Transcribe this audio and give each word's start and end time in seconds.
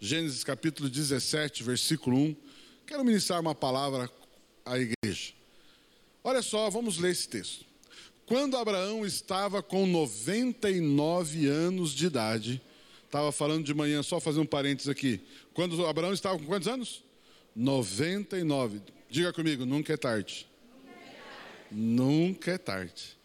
Gênesis 0.00 0.44
capítulo 0.44 0.88
17, 0.88 1.62
versículo 1.62 2.16
1, 2.16 2.36
quero 2.86 3.04
ministrar 3.04 3.40
uma 3.40 3.54
palavra 3.54 4.10
à 4.64 4.78
igreja. 4.78 5.32
Olha 6.22 6.42
só, 6.42 6.68
vamos 6.68 6.98
ler 6.98 7.12
esse 7.12 7.28
texto. 7.28 7.64
Quando 8.26 8.56
Abraão 8.56 9.04
estava 9.04 9.62
com 9.62 9.86
99 9.86 11.46
anos 11.46 11.92
de 11.92 12.06
idade, 12.06 12.60
estava 13.04 13.30
falando 13.30 13.64
de 13.64 13.74
manhã, 13.74 14.02
só 14.02 14.18
fazer 14.18 14.40
um 14.40 14.46
parênteses 14.46 14.88
aqui. 14.88 15.20
Quando 15.52 15.86
Abraão 15.86 16.12
estava 16.12 16.38
com 16.38 16.46
quantos 16.46 16.68
anos? 16.68 17.02
99. 17.54 18.80
Diga 19.08 19.32
comigo, 19.32 19.64
nunca 19.64 19.92
é 19.92 19.96
tarde. 19.96 20.46
Nunca 21.70 22.52
é 22.52 22.58
tarde. 22.58 23.16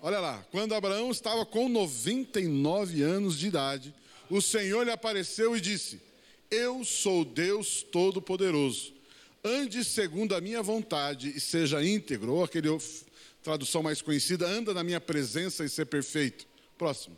Olha 0.00 0.20
lá, 0.20 0.44
quando 0.50 0.74
Abraão 0.74 1.10
estava 1.10 1.44
com 1.44 1.68
99 1.68 3.02
anos 3.02 3.38
de 3.38 3.48
idade, 3.48 3.94
o 4.30 4.40
Senhor 4.40 4.84
lhe 4.84 4.90
apareceu 4.90 5.56
e 5.56 5.60
disse: 5.60 6.00
Eu 6.50 6.84
sou 6.84 7.24
Deus 7.24 7.82
Todo-Poderoso. 7.82 8.94
Ande 9.44 9.84
segundo 9.84 10.34
a 10.34 10.40
minha 10.40 10.62
vontade 10.62 11.32
e 11.34 11.40
seja 11.40 11.84
íntegro, 11.84 12.34
ou 12.34 12.44
aquele 12.44 12.68
tradução 13.42 13.82
mais 13.82 14.02
conhecida, 14.02 14.46
anda 14.46 14.74
na 14.74 14.82
minha 14.82 15.00
presença 15.00 15.64
e 15.64 15.68
ser 15.68 15.86
perfeito. 15.86 16.46
Próximo. 16.76 17.16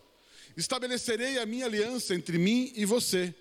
Estabelecerei 0.56 1.38
a 1.38 1.46
minha 1.46 1.66
aliança 1.66 2.14
entre 2.14 2.36
mim 2.36 2.72
e 2.74 2.84
você, 2.84 3.34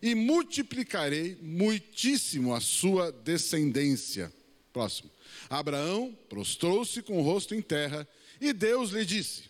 e 0.00 0.14
multiplicarei 0.14 1.36
muitíssimo 1.42 2.54
a 2.54 2.60
sua 2.60 3.10
descendência. 3.12 4.32
Próximo. 4.72 5.10
Abraão 5.48 6.16
prostrou-se 6.28 7.02
com 7.02 7.18
o 7.18 7.22
rosto 7.22 7.54
em 7.54 7.60
terra 7.60 8.06
e 8.40 8.52
Deus 8.52 8.90
lhe 8.90 9.04
disse: 9.04 9.49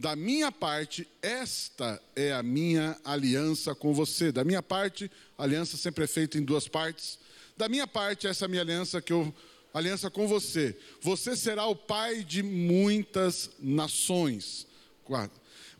Da 0.00 0.16
minha 0.16 0.50
parte, 0.50 1.06
esta 1.20 2.02
é 2.16 2.32
a 2.32 2.42
minha 2.42 2.98
aliança 3.04 3.74
com 3.74 3.92
você. 3.92 4.32
Da 4.32 4.42
minha 4.42 4.62
parte, 4.62 5.10
a 5.36 5.42
aliança 5.42 5.76
sempre 5.76 6.04
é 6.04 6.06
feita 6.06 6.38
em 6.38 6.42
duas 6.42 6.66
partes. 6.66 7.18
Da 7.54 7.68
minha 7.68 7.86
parte, 7.86 8.26
essa 8.26 8.46
é 8.46 8.46
a 8.46 8.48
minha 8.48 8.62
aliança 8.62 9.02
que 9.02 9.12
eu 9.12 9.30
aliança 9.74 10.10
com 10.10 10.26
você. 10.26 10.74
Você 11.02 11.36
será 11.36 11.66
o 11.66 11.76
pai 11.76 12.24
de 12.24 12.42
muitas 12.42 13.50
nações. 13.58 14.66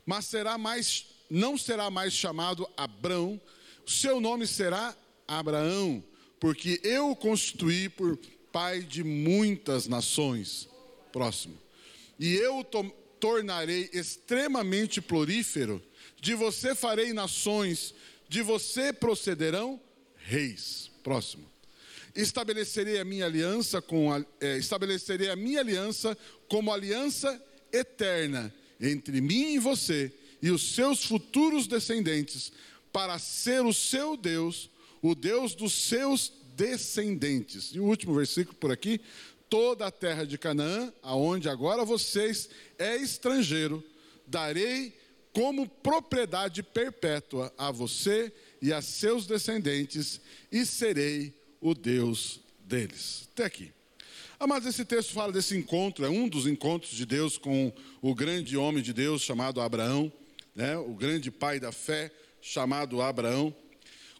Mas 0.05 0.25
será 0.25 0.55
mais 0.55 1.07
não 1.27 1.57
será 1.57 1.89
mais 1.89 2.13
chamado 2.13 2.69
Abrão, 2.77 3.41
seu 3.87 4.21
nome 4.21 4.45
será 4.45 4.95
Abraão, 5.27 6.03
porque 6.39 6.79
eu 6.83 7.09
o 7.09 7.15
constituí 7.15 7.89
por 7.89 8.19
pai 8.51 8.81
de 8.81 9.03
muitas 9.03 9.87
nações. 9.87 10.69
Próximo. 11.11 11.57
E 12.19 12.35
eu 12.35 12.63
tornarei 13.21 13.89
extremamente 13.93 14.99
florífero, 14.99 15.81
de 16.19 16.35
você 16.35 16.75
farei 16.75 17.13
nações, 17.13 17.93
de 18.27 18.41
você 18.41 18.91
procederão 18.91 19.79
reis. 20.17 20.91
Próximo. 21.03 21.49
Estabelecerei 22.13 22.99
a 22.99 23.05
minha 23.05 23.25
aliança 23.25 23.81
com 23.81 24.11
a, 24.11 24.23
é, 24.41 24.57
estabelecerei 24.57 25.29
a 25.29 25.35
minha 25.35 25.61
aliança 25.61 26.17
como 26.49 26.73
aliança 26.73 27.41
eterna 27.71 28.53
entre 28.79 29.21
mim 29.21 29.53
e 29.53 29.59
você 29.59 30.11
e 30.41 30.49
os 30.49 30.73
seus 30.73 31.05
futuros 31.05 31.67
descendentes, 31.67 32.51
para 32.91 33.19
ser 33.19 33.63
o 33.63 33.73
seu 33.73 34.17
Deus, 34.17 34.69
o 35.01 35.13
Deus 35.13 35.53
dos 35.53 35.71
seus 35.71 36.33
descendentes. 36.55 37.71
E 37.73 37.79
o 37.79 37.85
último 37.85 38.15
versículo 38.15 38.57
por 38.57 38.71
aqui: 38.71 38.99
toda 39.51 39.85
a 39.85 39.91
terra 39.91 40.25
de 40.25 40.37
Canaã, 40.37 40.93
aonde 41.03 41.49
agora 41.49 41.83
vocês 41.83 42.49
é 42.79 42.95
estrangeiro, 42.95 43.83
darei 44.25 44.97
como 45.33 45.67
propriedade 45.67 46.63
perpétua 46.63 47.53
a 47.57 47.69
você 47.69 48.31
e 48.61 48.71
a 48.71 48.81
seus 48.81 49.27
descendentes, 49.27 50.21
e 50.49 50.65
serei 50.65 51.33
o 51.59 51.73
Deus 51.73 52.39
deles. 52.61 53.27
Até 53.33 53.43
aqui. 53.43 53.73
Ah, 54.39 54.47
mas 54.47 54.65
esse 54.65 54.85
texto 54.85 55.11
fala 55.11 55.33
desse 55.33 55.57
encontro, 55.57 56.05
é 56.05 56.09
um 56.09 56.29
dos 56.29 56.47
encontros 56.47 56.93
de 56.93 57.05
Deus 57.05 57.37
com 57.37 57.73
o 58.01 58.15
grande 58.15 58.55
homem 58.55 58.81
de 58.81 58.93
Deus 58.93 59.21
chamado 59.21 59.59
Abraão, 59.59 60.09
né, 60.55 60.77
o 60.77 60.93
grande 60.93 61.29
pai 61.29 61.59
da 61.59 61.73
fé 61.73 62.09
chamado 62.41 63.01
Abraão. 63.01 63.53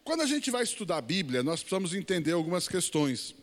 Quando 0.04 0.20
a 0.20 0.26
gente 0.26 0.50
vai 0.50 0.62
estudar 0.62 0.98
a 0.98 1.00
Bíblia, 1.02 1.42
nós 1.42 1.60
precisamos 1.60 1.94
entender 1.94 2.32
algumas 2.32 2.68
questões 2.68 3.34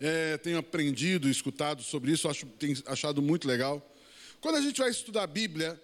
é, 0.00 0.36
tenho 0.38 0.58
aprendido 0.58 1.28
escutado 1.28 1.82
sobre 1.82 2.12
isso, 2.12 2.28
acho, 2.28 2.46
tenho 2.46 2.76
achado 2.86 3.22
muito 3.22 3.46
legal. 3.46 3.80
Quando 4.40 4.56
a 4.56 4.60
gente 4.60 4.80
vai 4.80 4.90
estudar 4.90 5.22
a 5.22 5.26
Bíblia, 5.26 5.80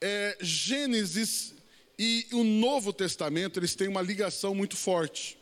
é, 0.00 0.36
Gênesis 0.40 1.54
e 1.98 2.26
o 2.32 2.42
Novo 2.42 2.92
Testamento, 2.92 3.58
eles 3.58 3.74
têm 3.74 3.88
uma 3.88 4.02
ligação 4.02 4.54
muito 4.54 4.76
forte. 4.76 5.38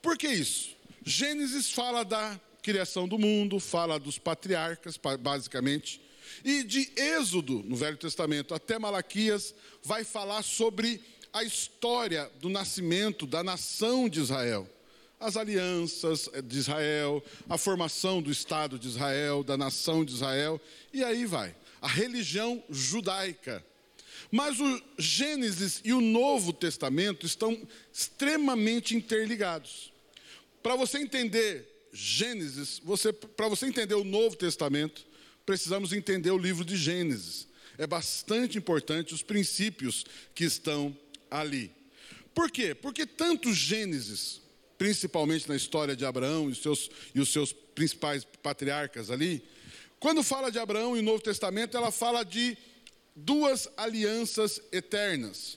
Por 0.00 0.18
que 0.18 0.28
isso? 0.28 0.76
Gênesis 1.04 1.70
fala 1.70 2.04
da 2.04 2.40
criação 2.62 3.08
do 3.08 3.18
mundo, 3.18 3.58
fala 3.58 3.98
dos 3.98 4.18
patriarcas, 4.18 4.98
basicamente. 5.20 6.00
E 6.44 6.64
de 6.64 6.90
Êxodo, 6.96 7.62
no 7.64 7.76
Velho 7.76 7.96
Testamento, 7.96 8.54
até 8.54 8.78
Malaquias, 8.78 9.54
vai 9.82 10.04
falar 10.04 10.42
sobre 10.42 11.00
a 11.32 11.42
história 11.42 12.30
do 12.40 12.48
nascimento 12.48 13.26
da 13.26 13.42
nação 13.42 14.08
de 14.08 14.20
Israel 14.20 14.68
as 15.22 15.36
alianças 15.36 16.28
de 16.44 16.58
Israel, 16.58 17.22
a 17.48 17.56
formação 17.56 18.20
do 18.20 18.30
Estado 18.30 18.78
de 18.78 18.88
Israel, 18.88 19.44
da 19.44 19.56
nação 19.56 20.04
de 20.04 20.12
Israel, 20.12 20.60
e 20.92 21.02
aí 21.04 21.24
vai. 21.24 21.54
A 21.80 21.88
religião 21.88 22.62
judaica. 22.68 23.64
Mas 24.30 24.58
o 24.58 24.82
Gênesis 24.98 25.80
e 25.84 25.92
o 25.92 26.00
Novo 26.00 26.52
Testamento 26.52 27.24
estão 27.24 27.56
extremamente 27.92 28.96
interligados. 28.96 29.92
Para 30.62 30.74
você 30.74 30.98
entender 30.98 31.68
Gênesis, 31.92 32.80
você, 32.84 33.12
para 33.12 33.48
você 33.48 33.66
entender 33.66 33.94
o 33.94 34.04
Novo 34.04 34.34
Testamento, 34.34 35.06
precisamos 35.46 35.92
entender 35.92 36.30
o 36.30 36.38
livro 36.38 36.64
de 36.64 36.76
Gênesis. 36.76 37.46
É 37.78 37.86
bastante 37.86 38.58
importante 38.58 39.14
os 39.14 39.22
princípios 39.22 40.04
que 40.34 40.44
estão 40.44 40.96
ali. 41.30 41.70
Por 42.34 42.50
quê? 42.50 42.74
Porque 42.74 43.06
tanto 43.06 43.52
Gênesis 43.52 44.41
principalmente 44.82 45.48
na 45.48 45.54
história 45.54 45.94
de 45.94 46.04
Abraão 46.04 46.48
e 46.48 46.52
os 46.52 46.58
seus, 46.58 46.90
e 47.14 47.20
os 47.20 47.32
seus 47.32 47.52
principais 47.52 48.26
patriarcas 48.42 49.12
ali, 49.12 49.40
quando 50.00 50.24
fala 50.24 50.50
de 50.50 50.58
Abraão 50.58 50.96
e 50.96 50.98
o 50.98 51.04
Novo 51.04 51.22
Testamento, 51.22 51.76
ela 51.76 51.92
fala 51.92 52.24
de 52.24 52.58
duas 53.14 53.68
alianças 53.76 54.60
eternas. 54.72 55.56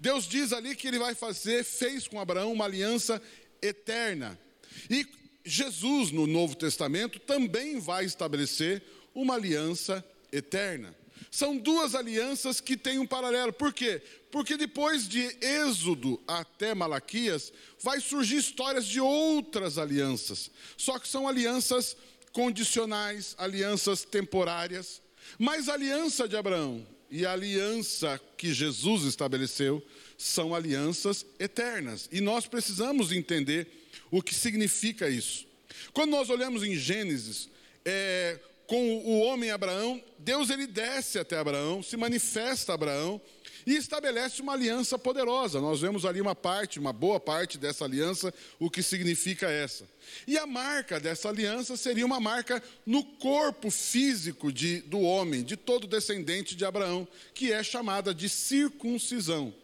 Deus 0.00 0.26
diz 0.26 0.54
ali 0.54 0.74
que 0.74 0.88
ele 0.88 0.98
vai 0.98 1.14
fazer, 1.14 1.64
fez 1.64 2.08
com 2.08 2.18
Abraão 2.18 2.50
uma 2.50 2.64
aliança 2.64 3.20
eterna. 3.60 4.40
E 4.88 5.06
Jesus, 5.44 6.10
no 6.10 6.26
Novo 6.26 6.54
Testamento, 6.54 7.18
também 7.18 7.78
vai 7.78 8.06
estabelecer 8.06 8.82
uma 9.14 9.34
aliança 9.34 10.02
eterna. 10.32 10.96
São 11.30 11.58
duas 11.58 11.94
alianças 11.94 12.58
que 12.58 12.74
têm 12.74 12.98
um 12.98 13.06
paralelo. 13.06 13.52
Por 13.52 13.74
quê? 13.74 14.00
Porque 14.32 14.56
depois 14.56 15.06
de 15.06 15.20
Êxodo 15.42 16.18
até 16.26 16.74
Malaquias, 16.74 17.52
vai 17.78 18.00
surgir 18.00 18.38
histórias 18.38 18.86
de 18.86 18.98
outras 18.98 19.76
alianças. 19.76 20.50
Só 20.74 20.98
que 20.98 21.06
são 21.06 21.28
alianças 21.28 21.94
condicionais, 22.32 23.34
alianças 23.36 24.06
temporárias. 24.06 25.02
Mas 25.38 25.68
a 25.68 25.74
aliança 25.74 26.26
de 26.26 26.34
Abraão 26.34 26.84
e 27.10 27.26
a 27.26 27.32
aliança 27.32 28.18
que 28.38 28.54
Jesus 28.54 29.04
estabeleceu 29.04 29.86
são 30.16 30.54
alianças 30.54 31.26
eternas. 31.38 32.08
E 32.10 32.22
nós 32.22 32.46
precisamos 32.46 33.12
entender 33.12 33.68
o 34.10 34.22
que 34.22 34.34
significa 34.34 35.10
isso. 35.10 35.46
Quando 35.92 36.10
nós 36.10 36.30
olhamos 36.30 36.62
em 36.62 36.74
Gênesis, 36.74 37.50
é, 37.84 38.40
com 38.66 38.96
o 39.04 39.20
homem 39.20 39.50
Abraão, 39.50 40.02
Deus 40.18 40.48
ele 40.48 40.66
desce 40.66 41.18
até 41.18 41.36
Abraão, 41.36 41.82
se 41.82 41.98
manifesta 41.98 42.72
a 42.72 42.76
Abraão 42.76 43.20
e 43.66 43.76
estabelece 43.76 44.42
uma 44.42 44.52
aliança 44.52 44.98
poderosa. 44.98 45.60
Nós 45.60 45.80
vemos 45.80 46.04
ali 46.04 46.20
uma 46.20 46.34
parte, 46.34 46.78
uma 46.78 46.92
boa 46.92 47.20
parte 47.20 47.58
dessa 47.58 47.84
aliança, 47.84 48.32
o 48.58 48.70
que 48.70 48.82
significa 48.82 49.50
essa. 49.50 49.84
E 50.26 50.36
a 50.38 50.46
marca 50.46 50.98
dessa 50.98 51.28
aliança 51.28 51.76
seria 51.76 52.06
uma 52.06 52.20
marca 52.20 52.62
no 52.84 53.04
corpo 53.04 53.70
físico 53.70 54.52
de, 54.52 54.80
do 54.82 55.00
homem, 55.00 55.42
de 55.42 55.56
todo 55.56 55.86
descendente 55.86 56.56
de 56.56 56.64
Abraão, 56.64 57.06
que 57.34 57.52
é 57.52 57.62
chamada 57.62 58.14
de 58.14 58.28
circuncisão. 58.28 59.54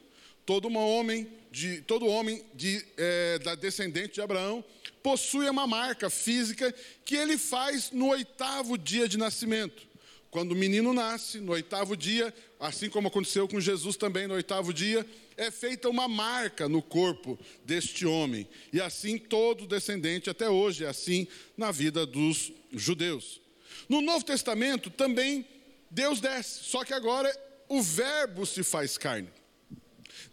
Todo 0.47 0.69
um 0.69 0.77
homem 0.77 1.29
de 1.51 1.81
todo 1.83 2.07
homem 2.07 2.45
de, 2.55 2.85
é, 2.97 3.39
da 3.39 3.55
descendente 3.55 4.15
de 4.15 4.21
Abraão 4.21 4.65
possui 5.03 5.49
uma 5.49 5.67
marca 5.67 6.11
física 6.11 6.75
que 7.05 7.17
ele 7.17 7.39
faz 7.39 7.91
no 7.91 8.09
oitavo 8.09 8.77
dia 8.77 9.09
de 9.09 9.17
nascimento. 9.17 9.87
Quando 10.31 10.53
o 10.53 10.57
menino 10.57 10.93
nasce, 10.93 11.41
no 11.41 11.53
oitavo 11.53 11.97
dia, 11.97 12.35
assim 12.59 12.91
como 12.91 13.09
aconteceu 13.09 13.47
com 13.47 13.61
Jesus 13.61 13.97
também 13.97 14.27
no 14.27 14.35
oitavo 14.35 14.73
dia, 14.73 15.07
é 15.37 15.51
feita 15.51 15.89
uma 15.89 16.09
marca 16.09 16.69
no 16.69 16.83
corpo 16.83 17.39
deste 17.65 18.05
homem. 18.05 18.49
E 18.73 18.81
assim 18.81 19.17
todo 19.19 19.67
descendente, 19.67 20.29
até 20.29 20.49
hoje, 20.51 20.85
é 20.85 20.89
assim 20.89 21.27
na 21.57 21.71
vida 21.71 22.05
dos 22.05 22.53
judeus. 22.73 23.41
No 23.89 24.01
Novo 24.01 24.25
Testamento 24.25 24.91
também 24.91 25.47
Deus 25.91 26.21
desce, 26.21 26.65
só 26.65 26.85
que 26.85 26.93
agora 26.93 27.33
o 27.69 27.81
Verbo 27.83 28.45
se 28.45 28.63
faz 28.63 28.99
carne. 28.99 29.29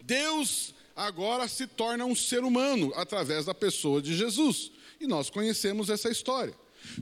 Deus 0.01 0.73
agora 0.95 1.47
se 1.47 1.67
torna 1.67 2.05
um 2.05 2.15
ser 2.15 2.43
humano 2.43 2.91
através 2.95 3.45
da 3.45 3.53
pessoa 3.53 4.01
de 4.01 4.15
Jesus. 4.15 4.71
E 4.99 5.07
nós 5.07 5.29
conhecemos 5.29 5.89
essa 5.89 6.09
história. 6.09 6.53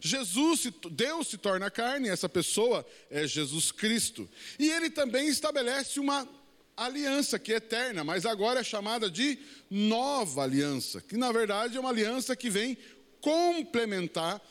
Jesus, 0.01 0.68
Deus 0.91 1.27
se 1.27 1.38
torna 1.38 1.69
carne, 1.71 2.09
essa 2.09 2.30
pessoa 2.30 2.85
é 3.09 3.27
Jesus 3.27 3.71
Cristo. 3.71 4.30
E 4.59 4.69
ele 4.69 4.89
também 4.89 5.27
estabelece 5.27 6.00
uma 6.00 6.27
aliança 6.75 7.38
que 7.38 7.53
é 7.53 7.57
eterna, 7.57 8.03
mas 8.03 8.25
agora 8.25 8.59
é 8.62 8.63
chamada 8.63 9.09
de 9.09 9.38
nova 9.69 10.44
aliança, 10.44 11.01
que 11.01 11.18
na 11.18 11.31
verdade 11.31 11.77
é 11.77 11.80
uma 11.80 11.89
aliança 11.89 12.35
que 12.35 12.50
vem 12.50 12.77
complementar, 13.21 14.41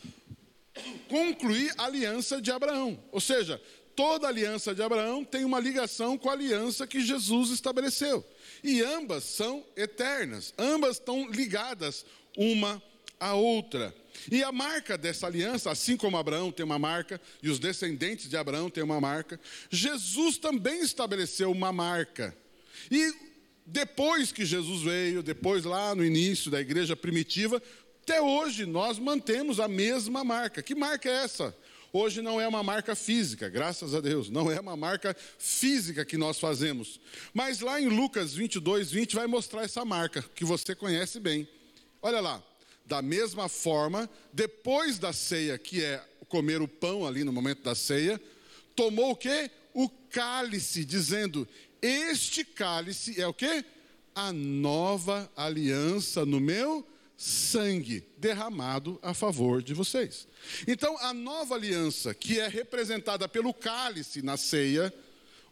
concluir 1.09 1.75
a 1.77 1.85
aliança 1.85 2.41
de 2.41 2.51
Abraão. 2.51 3.03
Ou 3.11 3.21
seja, 3.21 3.61
toda 3.95 4.29
aliança 4.29 4.75
de 4.75 4.83
Abraão 4.83 5.25
tem 5.25 5.45
uma 5.45 5.61
ligação 5.61 6.17
com 6.17 6.31
a 6.31 6.33
aliança 6.33 6.87
que 6.87 7.01
Jesus 7.01 7.51
estabeleceu. 7.51 8.25
E 8.63 8.81
ambas 8.81 9.25
são 9.25 9.65
eternas, 9.77 10.55
ambas 10.57 10.97
estão 10.97 11.29
ligadas 11.31 12.07
uma 12.37 12.83
à 13.19 13.35
outra. 13.35 13.95
E 14.31 14.43
a 14.43 14.53
marca 14.53 14.97
dessa 14.97 15.27
aliança, 15.27 15.71
assim 15.71 15.97
como 15.97 16.17
Abraão 16.17 16.53
tem 16.53 16.65
uma 16.65 16.79
marca 16.79 17.21
e 17.43 17.49
os 17.49 17.59
descendentes 17.59 18.29
de 18.29 18.37
Abraão 18.37 18.71
têm 18.71 18.83
uma 18.83 19.01
marca, 19.01 19.41
Jesus 19.71 20.39
também 20.39 20.81
estabeleceu 20.81 21.51
uma 21.51 21.73
marca. 21.73 22.37
E 22.91 23.13
depois 23.65 24.33
que 24.33 24.45
Jesus 24.45 24.83
veio, 24.83 25.23
depois 25.23 25.65
lá 25.65 25.95
no 25.95 26.05
início 26.05 26.51
da 26.51 26.61
igreja 26.61 26.97
primitiva, 26.97 27.63
até 28.03 28.21
hoje 28.21 28.67
nós 28.67 28.99
mantemos 28.99 29.61
a 29.61 29.69
mesma 29.69 30.25
marca. 30.25 30.63
Que 30.63 30.75
marca 30.75 31.09
é 31.09 31.25
essa? 31.25 31.57
Hoje 31.93 32.23
não 32.23 32.41
é 32.41 32.49
uma 32.49 32.63
marca 32.63 32.97
física, 32.97 33.51
graças 33.51 33.95
a 33.95 34.01
Deus, 34.01 34.31
não 34.31 34.51
é 34.51 34.59
uma 34.59 34.75
marca 34.75 35.15
física 35.39 36.07
que 36.07 36.17
nós 36.17 36.41
fazemos. 36.41 36.99
Mas 37.35 37.61
lá 37.61 37.79
em 37.79 37.87
Lucas 37.87 38.33
22, 38.33 38.91
20 38.91 39.15
vai 39.15 39.27
mostrar 39.27 39.63
essa 39.63 39.85
marca, 39.85 40.23
que 40.35 40.43
você 40.43 40.75
conhece 40.75 41.21
bem. 41.21 41.47
Olha 42.01 42.19
lá, 42.21 42.43
da 42.85 43.01
mesma 43.01 43.49
forma, 43.49 44.09
depois 44.33 44.99
da 44.99 45.13
ceia, 45.13 45.59
que 45.59 45.83
é 45.83 46.05
comer 46.29 46.63
o 46.63 46.69
pão 46.69 47.07
ali 47.07 47.25
no 47.25 47.33
momento 47.33 47.63
da 47.63 47.75
ceia, 47.75 48.21
tomou 48.75 49.13
o 49.13 49.17
que? 49.17 49.51
O 49.75 49.89
cálice, 49.89 50.85
dizendo: 50.85 51.47
Este 51.81 52.45
cálice 52.45 53.21
é 53.21 53.27
o 53.27 53.35
que? 53.35 53.65
A 54.15 54.33
nova 54.33 55.31
aliança 55.37 56.27
no 56.27 56.41
meu 56.41 56.87
sangue 57.17 58.05
derramado 58.19 58.99
a 59.01 59.15
favor 59.15 59.63
de 59.63 59.73
vocês. 59.73 60.27
Então, 60.67 60.99
a 60.99 61.15
nova 61.15 61.55
aliança, 61.55 62.13
que 62.13 62.41
é 62.41 62.49
representada 62.49 63.29
pelo 63.29 63.55
cálice 63.55 64.23
na 64.23 64.37
ceia, 64.37 64.93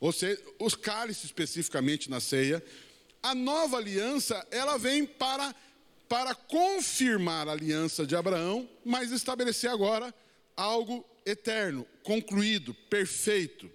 ou 0.01 0.13
seja, 0.13 0.43
os 0.59 0.75
cálices 0.75 1.25
especificamente 1.25 2.11
na 2.11 2.19
ceia, 2.19 2.63
a 3.23 3.35
nova 3.35 3.77
aliança, 3.77 4.45
ela 4.51 4.79
vem 4.79 5.07
para, 5.07 5.55
para 6.11 6.35
confirmar 6.35 7.47
a 7.47 7.53
aliança 7.53 8.05
de 8.05 8.17
Abraão, 8.17 8.69
mas 8.85 9.13
estabelecer 9.13 9.71
agora 9.71 10.13
algo 10.57 11.09
eterno, 11.25 11.87
concluído, 12.03 12.75
perfeito. 12.75 13.71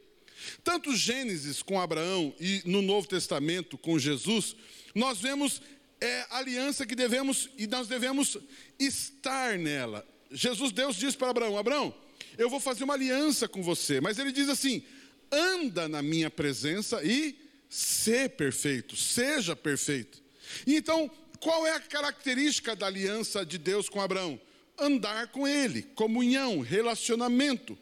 Tanto 0.62 0.94
Gênesis 0.94 1.64
com 1.64 1.80
Abraão 1.80 2.36
e 2.38 2.62
no 2.66 2.82
Novo 2.82 3.08
Testamento 3.08 3.78
com 3.78 3.98
Jesus, 3.98 4.54
nós 4.94 5.22
vemos 5.22 5.62
é 6.02 6.26
aliança 6.30 6.86
que 6.86 6.94
devemos 6.94 7.50
e 7.58 7.68
nós 7.68 7.88
devemos 7.88 8.38
estar 8.78 9.58
nela. 9.58 10.06
Jesus, 10.30 10.74
Deus 10.74 10.98
diz 10.98 11.16
para 11.16 11.30
Abraão: 11.30 11.58
Abraão, 11.58 11.96
eu 12.38 12.50
vou 12.50 12.60
fazer 12.60 12.84
uma 12.84 12.96
aliança 12.96 13.48
com 13.48 13.64
você, 13.64 14.02
mas 14.02 14.20
ele 14.20 14.34
diz 14.34 14.50
assim: 14.50 14.84
anda 15.31 15.88
na 15.88 16.02
minha 16.02 16.30
presença 16.30 17.02
e 17.02 17.34
ser 17.70 18.31
perfeito, 18.31 18.98
seja 18.98 19.56
perfeito. 19.56 20.22
E 20.68 20.76
então, 20.76 21.10
qual 21.45 21.68
é 21.68 21.75
a 21.75 21.80
característica 21.80 22.75
da 22.75 22.88
aliança 22.88 23.45
de 23.45 23.59
Deus 23.59 23.88
com 23.88 24.01
Abraão? 24.01 24.42
Andar 24.80 25.27
com 25.27 25.47
ele, 25.47 25.83
comunhão, 25.83 26.59
relacionamento. 26.59 27.77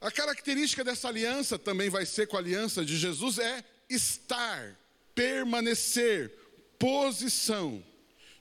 A 0.00 0.10
característica 0.10 0.82
dessa 0.82 1.06
aliança 1.06 1.56
também 1.56 1.88
vai 1.88 2.04
ser 2.04 2.26
com 2.26 2.36
a 2.36 2.40
aliança 2.40 2.84
de 2.84 2.96
Jesus 2.98 3.38
é 3.38 3.62
estar, 3.88 4.76
permanecer, 5.14 6.36
posição. 6.80 7.80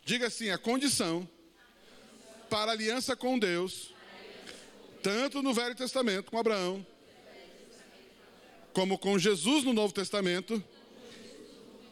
Diga 0.03 0.25
assim: 0.25 0.49
a 0.49 0.57
condição 0.57 1.29
para 2.49 2.71
aliança 2.71 3.15
com 3.15 3.37
Deus, 3.37 3.93
tanto 5.03 5.43
no 5.43 5.53
Velho 5.53 5.75
Testamento 5.75 6.31
com 6.31 6.39
Abraão, 6.39 6.83
como 8.73 8.97
com 8.97 9.19
Jesus 9.19 9.63
no 9.63 9.73
Novo 9.73 9.93
Testamento, 9.93 10.61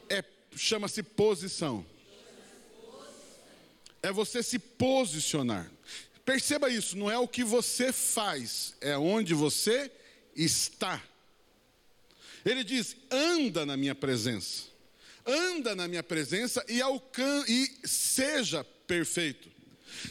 é 0.10 0.24
chama-se 0.56 1.04
posição. 1.04 1.86
É 4.02 4.12
você 4.12 4.42
se 4.42 4.58
posicionar. 4.58 5.70
Perceba 6.26 6.70
isso, 6.70 6.98
não 6.98 7.10
é 7.10 7.18
o 7.18 7.28
que 7.28 7.44
você 7.44 7.92
faz, 7.92 8.76
é 8.82 8.98
onde 8.98 9.34
você 9.34 9.92
está. 10.36 11.02
Ele 12.46 12.64
diz: 12.64 12.96
anda 13.12 13.66
na 13.66 13.76
minha 13.76 13.96
presença 13.96 14.70
anda 15.30 15.76
na 15.76 15.88
minha 15.88 16.04
presença 16.04 16.64
e, 16.68 16.82
alcan 16.82 17.44
e 17.48 17.72
seja 17.84 18.64
perfeito. 18.64 19.50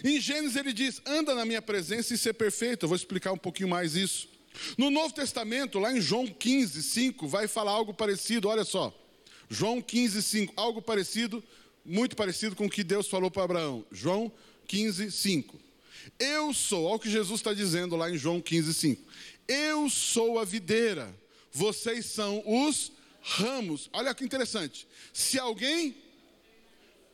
Em 0.04 0.20
Gênesis 0.20 0.56
ele 0.56 0.72
diz: 0.72 1.00
anda 1.04 1.34
na 1.34 1.44
minha 1.44 1.62
presença 1.62 2.14
e 2.14 2.18
ser 2.18 2.34
perfeito. 2.34 2.84
Eu 2.84 2.88
vou 2.88 2.96
explicar 2.96 3.32
um 3.32 3.38
pouquinho 3.38 3.68
mais 3.68 3.94
isso. 3.96 4.28
No 4.76 4.90
Novo 4.90 5.14
Testamento, 5.14 5.78
lá 5.78 5.92
em 5.92 6.00
João 6.00 6.26
15, 6.26 6.82
5, 6.82 7.28
vai 7.28 7.46
falar 7.46 7.72
algo 7.72 7.94
parecido, 7.94 8.48
olha 8.48 8.64
só. 8.64 8.94
João 9.48 9.80
15, 9.80 10.22
5, 10.22 10.52
algo 10.56 10.82
parecido, 10.82 11.42
muito 11.88 12.14
parecido 12.14 12.54
com 12.54 12.66
o 12.66 12.70
que 12.70 12.84
Deus 12.84 13.08
falou 13.08 13.30
para 13.30 13.44
Abraão. 13.44 13.84
João 13.90 14.30
15, 14.66 15.10
5. 15.10 15.58
Eu 16.18 16.52
sou, 16.52 16.84
olha 16.84 16.96
o 16.96 17.00
que 17.00 17.10
Jesus 17.10 17.40
está 17.40 17.54
dizendo 17.54 17.96
lá 17.96 18.10
em 18.10 18.18
João 18.18 18.40
15, 18.40 18.74
5. 18.74 19.02
Eu 19.48 19.88
sou 19.88 20.38
a 20.38 20.44
videira, 20.44 21.14
vocês 21.50 22.06
são 22.06 22.42
os 22.46 22.92
ramos. 23.22 23.88
Olha 23.92 24.14
que 24.14 24.24
interessante. 24.24 24.86
Se 25.12 25.38
alguém 25.38 25.96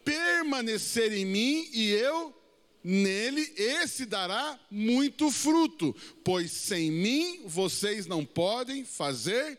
permanecer 0.04 1.12
em 1.12 1.24
mim 1.24 1.68
e 1.72 1.90
eu 1.90 2.34
nele, 2.82 3.50
esse 3.56 4.04
dará 4.04 4.58
muito 4.70 5.30
fruto, 5.30 5.96
pois 6.22 6.50
sem 6.50 6.90
mim 6.90 7.42
vocês 7.46 8.06
não 8.06 8.24
podem 8.24 8.84
fazer 8.84 9.58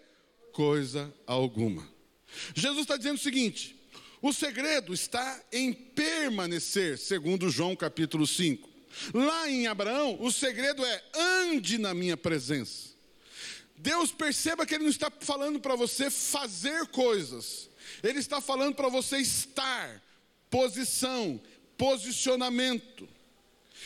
coisa 0.51 1.13
alguma. 1.25 1.89
Jesus 2.53 2.81
está 2.81 2.97
dizendo 2.97 3.15
o 3.15 3.21
seguinte: 3.21 3.74
o 4.27 4.33
segredo 4.33 4.91
está 4.91 5.39
em 5.51 5.71
permanecer, 5.71 6.97
segundo 6.97 7.47
João 7.47 7.75
capítulo 7.75 8.25
5. 8.25 8.67
Lá 9.13 9.47
em 9.47 9.67
Abraão, 9.67 10.17
o 10.19 10.31
segredo 10.31 10.83
é 10.83 11.03
ande 11.13 11.77
na 11.77 11.93
minha 11.93 12.17
presença. 12.17 12.89
Deus 13.77 14.11
perceba 14.11 14.65
que 14.65 14.73
Ele 14.73 14.85
não 14.85 14.89
está 14.89 15.11
falando 15.19 15.59
para 15.59 15.75
você 15.75 16.09
fazer 16.09 16.87
coisas, 16.87 17.69
Ele 18.01 18.17
está 18.17 18.41
falando 18.41 18.73
para 18.73 18.89
você 18.89 19.17
estar, 19.17 20.01
posição, 20.49 21.39
posicionamento. 21.77 23.07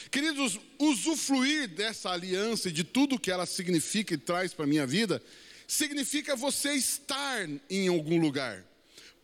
Queridos, 0.10 0.58
usufruir 0.79 1.67
dessa 1.67 2.12
aliança 2.12 2.69
e 2.69 2.72
de 2.72 2.86
tudo 2.86 3.19
que 3.19 3.29
ela 3.29 3.46
significa 3.46 4.13
e 4.13 4.17
traz 4.17 4.53
para 4.53 4.63
a 4.63 4.69
minha 4.69 4.88
vida, 4.88 5.22
significa 5.67 6.34
você 6.34 6.75
estar 6.75 7.46
em 7.69 7.89
algum 7.89 8.22
lugar. 8.22 8.63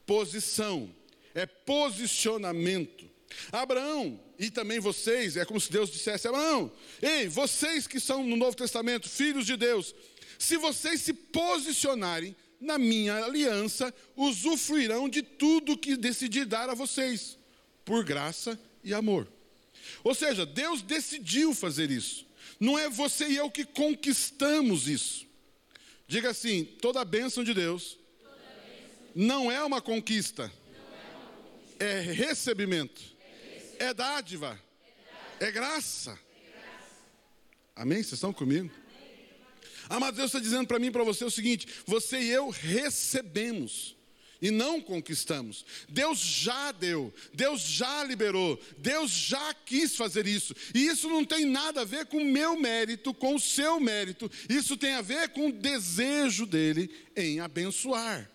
Posição, 0.05 0.93
é 1.35 1.45
posicionamento. 1.45 3.05
Abraão 3.51 4.19
e 4.39 4.49
também 4.49 4.79
vocês, 4.79 5.35
é 5.35 5.45
como 5.45 5.59
se 5.59 5.71
Deus 5.71 5.91
dissesse: 5.91 6.27
Abraão, 6.27 6.71
ei, 7.01 7.27
vocês 7.27 7.85
que 7.85 7.99
são 7.99 8.23
no 8.23 8.37
Novo 8.37 8.55
Testamento, 8.55 9.09
filhos 9.09 9.45
de 9.45 9.57
Deus, 9.57 9.93
se 10.39 10.57
vocês 10.57 11.01
se 11.01 11.13
posicionarem 11.13 12.35
na 12.59 12.77
minha 12.77 13.23
aliança, 13.23 13.93
usufruirão 14.15 15.09
de 15.09 15.21
tudo 15.21 15.77
que 15.77 15.97
decidi 15.97 16.45
dar 16.45 16.69
a 16.69 16.73
vocês, 16.73 17.37
por 17.83 18.03
graça 18.03 18.59
e 18.83 18.93
amor. 18.93 19.27
Ou 20.03 20.15
seja, 20.15 20.45
Deus 20.45 20.81
decidiu 20.81 21.53
fazer 21.53 21.91
isso. 21.91 22.25
Não 22.59 22.79
é 22.79 22.89
você 22.89 23.27
e 23.27 23.35
eu 23.35 23.51
que 23.51 23.65
conquistamos 23.65 24.87
isso. 24.87 25.27
Diga 26.07 26.29
assim: 26.29 26.63
toda 26.81 27.01
a 27.01 27.05
bênção 27.05 27.43
de 27.43 27.53
Deus 27.53 27.97
não 29.13 29.51
é 29.51 29.63
uma 29.63 29.81
conquista, 29.81 30.51
é 31.79 31.99
recebimento, 31.99 33.01
é 33.79 33.93
dádiva, 33.93 34.59
é 35.39 35.51
graça. 35.51 36.17
Amém? 37.75 37.97
Vocês 37.97 38.13
estão 38.13 38.31
comigo? 38.31 38.71
Amado 39.89 40.15
Deus 40.15 40.27
está 40.29 40.39
dizendo 40.39 40.67
para 40.67 40.79
mim 40.79 40.87
e 40.87 40.91
para 40.91 41.03
você 41.03 41.23
o 41.25 41.31
seguinte: 41.31 41.67
você 41.85 42.19
e 42.19 42.29
eu 42.29 42.49
recebemos 42.49 43.95
e 44.41 44.51
não 44.51 44.81
conquistamos. 44.81 45.65
Deus 45.89 46.19
já 46.19 46.71
deu, 46.71 47.13
Deus 47.33 47.61
já 47.61 48.03
liberou, 48.03 48.59
Deus 48.77 49.11
já 49.11 49.53
quis 49.53 49.95
fazer 49.95 50.27
isso. 50.27 50.55
E 50.73 50.87
isso 50.87 51.09
não 51.09 51.23
tem 51.23 51.45
nada 51.45 51.81
a 51.81 51.85
ver 51.85 52.05
com 52.05 52.17
o 52.17 52.25
meu 52.25 52.59
mérito, 52.59 53.13
com 53.13 53.35
o 53.35 53.39
seu 53.39 53.79
mérito. 53.79 54.29
Isso 54.49 54.77
tem 54.77 54.93
a 54.93 55.01
ver 55.01 55.29
com 55.29 55.49
o 55.49 55.53
desejo 55.53 56.45
dele 56.45 56.89
em 57.15 57.39
abençoar. 57.39 58.29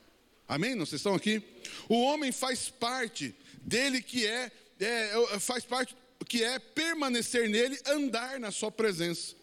Amém? 0.51 0.75
Não 0.75 0.85
vocês 0.85 0.99
estão 0.99 1.15
aqui? 1.15 1.41
O 1.89 2.03
homem 2.03 2.33
faz 2.33 2.69
parte 2.69 3.33
dele 3.63 4.03
que 4.03 4.27
é, 4.27 4.51
é 4.81 5.39
faz 5.39 5.65
parte 5.65 5.97
que 6.27 6.43
é 6.43 6.59
permanecer 6.59 7.49
nele, 7.49 7.79
andar 7.87 8.41
na 8.41 8.51
sua 8.51 8.69
presença. 8.69 9.37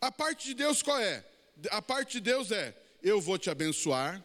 A 0.00 0.12
parte 0.12 0.46
de 0.46 0.54
Deus 0.54 0.84
qual 0.84 1.00
é? 1.00 1.24
A 1.68 1.82
parte 1.82 2.12
de 2.12 2.20
Deus 2.20 2.52
é: 2.52 2.72
eu 3.02 3.20
vou 3.20 3.36
te 3.36 3.50
abençoar. 3.50 4.24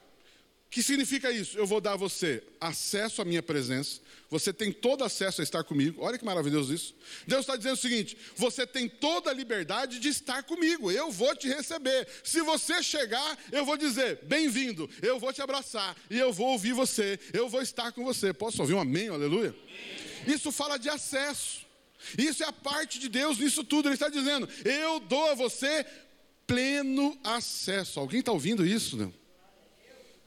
Que 0.71 0.81
significa 0.81 1.29
isso? 1.29 1.57
Eu 1.57 1.67
vou 1.67 1.81
dar 1.81 1.93
a 1.93 1.97
você 1.97 2.41
acesso 2.59 3.21
à 3.21 3.25
minha 3.25 3.43
presença. 3.43 3.99
Você 4.29 4.53
tem 4.53 4.71
todo 4.71 5.03
acesso 5.03 5.41
a 5.41 5.43
estar 5.43 5.65
comigo. 5.65 6.01
Olha 6.01 6.17
que 6.17 6.23
maravilhoso 6.23 6.73
isso. 6.73 6.95
Deus 7.27 7.41
está 7.41 7.57
dizendo 7.57 7.73
o 7.73 7.77
seguinte: 7.77 8.17
você 8.37 8.65
tem 8.65 8.87
toda 8.87 9.29
a 9.29 9.33
liberdade 9.33 9.99
de 9.99 10.07
estar 10.07 10.43
comigo. 10.43 10.89
Eu 10.89 11.11
vou 11.11 11.35
te 11.35 11.49
receber. 11.49 12.07
Se 12.23 12.41
você 12.41 12.81
chegar, 12.81 13.37
eu 13.51 13.65
vou 13.65 13.75
dizer: 13.75 14.19
bem-vindo. 14.23 14.89
Eu 15.01 15.19
vou 15.19 15.33
te 15.33 15.41
abraçar 15.41 15.93
e 16.09 16.17
eu 16.17 16.31
vou 16.31 16.47
ouvir 16.47 16.71
você. 16.71 17.19
Eu 17.33 17.49
vou 17.49 17.61
estar 17.61 17.91
com 17.91 18.05
você. 18.05 18.31
Posso 18.31 18.61
ouvir 18.61 18.73
um 18.73 18.79
amém? 18.79 19.09
Aleluia. 19.09 19.49
Amém. 19.49 20.33
Isso 20.33 20.53
fala 20.53 20.79
de 20.79 20.89
acesso. 20.89 21.65
Isso 22.17 22.43
é 22.43 22.47
a 22.47 22.53
parte 22.53 22.97
de 22.97 23.09
Deus 23.09 23.37
nisso 23.37 23.65
tudo. 23.65 23.89
Ele 23.89 23.95
está 23.95 24.07
dizendo: 24.07 24.47
eu 24.63 25.01
dou 25.01 25.31
a 25.31 25.35
você 25.35 25.85
pleno 26.47 27.19
acesso. 27.25 27.99
Alguém 27.99 28.21
está 28.21 28.31
ouvindo 28.31 28.65
isso? 28.65 28.95
Não? 28.95 29.20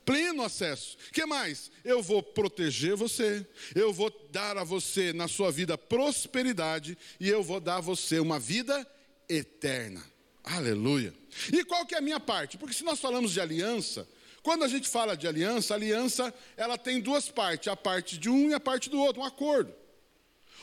Pleno 0.05 0.43
acesso. 0.43 0.97
Que 1.13 1.25
mais? 1.25 1.71
Eu 1.85 2.03
vou 2.03 2.23
proteger 2.23 2.95
você, 2.97 3.47
eu 3.75 3.93
vou 3.93 4.13
dar 4.31 4.59
a 4.59 4.65
você 4.65 5.13
na 5.13 5.29
sua 5.29 5.51
vida 5.51 5.79
prosperidade 5.79 6.97
e 7.19 7.29
eu 7.29 7.43
vou 7.43 7.61
dar 7.61 7.77
a 7.77 7.81
você 7.81 8.19
uma 8.19 8.39
vida 8.39 8.87
eterna. 9.29 10.05
Aleluia. 10.43 11.15
E 11.53 11.65
qual 11.65 11.87
que 11.87 11.95
é 11.95 11.99
a 11.99 12.03
minha 12.03 12.21
parte? 12.21 12.59
Porque 12.59 12.75
se 12.75 12.85
nós 12.85 13.01
falamos 13.01 13.33
de 13.33 13.41
aliança, 13.41 14.07
quando 14.43 14.63
a 14.63 14.69
gente 14.69 14.89
fala 14.89 15.17
de 15.17 15.27
aliança, 15.27 15.73
a 15.73 15.77
aliança 15.77 16.35
ela 16.57 16.77
tem 16.77 17.01
duas 17.01 17.31
partes, 17.31 17.69
a 17.69 17.77
parte 17.77 18.19
de 18.19 18.29
um 18.29 18.51
e 18.51 18.55
a 18.55 18.61
parte 18.61 18.91
do 18.91 19.01
outro, 19.01 19.23
um 19.23 19.25
acordo. 19.25 19.75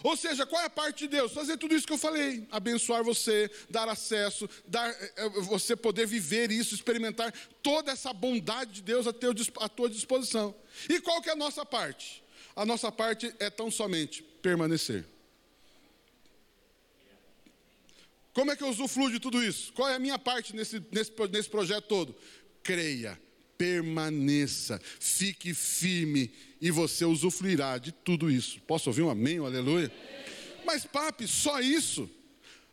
Ou 0.03 0.17
seja, 0.17 0.45
qual 0.45 0.61
é 0.61 0.65
a 0.65 0.69
parte 0.69 0.99
de 0.99 1.09
Deus? 1.09 1.31
Fazer 1.31 1.57
tudo 1.57 1.75
isso 1.75 1.85
que 1.85 1.93
eu 1.93 1.97
falei, 1.97 2.47
abençoar 2.51 3.03
você, 3.03 3.49
dar 3.69 3.87
acesso, 3.87 4.49
dar, 4.67 4.89
eh, 4.89 5.13
eh, 5.15 5.29
você 5.41 5.75
poder 5.75 6.07
viver 6.07 6.51
isso, 6.51 6.73
experimentar 6.73 7.31
toda 7.61 7.91
essa 7.91 8.11
bondade 8.11 8.73
de 8.73 8.81
Deus 8.81 9.05
a 9.07 9.69
tua 9.69 9.89
disposição. 9.89 10.55
E 10.89 10.99
qual 10.99 11.21
que 11.21 11.29
é 11.29 11.33
a 11.33 11.35
nossa 11.35 11.65
parte? 11.65 12.23
A 12.55 12.65
nossa 12.65 12.91
parte 12.91 13.33
é 13.39 13.49
tão 13.49 13.69
somente 13.69 14.23
permanecer. 14.41 15.05
Como 18.33 18.51
é 18.51 18.55
que 18.55 18.63
eu 18.63 18.69
usufruo 18.69 19.11
de 19.11 19.19
tudo 19.19 19.43
isso? 19.43 19.73
Qual 19.73 19.89
é 19.89 19.95
a 19.95 19.99
minha 19.99 20.17
parte 20.17 20.55
nesse, 20.55 20.81
nesse, 20.91 21.11
nesse 21.31 21.49
projeto 21.49 21.85
todo? 21.85 22.15
Creia, 22.63 23.19
permaneça, 23.57 24.79
fique 24.99 25.53
firme 25.53 26.33
e 26.61 26.69
você 26.69 27.03
usufruirá 27.03 27.79
de 27.79 27.91
tudo 27.91 28.29
isso. 28.29 28.61
Posso 28.61 28.89
ouvir 28.89 29.01
um 29.01 29.09
amém, 29.09 29.39
um 29.39 29.45
aleluia? 29.45 29.91
Mas, 30.63 30.85
papi, 30.85 31.27
só 31.27 31.59
isso? 31.59 32.07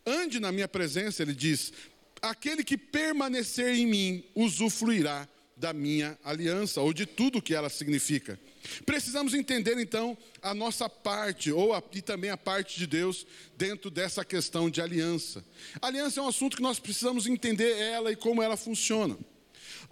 Ande 0.04 0.38
na 0.38 0.52
minha 0.52 0.68
presença, 0.68 1.22
ele 1.22 1.34
diz: 1.34 1.72
aquele 2.20 2.62
que 2.62 2.76
permanecer 2.76 3.74
em 3.74 3.86
mim 3.86 4.24
usufruirá 4.34 5.26
da 5.56 5.72
minha 5.72 6.16
aliança, 6.22 6.80
ou 6.80 6.92
de 6.92 7.04
tudo 7.04 7.42
que 7.42 7.54
ela 7.54 7.68
significa. 7.68 8.38
Precisamos 8.86 9.34
entender 9.34 9.76
então 9.78 10.16
a 10.40 10.54
nossa 10.54 10.88
parte, 10.88 11.50
ou 11.50 11.72
a, 11.72 11.82
e 11.92 12.00
também 12.00 12.30
a 12.30 12.36
parte 12.36 12.78
de 12.78 12.86
Deus, 12.86 13.26
dentro 13.56 13.90
dessa 13.90 14.24
questão 14.24 14.70
de 14.70 14.80
aliança. 14.80 15.44
Aliança 15.82 16.20
é 16.20 16.22
um 16.22 16.28
assunto 16.28 16.56
que 16.56 16.62
nós 16.62 16.78
precisamos 16.78 17.26
entender 17.26 17.76
ela 17.76 18.12
e 18.12 18.16
como 18.16 18.42
ela 18.42 18.56
funciona. 18.56 19.18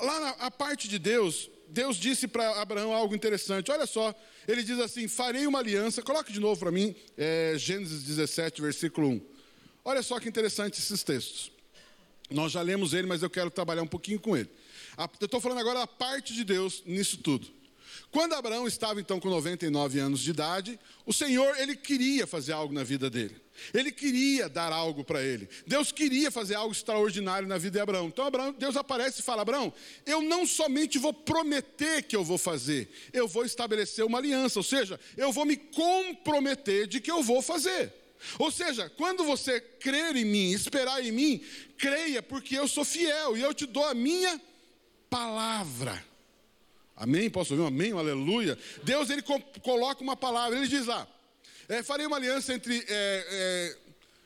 Lá 0.00 0.36
na 0.38 0.50
parte 0.50 0.88
de 0.88 0.98
Deus, 0.98 1.50
Deus 1.68 1.96
disse 1.96 2.28
para 2.28 2.60
Abraão 2.60 2.92
algo 2.92 3.14
interessante. 3.14 3.70
Olha 3.70 3.86
só, 3.86 4.14
ele 4.46 4.62
diz 4.62 4.78
assim: 4.78 5.08
Farei 5.08 5.46
uma 5.46 5.58
aliança. 5.58 6.02
Coloque 6.02 6.32
de 6.32 6.40
novo 6.40 6.58
para 6.58 6.70
mim, 6.70 6.94
é, 7.16 7.54
Gênesis 7.56 8.02
17, 8.02 8.60
versículo 8.60 9.08
1. 9.08 9.20
Olha 9.84 10.02
só 10.02 10.18
que 10.18 10.28
interessante 10.28 10.78
esses 10.78 11.02
textos. 11.02 11.52
Nós 12.30 12.52
já 12.52 12.62
lemos 12.62 12.92
ele, 12.92 13.06
mas 13.06 13.22
eu 13.22 13.30
quero 13.30 13.50
trabalhar 13.50 13.82
um 13.82 13.86
pouquinho 13.86 14.18
com 14.18 14.36
ele. 14.36 14.48
Eu 15.20 15.26
estou 15.26 15.40
falando 15.40 15.58
agora 15.58 15.80
da 15.80 15.86
parte 15.86 16.34
de 16.34 16.42
Deus 16.42 16.82
nisso 16.84 17.18
tudo. 17.18 17.55
Quando 18.10 18.34
Abraão 18.34 18.66
estava 18.66 19.00
então 19.00 19.20
com 19.20 19.28
99 19.28 19.98
anos 19.98 20.20
de 20.20 20.30
idade, 20.30 20.78
o 21.04 21.12
Senhor, 21.12 21.58
ele 21.58 21.76
queria 21.76 22.26
fazer 22.26 22.52
algo 22.52 22.72
na 22.72 22.82
vida 22.82 23.10
dele. 23.10 23.36
Ele 23.72 23.90
queria 23.90 24.48
dar 24.48 24.72
algo 24.72 25.04
para 25.04 25.22
ele. 25.22 25.48
Deus 25.66 25.90
queria 25.90 26.30
fazer 26.30 26.54
algo 26.54 26.72
extraordinário 26.72 27.48
na 27.48 27.58
vida 27.58 27.78
de 27.78 27.80
Abraão. 27.80 28.08
Então 28.08 28.26
Abraão, 28.26 28.52
Deus 28.52 28.76
aparece 28.76 29.20
e 29.20 29.22
fala: 29.22 29.42
Abraão, 29.42 29.72
eu 30.04 30.22
não 30.22 30.46
somente 30.46 30.98
vou 30.98 31.12
prometer 31.12 32.02
que 32.02 32.16
eu 32.16 32.24
vou 32.24 32.38
fazer, 32.38 32.88
eu 33.12 33.26
vou 33.26 33.44
estabelecer 33.44 34.04
uma 34.04 34.18
aliança, 34.18 34.58
ou 34.58 34.62
seja, 34.62 35.00
eu 35.16 35.32
vou 35.32 35.44
me 35.44 35.56
comprometer 35.56 36.86
de 36.86 37.00
que 37.00 37.10
eu 37.10 37.22
vou 37.22 37.42
fazer. 37.42 37.92
Ou 38.38 38.50
seja, 38.50 38.90
quando 38.90 39.24
você 39.24 39.60
crer 39.60 40.16
em 40.16 40.24
mim, 40.24 40.52
esperar 40.52 41.04
em 41.04 41.12
mim, 41.12 41.42
creia, 41.76 42.22
porque 42.22 42.56
eu 42.56 42.66
sou 42.66 42.84
fiel 42.84 43.36
e 43.36 43.42
eu 43.42 43.52
te 43.52 43.66
dou 43.66 43.84
a 43.84 43.94
minha 43.94 44.40
palavra. 45.10 46.02
Amém? 46.96 47.28
Posso 47.28 47.52
ouvir 47.52 47.62
um 47.62 47.66
amém? 47.66 47.92
Um 47.92 47.98
aleluia. 47.98 48.58
Deus 48.82 49.10
ele 49.10 49.22
coloca 49.62 50.02
uma 50.02 50.16
palavra, 50.16 50.56
ele 50.56 50.66
diz 50.66 50.86
lá: 50.86 51.06
é, 51.68 51.82
farei 51.82 52.06
uma 52.06 52.16
aliança 52.16 52.54
entre. 52.54 52.78
É, 52.78 52.86
é, 52.88 53.76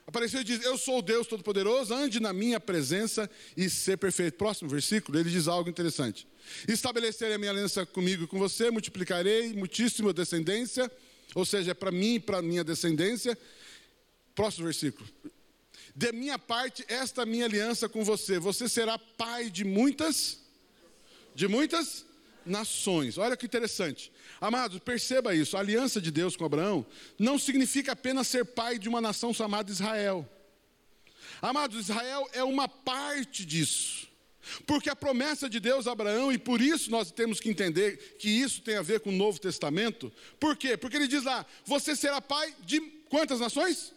apareceu 0.07 0.41
e 0.41 0.45
diz: 0.45 0.65
Eu 0.65 0.79
sou 0.79 0.99
o 0.99 1.03
Deus 1.03 1.27
Todo-Poderoso, 1.27 1.93
ande 1.93 2.21
na 2.21 2.33
minha 2.33 2.61
presença 2.61 3.29
e 3.57 3.69
ser 3.69 3.97
perfeito. 3.97 4.37
Próximo 4.37 4.69
versículo, 4.69 5.19
ele 5.19 5.31
diz 5.31 5.49
algo 5.49 5.69
interessante: 5.69 6.29
Estabelecerei 6.69 7.35
a 7.35 7.39
minha 7.39 7.51
aliança 7.51 7.85
comigo 7.87 8.25
e 8.25 8.27
com 8.27 8.39
você, 8.39 8.71
multiplicarei 8.71 9.53
muitíssima 9.53 10.13
descendência, 10.13 10.91
ou 11.35 11.45
seja, 11.45 11.75
para 11.75 11.91
mim 11.91 12.15
e 12.15 12.21
para 12.21 12.43
minha 12.43 12.63
descendência. 12.63 13.37
Próximo 14.35 14.67
versículo. 14.67 15.09
De 15.97 16.13
minha 16.13 16.39
parte, 16.39 16.85
esta 16.87 17.27
minha 17.27 17.47
aliança 17.47 17.89
com 17.89 18.05
você, 18.05 18.39
você 18.39 18.69
será 18.69 18.97
pai 18.97 19.51
de 19.51 19.65
muitas, 19.65 20.39
de 21.35 21.49
muitas 21.49 22.07
nações. 22.45 23.19
Olha 23.19 23.37
que 23.37 23.47
interessante. 23.47 24.13
Amados, 24.41 24.79
perceba 24.79 25.35
isso. 25.35 25.57
A 25.57 25.61
aliança 25.61 26.01
de 26.01 26.11
Deus 26.11 26.37
com 26.37 26.45
Abraão 26.45 26.87
não 27.19 27.39
significa 27.39 27.93
apenas 27.93 28.29
ser 28.29 28.45
pai 28.45 28.79
de 28.79 28.89
uma 28.89 29.01
nação 29.01 29.33
chamada 29.33 29.71
Israel. 29.71 30.29
Amados, 31.41 31.79
Israel 31.79 32.29
é 32.33 32.45
uma 32.45 32.69
parte 32.69 33.45
disso. 33.45 34.09
Porque 34.67 34.91
a 34.91 34.97
promessa 34.97 35.49
de 35.49 35.61
Deus 35.61 35.87
a 35.87 35.93
Abraão, 35.93 36.33
e 36.33 36.39
por 36.39 36.61
isso 36.61 36.91
nós 36.91 37.11
temos 37.11 37.41
que 37.41 37.51
entender 37.51 38.17
que 38.19 38.29
isso 38.29 38.63
tem 38.63 38.77
a 38.77 38.83
ver 38.83 39.01
com 39.01 39.11
o 39.11 39.17
Novo 39.17 39.39
Testamento. 39.39 40.13
Por 40.39 40.57
quê? 40.57 40.77
Porque 40.77 40.97
ele 40.97 41.09
diz 41.09 41.25
lá: 41.25 41.47
você 41.65 41.95
será 41.95 42.21
pai 42.21 42.55
de 42.65 42.81
quantas 43.09 43.41
nações? 43.41 43.93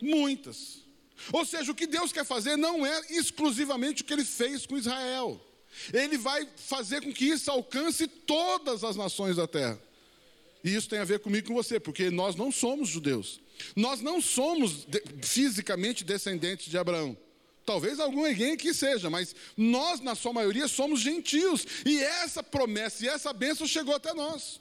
Muitas. 0.00 0.84
Ou 1.32 1.44
seja, 1.44 1.70
o 1.72 1.74
que 1.74 1.86
Deus 1.86 2.12
quer 2.12 2.24
fazer 2.24 2.56
não 2.56 2.84
é 2.84 3.00
exclusivamente 3.10 4.02
o 4.02 4.04
que 4.04 4.12
ele 4.12 4.24
fez 4.24 4.66
com 4.66 4.76
Israel. 4.76 5.40
Ele 5.92 6.16
vai 6.16 6.48
fazer 6.56 7.02
com 7.02 7.12
que 7.12 7.24
isso 7.24 7.50
alcance 7.50 8.06
todas 8.06 8.84
as 8.84 8.96
nações 8.96 9.36
da 9.36 9.46
terra. 9.46 9.80
E 10.62 10.74
isso 10.74 10.88
tem 10.88 10.98
a 10.98 11.04
ver 11.04 11.20
comigo 11.20 11.46
e 11.46 11.48
com 11.48 11.54
você, 11.54 11.78
porque 11.78 12.10
nós 12.10 12.34
não 12.36 12.50
somos 12.50 12.88
judeus. 12.88 13.40
Nós 13.76 14.00
não 14.00 14.20
somos 14.20 14.84
de, 14.86 15.02
fisicamente 15.22 16.02
descendentes 16.02 16.70
de 16.70 16.78
Abraão. 16.78 17.16
Talvez 17.66 18.00
alguém 18.00 18.52
aqui 18.52 18.72
seja, 18.74 19.08
mas 19.10 19.34
nós, 19.56 20.00
na 20.00 20.14
sua 20.14 20.32
maioria, 20.32 20.66
somos 20.66 21.00
gentios. 21.00 21.66
E 21.84 22.02
essa 22.02 22.42
promessa 22.42 23.04
e 23.04 23.08
essa 23.08 23.32
bênção 23.32 23.66
chegou 23.66 23.94
até 23.94 24.14
nós. 24.14 24.60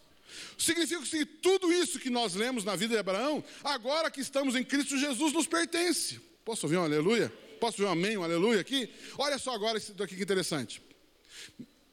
Significa 0.57 1.01
que 1.01 1.25
tudo 1.25 1.71
isso 1.71 1.99
que 1.99 2.09
nós 2.09 2.33
lemos 2.33 2.63
na 2.63 2.75
vida 2.75 2.95
de 2.95 2.99
Abraão, 2.99 3.43
agora 3.63 4.09
que 4.11 4.19
estamos 4.21 4.55
em 4.55 4.63
Cristo 4.63 4.97
Jesus, 4.97 5.31
nos 5.31 5.47
pertence. 5.47 6.19
Posso 6.43 6.65
ouvir 6.65 6.77
um 6.77 6.83
aleluia? 6.83 7.31
Posso 7.59 7.81
ouvir 7.81 7.89
um 7.89 7.91
amém, 7.91 8.17
um 8.17 8.23
aleluia 8.23 8.59
aqui? 8.59 8.89
Olha 9.17 9.37
só 9.37 9.53
agora 9.53 9.77
isso 9.77 9.93
daqui 9.93 10.15
que 10.15 10.23
interessante 10.23 10.81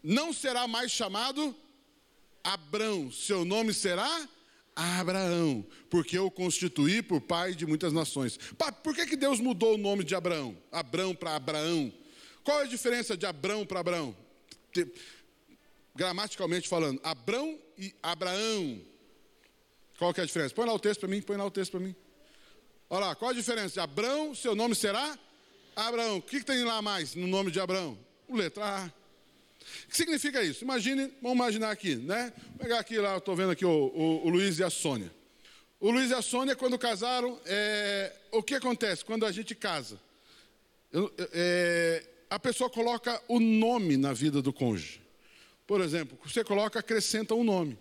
não 0.03 0.33
será 0.33 0.67
mais 0.67 0.91
chamado 0.91 1.55
Abrão, 2.43 3.13
seu 3.13 3.45
nome 3.45 3.75
será 3.75 4.29
Abraão, 4.75 5.65
porque 5.91 6.17
eu 6.17 6.31
constituí 6.31 7.03
por 7.03 7.21
pai 7.21 7.55
de 7.55 7.67
muitas 7.67 7.93
nações. 7.93 8.39
Por 8.83 8.95
que, 8.95 9.07
que 9.07 9.17
Deus 9.17 9.41
mudou 9.41 9.75
o 9.75 9.79
nome 9.79 10.05
de 10.05 10.15
Abraão? 10.15 10.57
Abrão 10.73 11.15
para 11.15 11.37
Abraão. 11.37 11.93
Qual 12.43 12.61
é 12.61 12.65
a 12.65 12.69
diferença 12.69 13.17
de 13.17 13.27
Abrão 13.27 13.67
para 13.67 13.81
Abraão? 13.81 14.17
Gramaticalmente 15.95 16.69
falando, 16.69 17.01
Abrão 17.03 17.59
e 17.77 17.95
Abraão. 18.03 18.81
Qual 19.99 20.15
que 20.15 20.21
é 20.21 20.23
a 20.23 20.27
diferença? 20.27 20.55
Põe 20.55 20.67
lá 20.67 20.73
o 20.73 20.79
texto 20.79 21.01
para 21.01 21.11
mim, 21.11 21.21
põe 21.21 21.37
lá 21.37 21.45
o 21.45 21.51
texto 21.51 21.73
para 21.73 21.81
mim. 21.81 21.95
Olha 22.89 23.07
lá, 23.07 23.15
qual 23.15 23.31
a 23.31 23.35
diferença? 23.35 23.75
De 23.75 23.81
Abrão, 23.81 24.35
seu 24.35 24.55
nome 24.55 24.75
será 24.75 25.19
Abraão. 25.77 26.17
O 26.17 26.23
que, 26.23 26.39
que 26.39 26.47
tem 26.47 26.65
lá 26.65 26.81
mais 26.81 27.15
no 27.15 27.27
nome 27.27 27.51
de 27.51 27.61
Abraão? 27.61 27.99
O 28.27 28.35
letra 28.35 28.65
A. 28.65 29.00
O 29.85 29.89
que 29.89 29.97
significa 29.97 30.43
isso? 30.43 30.65
Imagine, 30.65 31.13
vamos 31.21 31.37
imaginar 31.37 31.71
aqui, 31.71 31.97
né? 31.97 32.33
Vou 32.49 32.59
pegar 32.59 32.79
aqui 32.79 32.99
lá, 32.99 33.17
estou 33.17 33.35
vendo 33.37 33.51
aqui 33.51 33.65
o, 33.65 33.71
o, 33.71 34.27
o, 34.27 34.29
Luiz 34.29 34.59
e 34.59 34.65
a 34.65 34.71
Sônia. 34.71 35.13
O 35.79 35.91
Luiz 35.91 36.11
e 36.11 36.15
a 36.15 36.23
Sônia, 36.23 36.55
quando 36.57 36.79
casaram, 36.79 37.39
é, 37.47 38.13
o 38.31 38.43
que 38.43 38.55
acontece 38.55 39.05
quando 39.05 39.25
a 39.25 39.33
gente 39.33 39.55
casa? 39.55 40.01
Eu, 40.93 41.13
é, 41.33 42.05
a 42.29 42.39
pessoa 42.39 42.69
coloca 42.69 43.21
o 43.29 43.41
nome 43.41 43.97
na 43.97 44.13
vida 44.13 44.41
do 44.43 44.53
cônjuge. 44.53 45.01
Por 45.67 45.81
exemplo, 45.81 46.19
você 46.25 46.45
coloca, 46.45 46.79
acrescenta 46.79 47.35
um 47.35 47.45
nome. 47.45 47.79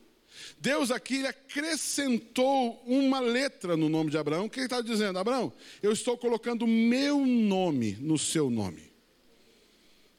Deus 0.60 0.92
aqui 0.92 1.26
acrescentou 1.26 2.82
uma 2.86 3.20
letra 3.20 3.76
no 3.76 3.90
nome 3.90 4.12
de 4.12 4.18
Abraão. 4.18 4.46
O 4.46 4.50
que 4.50 4.60
ele 4.60 4.68
está 4.68 4.82
dizendo? 4.82 5.20
Abraão, 5.20 5.52
eu 5.82 5.92
estou 5.92 6.18
colocando 6.18 6.66
meu 6.66 7.26
nome 7.26 7.98
no 8.00 8.18
seu 8.18 8.50
nome. 8.50 8.92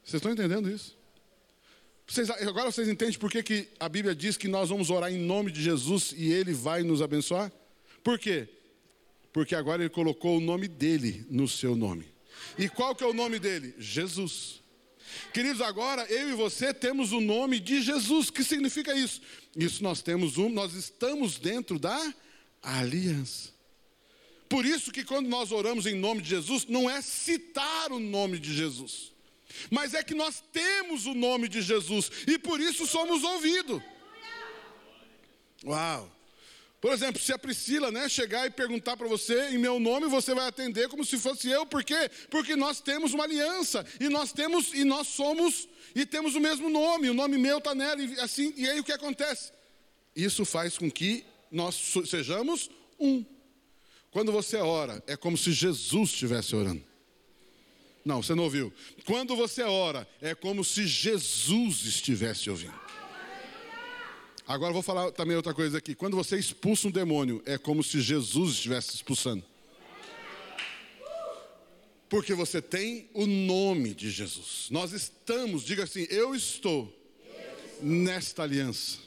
Vocês 0.03 0.15
estão 0.15 0.33
entendendo 0.33 0.71
isso? 0.71 0.99
Vocês, 2.11 2.29
agora 2.29 2.73
vocês 2.73 2.89
entendem 2.89 3.17
por 3.17 3.31
que, 3.31 3.41
que 3.41 3.69
a 3.79 3.89
Bíblia 3.89 4.17
diz 4.17 4.37
que 4.37 4.49
nós 4.49 4.69
vamos 4.69 4.91
orar 4.91 5.13
em 5.13 5.19
nome 5.19 5.53
de 5.53 5.63
Jesus 5.63 6.13
e 6.17 6.33
Ele 6.33 6.53
vai 6.53 6.83
nos 6.83 7.01
abençoar? 7.01 7.53
Por 8.03 8.19
quê? 8.19 8.49
Porque 9.33 9.55
agora 9.55 9.83
Ele 9.83 9.91
colocou 9.91 10.39
o 10.39 10.41
nome 10.41 10.67
dele 10.67 11.25
no 11.31 11.47
seu 11.47 11.77
nome. 11.77 12.13
E 12.59 12.69
qual 12.69 12.97
que 12.97 13.05
é 13.05 13.07
o 13.07 13.15
nome 13.15 13.39
dele? 13.39 13.77
Jesus. 13.79 14.61
Queridos, 15.33 15.61
agora 15.61 16.03
eu 16.11 16.31
e 16.31 16.35
você 16.35 16.75
temos 16.75 17.13
o 17.13 17.21
nome 17.21 17.61
de 17.61 17.81
Jesus. 17.81 18.29
O 18.29 18.33
que 18.33 18.43
significa 18.43 18.93
isso? 18.93 19.21
Isso 19.57 19.81
nós 19.81 20.03
temos 20.03 20.37
um, 20.37 20.49
nós 20.49 20.75
estamos 20.75 21.39
dentro 21.39 21.79
da 21.79 22.13
aliança. 22.61 23.51
Por 24.49 24.67
isso 24.67 24.91
que 24.91 25.05
quando 25.05 25.29
nós 25.29 25.53
oramos 25.53 25.87
em 25.87 25.95
nome 25.95 26.23
de 26.23 26.31
Jesus, 26.31 26.67
não 26.67 26.91
é 26.91 27.01
citar 27.03 27.93
o 27.93 28.01
nome 28.01 28.41
de 28.41 28.53
Jesus 28.53 29.13
mas 29.71 29.95
é 29.95 30.03
que 30.03 30.15
nós 30.15 30.43
temos 30.53 31.07
o 31.07 31.15
nome 31.15 31.49
de 31.49 31.61
Jesus 31.61 32.11
e 32.27 32.39
por 32.39 32.61
isso 32.61 32.87
somos 32.87 33.25
ouvidos. 33.25 33.83
Uau! 35.65 36.11
Por 36.81 36.93
exemplo, 36.93 37.21
se 37.21 37.31
a 37.31 37.39
Priscila 37.39 37.93
né, 37.93 38.09
chegar 38.09 38.47
e 38.47 38.51
perguntar 38.51 38.97
para 38.97 39.07
você 39.07 39.51
em 39.51 39.59
meu 39.59 39.79
nome, 39.79 40.07
você 40.07 40.35
vai 40.35 40.49
atender 40.49 40.89
como 40.89 41.05
se 41.05 41.19
fosse 41.19 41.49
eu. 41.51 41.67
Por 41.67 41.85
quê? 41.85 42.11
Porque 42.31 42.57
nós 42.57 42.81
temos 42.81 43.13
uma 43.13 43.25
aliança 43.25 43.85
e 44.01 44.09
nós 44.09 44.33
temos 44.33 44.73
e 44.73 44.83
nós 44.83 45.09
somos 45.09 45.69
e 45.95 46.07
temos 46.07 46.35
o 46.35 46.41
mesmo 46.41 46.71
nome. 46.71 47.11
O 47.11 47.15
nome 47.15 47.37
meu 47.37 47.59
está 47.59 47.75
nela 47.75 48.03
e 48.03 48.19
assim. 48.21 48.55
E 48.57 48.67
aí 48.67 48.81
o 48.81 48.85
que 48.85 48.93
acontece? 48.93 49.53
Isso 50.17 50.47
faz 50.47 50.79
com 50.79 50.91
que 50.91 51.25
nós 51.51 51.75
sejamos 52.07 52.71
um. 52.99 53.25
Quando 54.11 54.33
você 54.33 54.57
ora, 54.57 55.03
é 55.07 55.17
como 55.17 55.37
se 55.37 55.53
Jesus 55.53 56.11
estivesse 56.11 56.57
orando. 56.57 56.90
Não, 58.05 58.23
você 58.23 58.35
não 58.35 58.45
ouviu. 58.45 58.73
Quando 59.05 59.37
você 59.37 59.63
ora, 59.63 60.09
é 60.21 60.35
como 60.35 60.65
se 60.65 60.87
Jesus 60.87 61.85
estivesse 61.85 62.49
ouvindo. 62.49 62.79
Agora 64.47 64.73
vou 64.73 64.83
falar 64.83 65.13
também 65.13 65.37
outra 65.37 65.55
coisa 65.55 65.79
aqui. 65.79 65.95
Quando 65.95 66.17
você 66.17 66.37
expulsa 66.37 66.89
um 66.89 66.91
demônio, 66.91 67.43
é 67.47 67.57
como 67.57 67.85
se 67.85 68.01
Jesus 68.01 68.55
estivesse 68.55 68.97
expulsando. 68.97 69.45
Porque 72.09 72.35
você 72.35 72.61
tem 72.61 73.09
o 73.15 73.27
nome 73.27 73.95
de 73.95 74.11
Jesus. 74.11 74.67
Nós 74.71 74.93
estamos, 74.93 75.65
diga 75.65 75.85
assim, 75.85 76.07
eu 76.11 76.35
estou 76.35 76.93
nesta 77.81 78.43
aliança. 78.43 78.99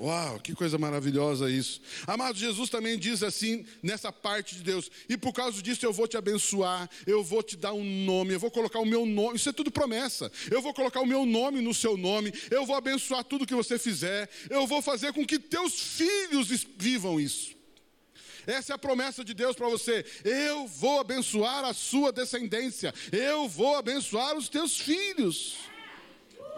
Uau, 0.00 0.40
que 0.40 0.54
coisa 0.54 0.78
maravilhosa 0.78 1.50
isso. 1.50 1.78
Amado, 2.06 2.38
Jesus 2.38 2.70
também 2.70 2.98
diz 2.98 3.22
assim 3.22 3.66
nessa 3.82 4.10
parte 4.10 4.54
de 4.54 4.62
Deus: 4.62 4.90
e 5.06 5.16
por 5.16 5.34
causa 5.34 5.60
disso 5.60 5.84
eu 5.84 5.92
vou 5.92 6.08
te 6.08 6.16
abençoar, 6.16 6.88
eu 7.06 7.22
vou 7.22 7.42
te 7.42 7.54
dar 7.54 7.74
um 7.74 7.84
nome, 7.84 8.32
eu 8.32 8.40
vou 8.40 8.50
colocar 8.50 8.78
o 8.78 8.86
meu 8.86 9.04
nome, 9.04 9.36
isso 9.36 9.50
é 9.50 9.52
tudo 9.52 9.70
promessa. 9.70 10.32
Eu 10.50 10.62
vou 10.62 10.72
colocar 10.72 11.00
o 11.00 11.06
meu 11.06 11.26
nome 11.26 11.60
no 11.60 11.74
seu 11.74 11.98
nome, 11.98 12.32
eu 12.50 12.64
vou 12.64 12.76
abençoar 12.76 13.22
tudo 13.24 13.46
que 13.46 13.54
você 13.54 13.78
fizer, 13.78 14.30
eu 14.48 14.66
vou 14.66 14.80
fazer 14.80 15.12
com 15.12 15.26
que 15.26 15.38
teus 15.38 15.78
filhos 15.78 16.48
vivam 16.78 17.20
isso. 17.20 17.54
Essa 18.46 18.72
é 18.72 18.74
a 18.74 18.78
promessa 18.78 19.22
de 19.22 19.34
Deus 19.34 19.54
para 19.54 19.68
você. 19.68 20.04
Eu 20.24 20.66
vou 20.66 21.00
abençoar 21.00 21.62
a 21.66 21.74
sua 21.74 22.10
descendência, 22.10 22.94
eu 23.12 23.46
vou 23.46 23.76
abençoar 23.76 24.34
os 24.34 24.48
teus 24.48 24.78
filhos. 24.78 25.69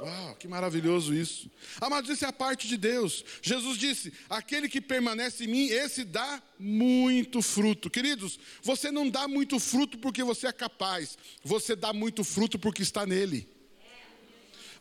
Uau, 0.03 0.35
que 0.35 0.49
maravilhoso 0.49 1.15
isso. 1.15 1.49
Amados, 1.81 2.11
isso 2.11 2.25
é 2.25 2.29
a 2.29 2.33
parte 2.33 2.67
de 2.67 2.77
Deus. 2.77 3.25
Jesus 3.41 3.79
disse: 3.79 4.13
aquele 4.29 4.69
que 4.69 4.81
permanece 4.81 5.45
em 5.45 5.49
mim, 5.49 5.67
esse 5.67 6.03
dá 6.03 6.43
muito 6.59 7.41
fruto. 7.41 7.89
Queridos, 7.89 8.39
você 8.63 8.91
não 8.91 9.09
dá 9.09 9.29
muito 9.29 9.61
fruto 9.61 9.97
porque 9.99 10.25
você 10.25 10.49
é 10.49 10.53
capaz, 10.53 11.17
você 11.45 11.77
dá 11.77 11.93
muito 11.93 12.25
fruto 12.25 12.59
porque 12.59 12.83
está 12.83 13.07
nele. 13.07 13.52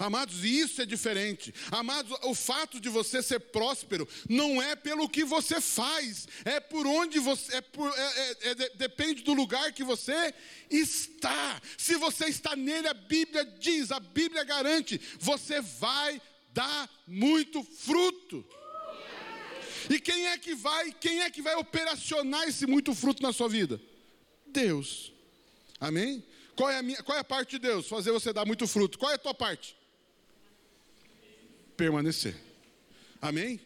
Amados, 0.02 0.44
isso 0.44 0.82
é 0.82 0.86
diferente. 0.86 1.54
Amados, 1.70 2.18
o 2.24 2.34
fato 2.34 2.80
de 2.80 2.90
você 2.90 3.22
ser 3.22 3.40
próspero 3.40 4.08
não 4.28 4.60
é 4.60 4.76
pelo 4.76 5.08
que 5.08 5.24
você 5.24 5.62
faz, 5.62 6.28
é 6.44 6.60
por 6.60 6.88
onde 6.88 7.20
você, 7.20 7.58
é 7.58 7.62
por, 7.62 7.88
é, 7.88 8.32
é, 8.42 8.50
é, 8.50 8.56
depende 8.76 9.22
do 9.22 9.34
lugar 9.34 9.72
que 9.74 9.84
você 9.84 10.34
está. 10.72 11.62
Se 11.78 11.96
você 11.98 12.26
está 12.26 12.56
nele, 12.56 12.88
a 12.88 12.96
Bíblia 12.96 13.46
diz, 13.46 13.92
a 13.92 14.00
Bíblia 14.00 14.44
garante, 14.44 15.00
você 15.20 15.62
vai 15.62 16.20
dar 16.52 16.90
muito 17.06 17.64
fruto. 17.64 18.44
E 19.88 20.00
quem 20.00 20.30
é 20.30 20.38
que 20.40 20.56
vai, 20.56 20.92
quem 20.94 21.22
é 21.22 21.30
que 21.30 21.44
vai 21.44 21.54
operacionar 21.54 22.48
esse 22.48 22.66
muito 22.66 22.96
fruto 22.96 23.22
na 23.22 23.32
sua 23.32 23.48
vida? 23.48 23.80
Deus. 24.48 25.12
Amém? 25.80 26.26
Qual 26.56 26.72
é 26.72 26.80
a, 26.80 26.82
minha, 26.82 27.04
qual 27.04 27.16
é 27.16 27.22
a 27.22 27.24
parte 27.24 27.52
de 27.52 27.60
Deus? 27.60 27.88
Fazer 27.88 28.12
você 28.12 28.34
dar 28.34 28.48
muito 28.48 28.68
fruto. 28.68 28.98
Qual 28.98 29.12
é 29.12 29.16
a 29.16 29.20
tua 29.20 29.34
parte? 29.36 29.80
Permanecer. 31.82 32.36
Amém? 33.20 33.60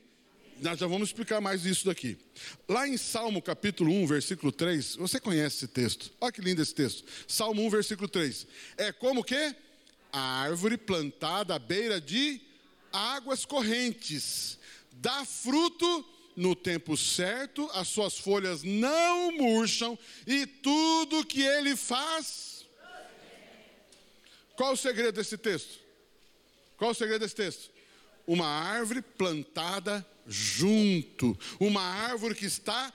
Nós 0.62 0.80
já 0.80 0.88
vamos 0.88 1.10
explicar 1.10 1.41
mais 1.41 1.65
isso 1.65 1.86
daqui. 1.86 2.17
Lá 2.65 2.88
em 2.88 2.95
Salmo 2.95 3.41
capítulo 3.41 3.91
1, 3.91 4.08
versículo 4.08 4.54
3, 4.54 4.95
você 4.95 5.19
conhece 5.19 5.58
esse 5.58 5.67
texto. 5.67 6.13
Olha 6.21 6.32
que 6.32 6.39
lindo 6.39 6.62
esse 6.62 6.73
texto. 6.73 7.04
Salmo 7.28 7.62
1, 7.65 7.69
versículo 7.71 8.08
3. 8.08 8.47
É 8.78 8.93
como 8.93 9.21
que? 9.21 9.54
A 10.13 10.43
árvore 10.43 10.78
plantada 10.78 11.56
à 11.56 11.60
beira 11.60 11.99
de 11.99 12.39
águas 12.93 13.43
correntes. 13.43 14.58
Dá 14.93 15.25
fruto 15.25 16.06
no 16.38 16.56
tempo 16.56 16.95
certo, 16.95 17.69
as 17.73 17.89
suas 17.89 18.17
folhas 18.17 18.63
não 18.63 19.34
murcham 19.34 19.99
e 20.25 20.47
tudo 20.47 21.25
que 21.25 21.41
ele 21.41 21.75
faz. 21.75 22.65
Qual 24.56 24.71
o 24.71 24.78
segredo 24.78 25.15
desse 25.15 25.38
texto? 25.38 25.82
Qual 26.78 26.91
o 26.91 26.95
segredo 26.95 27.19
desse 27.19 27.36
texto? 27.36 27.75
Uma 28.28 28.48
árvore 28.48 29.02
plantada 29.02 30.06
junto, 30.28 31.38
uma 31.60 31.82
árvore 31.82 32.36
que 32.36 32.46
está 32.46 32.92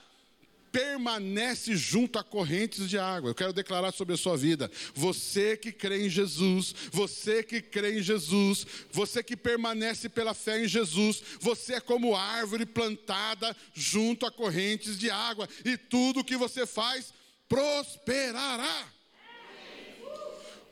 permanece 0.71 1.75
junto 1.75 2.17
a 2.17 2.23
correntes 2.23 2.89
de 2.89 2.97
água. 2.97 3.29
Eu 3.29 3.35
quero 3.35 3.53
declarar 3.53 3.91
sobre 3.91 4.13
a 4.13 4.17
sua 4.17 4.37
vida. 4.37 4.71
Você 4.93 5.57
que 5.57 5.71
crê 5.71 6.05
em 6.05 6.09
Jesus, 6.09 6.73
você 6.91 7.43
que 7.43 7.61
crê 7.61 7.99
em 7.99 8.01
Jesus, 8.01 8.65
você 8.91 9.21
que 9.21 9.35
permanece 9.35 10.07
pela 10.07 10.33
fé 10.33 10.63
em 10.63 10.67
Jesus, 10.67 11.21
você 11.39 11.75
é 11.75 11.81
como 11.81 12.15
árvore 12.15 12.65
plantada 12.65 13.55
junto 13.73 14.25
a 14.25 14.31
correntes 14.31 14.97
de 14.97 15.09
água, 15.09 15.47
e 15.65 15.77
tudo 15.77 16.23
que 16.23 16.37
você 16.37 16.65
faz 16.65 17.13
prosperará. 17.49 18.87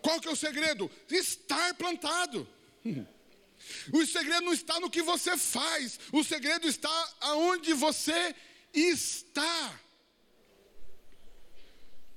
Qual 0.02 0.22
que 0.22 0.30
é 0.30 0.32
o 0.32 0.36
segredo? 0.36 0.89
Estar 1.10 1.74
plantado. 1.74 2.48
O 3.91 4.06
segredo 4.06 4.45
não 4.45 4.54
está 4.54 4.80
no 4.80 4.89
que 4.89 5.02
você 5.02 5.38
faz, 5.38 6.00
o 6.12 6.24
segredo 6.24 6.67
está 6.67 7.13
aonde 7.22 7.74
você 7.74 8.36
está. 8.74 9.80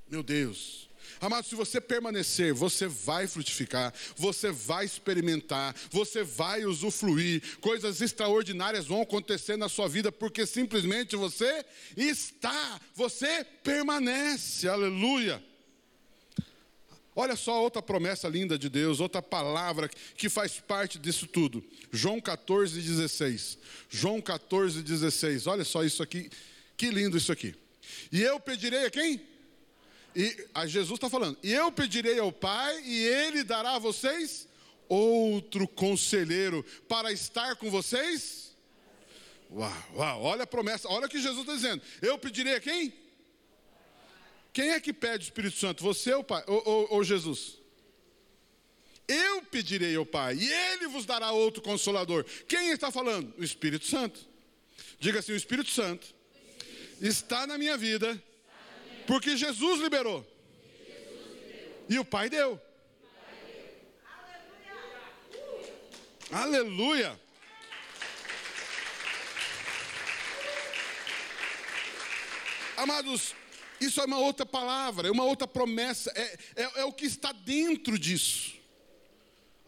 Meu 0.07 0.23
Deus. 0.23 0.89
Amado, 1.19 1.47
se 1.47 1.55
você 1.55 1.79
permanecer, 1.79 2.53
você 2.53 2.85
vai 2.85 3.27
frutificar, 3.27 3.93
você 4.17 4.51
vai 4.51 4.85
experimentar, 4.85 5.73
você 5.89 6.21
vai 6.21 6.65
usufruir, 6.65 7.41
coisas 7.59 8.01
extraordinárias 8.01 8.85
vão 8.85 9.01
acontecer 9.01 9.55
na 9.55 9.69
sua 9.69 9.87
vida, 9.87 10.11
porque 10.11 10.45
simplesmente 10.45 11.15
você 11.15 11.65
está, 11.95 12.81
você 12.93 13.45
permanece, 13.63 14.67
aleluia. 14.67 15.41
Olha 17.15 17.35
só 17.35 17.61
outra 17.61 17.81
promessa 17.81 18.27
linda 18.27 18.57
de 18.57 18.69
Deus, 18.69 18.99
outra 18.99 19.21
palavra 19.21 19.89
que 20.17 20.29
faz 20.29 20.59
parte 20.59 20.97
disso 20.97 21.27
tudo. 21.27 21.63
João 21.91 22.19
14, 22.19 22.81
16. 22.81 23.57
João 23.89 24.19
14, 24.19 24.81
16. 24.81 25.47
Olha 25.47 25.63
só 25.63 25.83
isso 25.83 26.01
aqui, 26.01 26.29
que 26.75 26.89
lindo 26.89 27.17
isso 27.17 27.31
aqui. 27.31 27.55
E 28.11 28.21
eu 28.21 28.39
pedirei 28.39 28.85
a 28.85 28.89
quem? 28.89 29.21
E 30.15 30.47
a 30.53 30.65
Jesus 30.65 30.97
está 30.97 31.09
falando. 31.09 31.37
E 31.43 31.51
eu 31.53 31.71
pedirei 31.71 32.19
ao 32.19 32.31
Pai, 32.31 32.81
e 32.83 33.05
Ele 33.05 33.43
dará 33.43 33.75
a 33.75 33.79
vocês 33.79 34.47
outro 34.89 35.67
conselheiro 35.67 36.63
para 36.87 37.11
estar 37.11 37.55
com 37.55 37.69
vocês. 37.69 38.55
Uau, 39.51 39.71
uau, 39.95 40.21
olha 40.23 40.43
a 40.43 40.47
promessa, 40.47 40.87
olha 40.89 41.05
o 41.05 41.09
que 41.09 41.21
Jesus 41.21 41.41
está 41.41 41.53
dizendo. 41.53 41.81
Eu 42.01 42.17
pedirei 42.17 42.55
a 42.55 42.59
quem? 42.59 42.93
Quem 44.53 44.69
é 44.69 44.79
que 44.79 44.93
pede 44.93 45.25
o 45.25 45.27
Espírito 45.27 45.57
Santo? 45.57 45.83
Você 45.83 46.13
ou, 46.13 46.23
pai, 46.23 46.43
ou, 46.47 46.61
ou, 46.63 46.87
ou 46.91 47.03
Jesus? 47.03 47.57
Eu 49.07 49.41
pedirei 49.43 49.95
ao 49.95 50.05
Pai, 50.05 50.35
e 50.35 50.51
Ele 50.51 50.87
vos 50.87 51.05
dará 51.05 51.31
outro 51.31 51.61
consolador. 51.61 52.23
Quem 52.47 52.69
está 52.69 52.89
falando? 52.89 53.33
O 53.37 53.43
Espírito 53.43 53.85
Santo. 53.85 54.19
Diga 54.99 55.19
assim: 55.19 55.33
o 55.33 55.35
Espírito 55.35 55.69
Santo 55.69 56.07
está 57.01 57.45
na 57.45 57.57
minha 57.57 57.75
vida, 57.75 58.21
porque 59.05 59.35
Jesus 59.35 59.81
liberou. 59.81 60.25
E 61.89 61.99
o 61.99 62.05
Pai 62.05 62.29
deu. 62.29 62.61
Aleluia. 66.31 67.19
Amados, 72.77 73.35
isso 73.85 74.01
é 74.01 74.05
uma 74.05 74.19
outra 74.19 74.45
palavra, 74.45 75.07
é 75.07 75.11
uma 75.11 75.23
outra 75.23 75.47
promessa, 75.47 76.11
é, 76.15 76.37
é, 76.55 76.81
é, 76.81 76.85
o 76.85 76.91
que 76.93 77.05
está 77.05 77.31
dentro 77.31 77.97
disso. 77.97 78.53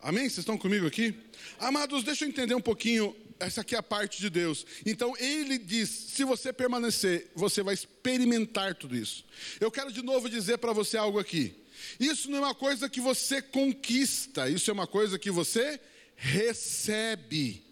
Amém? 0.01 0.23
Vocês 0.23 0.39
estão 0.39 0.58
comigo 0.58 0.86
aqui? 0.86 1.15
Amados, 1.60 2.04
deixa 2.04 2.25
eu 2.25 2.30
entender 2.30 2.54
um 2.54 2.62
pouquinho. 2.62 3.15
Essa 3.39 3.62
aqui 3.62 3.75
é 3.75 3.78
a 3.78 3.84
parte 3.84 4.19
de 4.19 4.30
Deus. 4.30 4.65
Então 4.86 5.15
ele 5.17 5.58
diz: 5.58 5.89
se 5.89 6.23
você 6.23 6.54
permanecer, 6.54 7.32
você 7.36 7.63
vai 7.63 7.73
experimentar 7.73 8.75
tudo 8.75 8.95
isso. 8.95 9.25
Eu 9.60 9.71
quero 9.71 9.91
de 9.91 10.01
novo 10.01 10.30
dizer 10.30 10.60
para 10.60 10.71
você 10.73 10.95
algo 10.95 11.19
aqui. 11.19 11.56
Isso 11.99 12.30
não 12.30 12.38
é 12.38 12.41
uma 12.41 12.56
coisa 12.56 12.88
que 12.88 13.01
você 13.01 13.41
conquista, 13.41 14.49
isso 14.49 14.69
é 14.69 14.73
uma 14.73 14.88
coisa 14.88 15.19
que 15.19 15.32
você 15.32 15.80
recebe. 16.15 17.64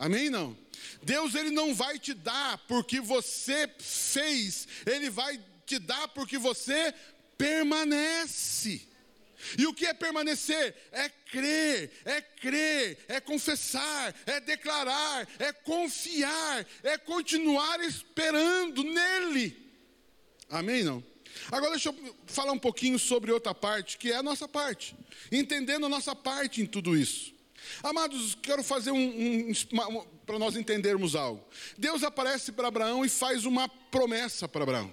Amém? 0.00 0.30
Não? 0.30 0.56
Deus 1.02 1.34
ele 1.34 1.50
não 1.50 1.74
vai 1.74 1.98
te 1.98 2.14
dar 2.14 2.56
porque 2.66 3.02
você 3.02 3.70
fez, 3.78 4.66
ele 4.86 5.10
vai 5.10 5.38
te 5.66 5.78
dar 5.78 6.08
porque 6.08 6.38
você 6.38 6.94
permanece. 7.36 8.88
E 9.58 9.66
o 9.66 9.74
que 9.74 9.84
é 9.84 9.92
permanecer? 9.92 10.74
É 10.90 11.08
crer, 11.10 11.90
é 12.06 12.22
crer, 12.22 12.98
é 13.08 13.20
confessar, 13.20 14.14
é 14.24 14.40
declarar, 14.40 15.28
é 15.38 15.52
confiar, 15.52 16.66
é 16.82 16.96
continuar 16.96 17.80
esperando 17.80 18.82
nele. 18.82 19.54
Amém? 20.48 20.82
Não? 20.82 21.04
Agora 21.52 21.72
deixa 21.72 21.90
eu 21.90 22.16
falar 22.26 22.52
um 22.52 22.58
pouquinho 22.58 22.98
sobre 22.98 23.30
outra 23.30 23.54
parte, 23.54 23.98
que 23.98 24.10
é 24.10 24.16
a 24.16 24.22
nossa 24.22 24.48
parte, 24.48 24.96
entendendo 25.30 25.84
a 25.84 25.90
nossa 25.90 26.16
parte 26.16 26.62
em 26.62 26.66
tudo 26.66 26.96
isso. 26.96 27.38
Amados, 27.82 28.36
quero 28.42 28.62
fazer 28.62 28.90
um, 28.90 28.96
um, 28.96 29.50
um 29.50 30.04
para 30.26 30.38
nós 30.38 30.56
entendermos 30.56 31.14
algo. 31.14 31.44
Deus 31.76 32.02
aparece 32.02 32.52
para 32.52 32.68
Abraão 32.68 33.04
e 33.04 33.08
faz 33.08 33.44
uma 33.44 33.68
promessa 33.68 34.46
para 34.46 34.62
Abraão. 34.62 34.92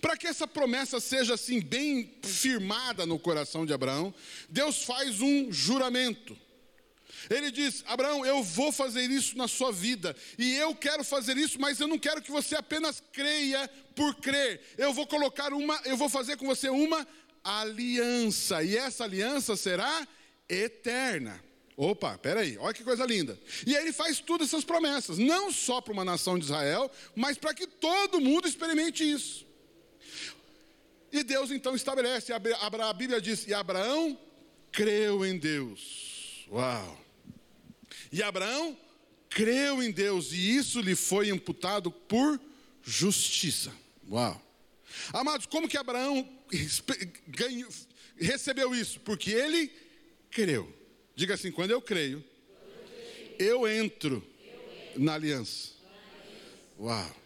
Para 0.00 0.16
que 0.16 0.26
essa 0.26 0.46
promessa 0.46 1.00
seja 1.00 1.34
assim 1.34 1.60
bem 1.60 2.14
firmada 2.22 3.04
no 3.06 3.18
coração 3.18 3.66
de 3.66 3.72
Abraão, 3.72 4.14
Deus 4.48 4.84
faz 4.84 5.20
um 5.20 5.50
juramento. 5.50 6.36
Ele 7.30 7.50
diz: 7.50 7.84
Abraão, 7.86 8.24
eu 8.24 8.42
vou 8.42 8.72
fazer 8.72 9.10
isso 9.10 9.36
na 9.36 9.48
sua 9.48 9.72
vida, 9.72 10.14
e 10.38 10.54
eu 10.56 10.74
quero 10.74 11.04
fazer 11.04 11.36
isso, 11.36 11.60
mas 11.60 11.80
eu 11.80 11.88
não 11.88 11.98
quero 11.98 12.22
que 12.22 12.30
você 12.30 12.56
apenas 12.56 13.02
creia 13.12 13.68
por 13.94 14.14
crer. 14.16 14.60
Eu 14.76 14.92
vou 14.92 15.06
colocar 15.06 15.52
uma, 15.52 15.80
eu 15.84 15.96
vou 15.96 16.08
fazer 16.08 16.36
com 16.36 16.46
você 16.46 16.68
uma 16.68 17.06
aliança, 17.42 18.62
e 18.62 18.76
essa 18.76 19.04
aliança 19.04 19.56
será 19.56 20.06
eterna. 20.48 21.42
Opa, 21.76 22.18
peraí, 22.18 22.58
olha 22.58 22.74
que 22.74 22.84
coisa 22.84 23.06
linda. 23.06 23.38
E 23.66 23.74
aí 23.74 23.82
ele 23.82 23.92
faz 23.92 24.20
todas 24.20 24.48
essas 24.48 24.64
promessas, 24.64 25.16
não 25.16 25.50
só 25.50 25.80
para 25.80 25.92
uma 25.92 26.04
nação 26.04 26.38
de 26.38 26.44
Israel, 26.44 26.90
mas 27.16 27.38
para 27.38 27.54
que 27.54 27.66
todo 27.66 28.20
mundo 28.20 28.46
experimente 28.46 29.10
isso. 29.10 29.46
E 31.10 31.22
Deus 31.24 31.50
então 31.50 31.74
estabelece, 31.74 32.32
a 32.32 32.92
Bíblia 32.92 33.20
diz, 33.20 33.46
e 33.46 33.54
Abraão 33.54 34.18
creu 34.70 35.24
em 35.24 35.38
Deus. 35.38 36.46
Uau! 36.50 37.00
E 38.10 38.22
Abraão 38.22 38.78
creu 39.30 39.82
em 39.82 39.90
Deus, 39.90 40.32
e 40.32 40.56
isso 40.56 40.80
lhe 40.80 40.94
foi 40.94 41.30
imputado 41.30 41.90
por 41.90 42.38
justiça. 42.82 43.72
Uau! 44.10 44.40
Amados, 45.12 45.46
como 45.46 45.68
que 45.68 45.78
Abraão 45.78 46.28
ganhou, 47.28 47.70
recebeu 48.16 48.74
isso? 48.74 49.00
Porque 49.00 49.30
ele 49.30 49.72
creu. 50.30 50.81
Diga 51.14 51.34
assim: 51.34 51.50
quando 51.50 51.70
eu 51.70 51.80
creio, 51.80 52.24
eu 53.38 53.68
entro 53.68 54.24
na 54.96 55.14
aliança. 55.14 55.70
Uau! 56.78 57.16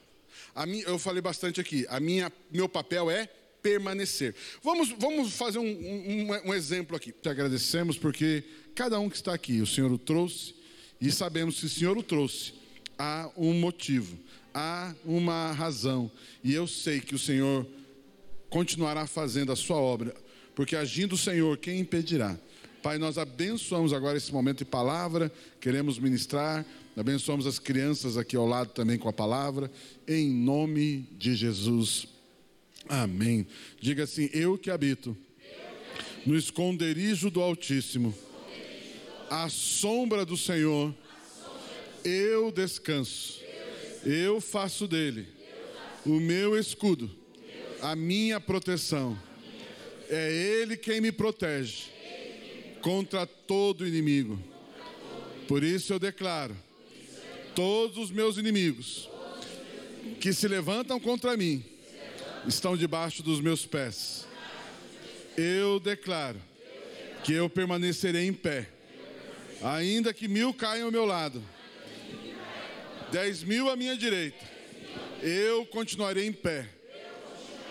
Eu 0.87 0.99
falei 0.99 1.21
bastante 1.21 1.61
aqui. 1.61 1.87
A 1.89 2.01
minha, 2.01 2.33
meu 2.51 2.69
papel 2.69 3.11
é 3.11 3.29
permanecer. 3.63 4.35
Vamos, 4.63 4.91
vamos 4.99 5.33
fazer 5.33 5.59
um, 5.59 5.67
um, 5.67 6.49
um 6.49 6.55
exemplo 6.55 6.97
aqui. 6.97 7.13
Te 7.13 7.29
agradecemos 7.29 7.99
porque 7.99 8.45
cada 8.75 8.99
um 8.99 9.09
que 9.09 9.17
está 9.17 9.35
aqui, 9.35 9.61
o 9.61 9.67
Senhor 9.67 9.91
o 9.91 9.99
trouxe 9.99 10.55
e 11.01 11.11
sabemos 11.11 11.61
que 11.61 11.67
o 11.67 11.69
Senhor 11.69 11.99
o 11.99 12.03
trouxe. 12.03 12.55
Há 12.99 13.31
um 13.37 13.53
motivo, 13.53 14.19
há 14.55 14.95
uma 15.05 15.53
razão. 15.53 16.11
E 16.43 16.55
eu 16.55 16.67
sei 16.67 17.01
que 17.01 17.15
o 17.15 17.19
Senhor 17.19 17.67
continuará 18.49 19.07
fazendo 19.07 19.53
a 19.53 19.57
sua 19.57 19.77
obra, 19.77 20.15
porque 20.55 20.77
agindo 20.77 21.15
o 21.15 21.19
Senhor, 21.19 21.59
quem 21.59 21.81
impedirá? 21.81 22.39
Pai, 22.87 22.99
nós 22.99 23.19
abençoamos 23.19 23.93
agora 23.93 24.17
esse 24.17 24.33
momento 24.33 24.59
de 24.59 24.65
palavra, 24.65 25.33
queremos 25.61 25.99
ministrar, 25.99 26.65
abençoamos 26.97 27.45
as 27.45 27.59
crianças 27.59 28.17
aqui 28.17 28.37
ao 28.37 28.47
lado 28.47 28.71
também 28.71 28.97
com 28.97 29.09
a 29.09 29.13
palavra, 29.13 29.69
em 30.07 30.31
nome 30.31 31.05
de 31.19 31.35
Jesus. 31.35 32.07
Amém. 32.89 33.45
Diga 33.81 34.05
assim: 34.05 34.31
Eu 34.33 34.57
que 34.57 34.71
habito 34.71 35.17
no 36.25 36.37
esconderijo 36.37 37.29
do 37.29 37.43
Altíssimo 37.43 38.15
à 39.29 39.49
sombra 39.49 40.25
do 40.25 40.37
Senhor, 40.37 40.95
eu 42.05 42.53
descanso, 42.53 43.41
eu 44.05 44.41
faço 44.41 44.87
dele 44.87 45.27
o 46.05 46.21
meu 46.21 46.57
escudo, 46.57 47.11
a 47.83 47.97
minha 47.97 48.39
proteção. 48.39 49.19
É 50.09 50.33
Ele 50.33 50.77
quem 50.77 51.01
me 51.01 51.11
protege 51.11 51.96
contra 52.87 53.27
todo 53.27 53.85
inimigo. 53.85 54.41
Por 55.49 55.65
isso 55.65 55.93
eu 55.93 55.99
declaro: 55.99 56.57
todos 57.53 57.99
os 57.99 58.13
meus 58.13 58.39
inimigos 58.39 59.11
que 60.21 60.33
se 60.33 60.47
levantam 60.47 61.01
contra 61.01 61.37
mim 61.37 61.65
estão 62.47 62.77
debaixo 62.77 63.25
dos 63.25 63.41
meus 63.41 63.67
pés. 63.67 64.25
Eu 65.37 65.81
declaro 65.81 66.41
que 67.25 67.33
eu 67.33 67.51
permanecerei 67.51 68.29
em 68.29 68.33
pé 68.33 68.69
Ainda 69.63 70.13
que 70.13 70.29
mil 70.29 70.55
caiam 70.55 70.87
ao 70.87 70.93
meu 70.93 71.05
lado, 71.07 71.43
dez 73.11 73.43
mil 73.43 73.71
à 73.71 73.75
minha 73.75 73.97
direita, 73.97 74.45
eu 75.23 75.65
continuarei 75.67 76.27
em 76.27 76.33
pé, 76.33 76.69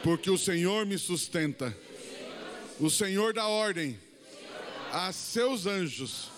porque 0.03 0.29
o 0.29 0.37
Senhor 0.37 0.85
me 0.85 0.97
sustenta. 0.97 1.77
O 2.79 2.89
Senhor 2.89 3.33
dá 3.33 3.47
ordem 3.47 3.97
a 4.95 5.11
seus 5.11 5.65
anjos, 5.65 6.29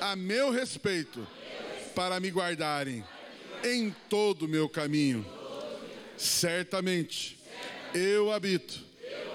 a 0.00 0.16
meu 0.16 0.50
respeito, 0.50 1.28
para 1.94 2.18
me 2.18 2.30
guardarem 2.30 3.04
em 3.62 3.94
todo 4.08 4.46
o 4.46 4.48
meu 4.48 4.66
caminho. 4.66 5.26
Certamente 6.16 7.38
eu 7.94 8.32
habito 8.32 8.80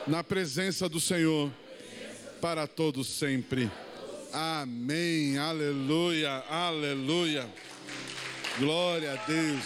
na 0.07 0.23
presença 0.23 0.89
do 0.89 0.99
Senhor 0.99 1.53
para 2.41 2.65
todos 2.65 3.07
sempre. 3.07 3.71
Amém. 4.33 5.37
Aleluia. 5.37 6.43
Aleluia. 6.49 7.47
Glória 8.57 9.13
a 9.13 9.15
Deus. 9.27 9.63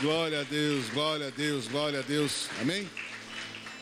Glória 0.00 0.40
a 0.40 0.44
Deus. 0.44 0.88
Glória 0.90 1.26
a 1.26 1.30
Deus. 1.30 1.66
Glória 1.66 1.98
a 1.98 2.02
Deus. 2.02 2.48
Amém. 2.60 2.88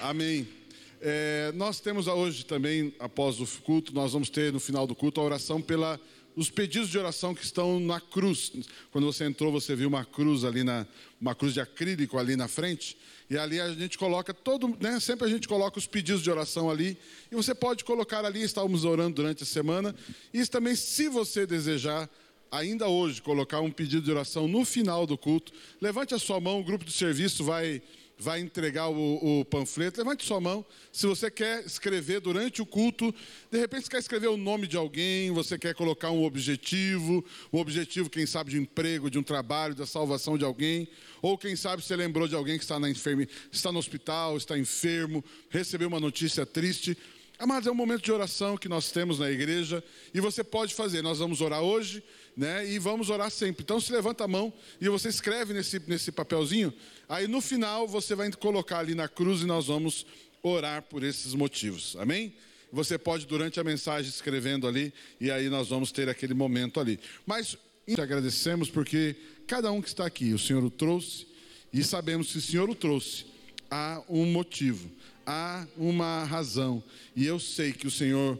Amém. 0.01 0.58
É, 1.01 1.53
nós 1.55 1.79
temos 1.79 2.09
hoje 2.09 2.45
também, 2.45 2.93
após 2.99 3.41
o 3.41 3.47
culto, 3.63 3.95
nós 3.95 4.13
vamos 4.13 4.29
ter 4.29 4.53
no 4.53 4.59
final 4.59 4.87
do 4.87 4.95
culto 4.95 5.21
a 5.21 5.25
oração 5.25 5.61
pela 5.61 6.01
os 6.35 6.51
pedidos 6.51 6.89
de 6.89 6.97
oração 6.97 7.35
que 7.35 7.45
estão 7.45 7.81
na 7.81 8.01
cruz. 8.01 8.53
Quando 8.93 9.05
você 9.07 9.25
entrou, 9.25 9.51
você 9.51 9.75
viu 9.75 9.89
uma 9.89 10.05
cruz 10.05 10.45
ali 10.45 10.63
na 10.63 10.87
uma 11.21 11.35
cruz 11.35 11.53
de 11.53 11.61
acrílico 11.61 12.17
ali 12.17 12.37
na 12.37 12.47
frente. 12.47 12.97
E 13.29 13.37
ali 13.37 13.61
a 13.61 13.73
gente 13.73 13.99
coloca 13.99 14.33
todo, 14.33 14.77
né? 14.81 15.01
Sempre 15.01 15.27
a 15.27 15.29
gente 15.29 15.49
coloca 15.49 15.79
os 15.79 15.87
pedidos 15.87 16.23
de 16.23 16.31
oração 16.31 16.71
ali. 16.71 16.97
E 17.31 17.35
você 17.35 17.55
pode 17.55 17.85
colocar 17.85 18.25
ali, 18.25 18.43
estávamos 18.43 18.85
orando 18.85 19.17
durante 19.17 19.43
a 19.43 19.47
semana. 19.47 19.95
E 20.33 20.47
também, 20.47 20.77
se 20.77 21.09
você 21.09 21.45
desejar 21.45 22.09
ainda 22.51 22.89
hoje, 22.89 23.21
colocar 23.21 23.61
um 23.61 23.71
pedido 23.71 24.03
de 24.03 24.11
oração 24.11 24.47
no 24.47 24.65
final 24.65 25.07
do 25.07 25.19
culto, 25.19 25.53
levante 25.81 26.15
a 26.15 26.19
sua 26.19 26.41
mão, 26.41 26.61
o 26.61 26.65
grupo 26.65 26.85
de 26.85 26.93
serviço 26.93 27.43
vai 27.43 27.83
vai 28.19 28.41
entregar 28.41 28.89
o, 28.89 29.41
o, 29.41 29.45
panfleto, 29.45 30.01
levante 30.01 30.25
sua 30.25 30.41
mão. 30.41 30.67
Se 30.93 31.07
você 31.07 31.31
quer 31.31 31.65
escrever 31.65 32.21
durante 32.21 32.61
o 32.61 32.67
culto, 32.67 33.15
de 33.51 33.59
repente 33.59 33.85
você 33.85 33.91
quer 33.91 33.99
escrever 33.99 34.27
o 34.27 34.37
nome 34.37 34.67
de 34.67 34.77
alguém, 34.77 35.31
você 35.31 35.57
quer 35.57 35.75
colocar 35.75 36.11
um 36.11 36.25
objetivo, 36.25 37.25
um 37.53 37.59
objetivo, 37.59 38.11
quem 38.11 38.27
sabe, 38.27 38.51
de 38.51 38.59
emprego, 38.59 39.09
de 39.09 39.19
um 39.19 39.23
trabalho, 39.23 39.75
da 39.75 39.87
salvação 39.87 40.37
de 40.37 40.45
alguém, 40.45 40.89
ou 41.23 41.39
quem 41.39 41.55
sabe 41.55 41.83
você 41.83 41.95
lembrou 41.95 42.27
de 42.27 42.35
alguém 42.35 42.59
que 42.59 42.65
está, 42.65 42.81
na 42.81 42.91
enferme, 42.91 43.29
está 43.53 43.71
no 43.71 43.79
hospital, 43.79 44.37
está 44.37 44.59
enfermo, 44.59 45.25
recebeu 45.49 45.87
uma 45.87 46.01
notícia 46.01 46.45
triste. 46.45 46.99
Amados, 47.39 47.69
é 47.69 47.71
um 47.71 47.75
momento 47.75 48.03
de 48.03 48.11
oração 48.11 48.57
que 48.57 48.69
nós 48.69 48.91
temos 48.91 49.21
na 49.21 49.31
igreja 49.31 49.83
e 50.13 50.21
você 50.21 50.43
pode 50.43 50.75
fazer. 50.75 51.03
Nós 51.03 51.21
vamos 51.21 51.41
orar 51.41 51.63
hoje, 51.63 52.03
né? 52.39 52.67
E 52.67 52.79
vamos 52.79 53.11
orar 53.11 53.31
sempre. 53.31 53.63
Então, 53.63 53.81
se 53.81 53.93
levanta 53.93 54.25
a 54.25 54.29
mão 54.29 54.53
e 54.81 54.89
você 54.89 55.09
escreve 55.09 55.53
nesse, 55.53 55.83
nesse 55.87 56.13
papelzinho. 56.13 56.73
Aí 57.09 57.27
no 57.27 57.41
final 57.41 57.87
você 57.87 58.15
vai 58.15 58.31
colocar 58.33 58.79
ali 58.79 58.95
na 58.95 59.09
cruz 59.09 59.43
e 59.43 59.45
nós 59.45 59.67
vamos 59.67 60.07
orar 60.43 60.83
por 60.83 61.03
esses 61.03 61.35
motivos. 61.35 61.97
Amém? 61.99 62.33
Você 62.73 62.97
pode, 62.97 63.27
durante 63.27 63.59
a 63.59 63.65
mensagem, 63.65 64.09
escrevendo 64.09 64.67
ali, 64.67 64.93
e 65.21 65.31
aí 65.31 65.49
nós 65.49 65.69
vamos 65.69 65.91
ter 65.91 66.09
aquele 66.09 66.35
momento 66.35 66.79
ali. 66.79 67.01
Mas 67.27 67.59
te 67.87 68.01
agradecemos 68.01 68.71
porque 68.71 69.17
cada 69.47 69.73
um 69.73 69.83
que 69.83 69.89
está 69.89 70.07
aqui, 70.07 70.33
o 70.33 70.39
Senhor 70.39 70.63
o 70.63 70.71
trouxe, 70.71 71.27
e 71.73 71.83
sabemos 71.83 72.31
que 72.31 72.39
o 72.39 72.43
Senhor 72.43 72.71
o 72.71 72.75
trouxe, 72.75 73.27
há 73.71 74.03
um 74.09 74.27
motivo 74.27 74.91
há 75.29 75.67
uma 75.77 76.25
razão. 76.25 76.83
E 77.15 77.27
eu 77.27 77.39
sei 77.39 77.71
que 77.71 77.87
o 77.87 77.91
Senhor 77.91 78.39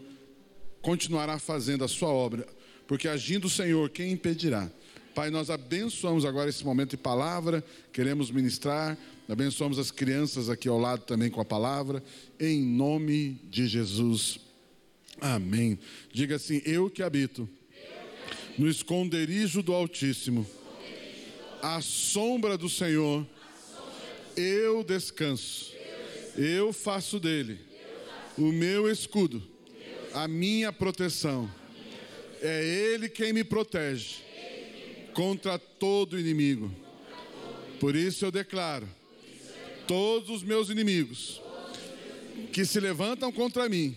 continuará 0.81 1.39
fazendo 1.39 1.85
a 1.85 1.89
sua 1.89 2.09
obra, 2.09 2.49
porque 2.89 3.07
agindo 3.07 3.45
o 3.45 3.51
Senhor, 3.51 3.91
quem 3.91 4.11
impedirá? 4.11 4.69
Pai, 5.15 5.31
nós 5.31 5.51
abençoamos 5.51 6.25
agora 6.25 6.49
esse 6.49 6.65
momento 6.65 6.91
de 6.91 6.97
palavra, 6.97 7.63
queremos 7.93 8.31
ministrar, 8.31 8.97
abençoamos 9.29 9.79
as 9.79 9.91
crianças 9.91 10.49
aqui 10.49 10.69
ao 10.69 10.79
lado 10.79 11.03
também 11.03 11.31
com 11.31 11.41
a 11.41 11.45
palavra, 11.45 12.03
em 12.41 12.63
nome 12.63 13.39
de 13.51 13.67
Jesus. 13.67 14.41
Amém. 15.21 15.79
Diga 16.11 16.37
assim: 16.37 16.63
Eu 16.65 16.89
que 16.89 17.03
habito 17.03 17.47
no 18.57 18.69
esconderijo 18.69 19.63
do 19.63 19.75
Altíssimo, 19.75 20.47
à 21.61 21.83
sombra 21.83 22.57
do 22.57 22.71
Senhor, 22.71 23.27
eu 24.35 24.83
descanso. 24.83 25.75
Eu 26.37 26.73
faço 26.73 27.21
dele 27.21 27.59
o 28.39 28.53
meu 28.53 28.91
escudo, 28.91 29.43
a 30.15 30.27
minha 30.27 30.73
proteção. 30.73 31.58
É 32.41 32.65
Ele 32.65 33.09
quem 33.09 33.33
me 33.33 33.45
protege 33.45 34.17
contra 35.13 35.59
todo 35.59 36.19
inimigo. 36.19 36.75
Por 37.81 37.97
isso 37.97 38.25
eu 38.25 38.31
declaro: 38.31 38.89
todos 39.87 40.31
os 40.31 40.43
meus 40.43 40.71
inimigos 40.71 41.41
que 42.53 42.65
se 42.65 42.79
levantam 42.81 43.33
contra 43.33 43.69
mim 43.69 43.97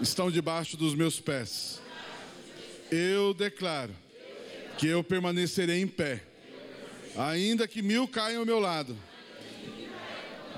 estão 0.00 0.30
debaixo 0.30 0.76
dos 0.76 0.94
meus 0.94 1.20
pés. 1.20 1.80
Eu 2.90 3.34
declaro 3.34 3.94
que 4.78 4.86
eu 4.86 5.04
permanecerei 5.04 5.80
em 5.80 5.86
pé, 5.86 6.22
ainda 7.16 7.68
que 7.68 7.82
mil 7.82 8.08
caiam 8.08 8.40
ao 8.40 8.46
meu 8.46 8.58
lado 8.58 8.96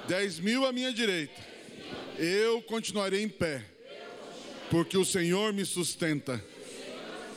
Dez 0.09 0.41
mil 0.41 0.67
à 0.67 0.73
minha 0.73 0.93
direita. 0.93 1.41
Eu 2.19 2.61
continuarei 2.63 3.23
em 3.23 3.29
pé. 3.29 3.65
Porque 4.71 4.97
o 4.97 5.05
Senhor 5.05 5.53
me 5.53 5.65
sustenta. 5.65 6.43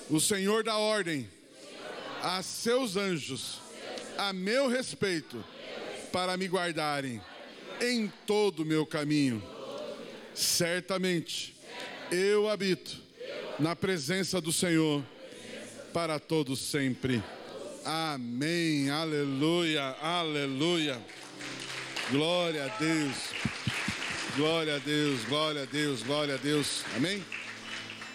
O 0.09 0.19
Senhor 0.19 0.63
dá 0.63 0.77
ordem 0.77 1.27
a 2.21 2.41
seus 2.43 2.95
anjos, 2.95 3.59
a 4.17 4.31
meu 4.31 4.67
respeito, 4.67 5.43
para 6.11 6.37
me 6.37 6.47
guardarem 6.47 7.21
em 7.81 8.11
todo 8.25 8.61
o 8.61 8.65
meu 8.65 8.85
caminho. 8.85 9.43
Certamente 10.33 11.55
eu 12.11 12.49
habito 12.49 12.97
na 13.59 13.75
presença 13.75 14.39
do 14.39 14.51
Senhor 14.51 15.03
para 15.93 16.19
todos 16.19 16.59
sempre. 16.59 17.23
Amém. 17.83 18.89
Aleluia. 18.89 19.95
Aleluia. 20.01 21.01
Glória 22.11 22.65
a 22.65 22.67
Deus. 22.77 23.15
Glória 24.35 24.75
a 24.75 24.79
Deus, 24.79 25.23
glória 25.23 25.63
a 25.63 25.65
Deus, 25.65 26.03
glória 26.03 26.35
a 26.35 26.37
Deus. 26.37 26.83
Amém? 26.97 27.23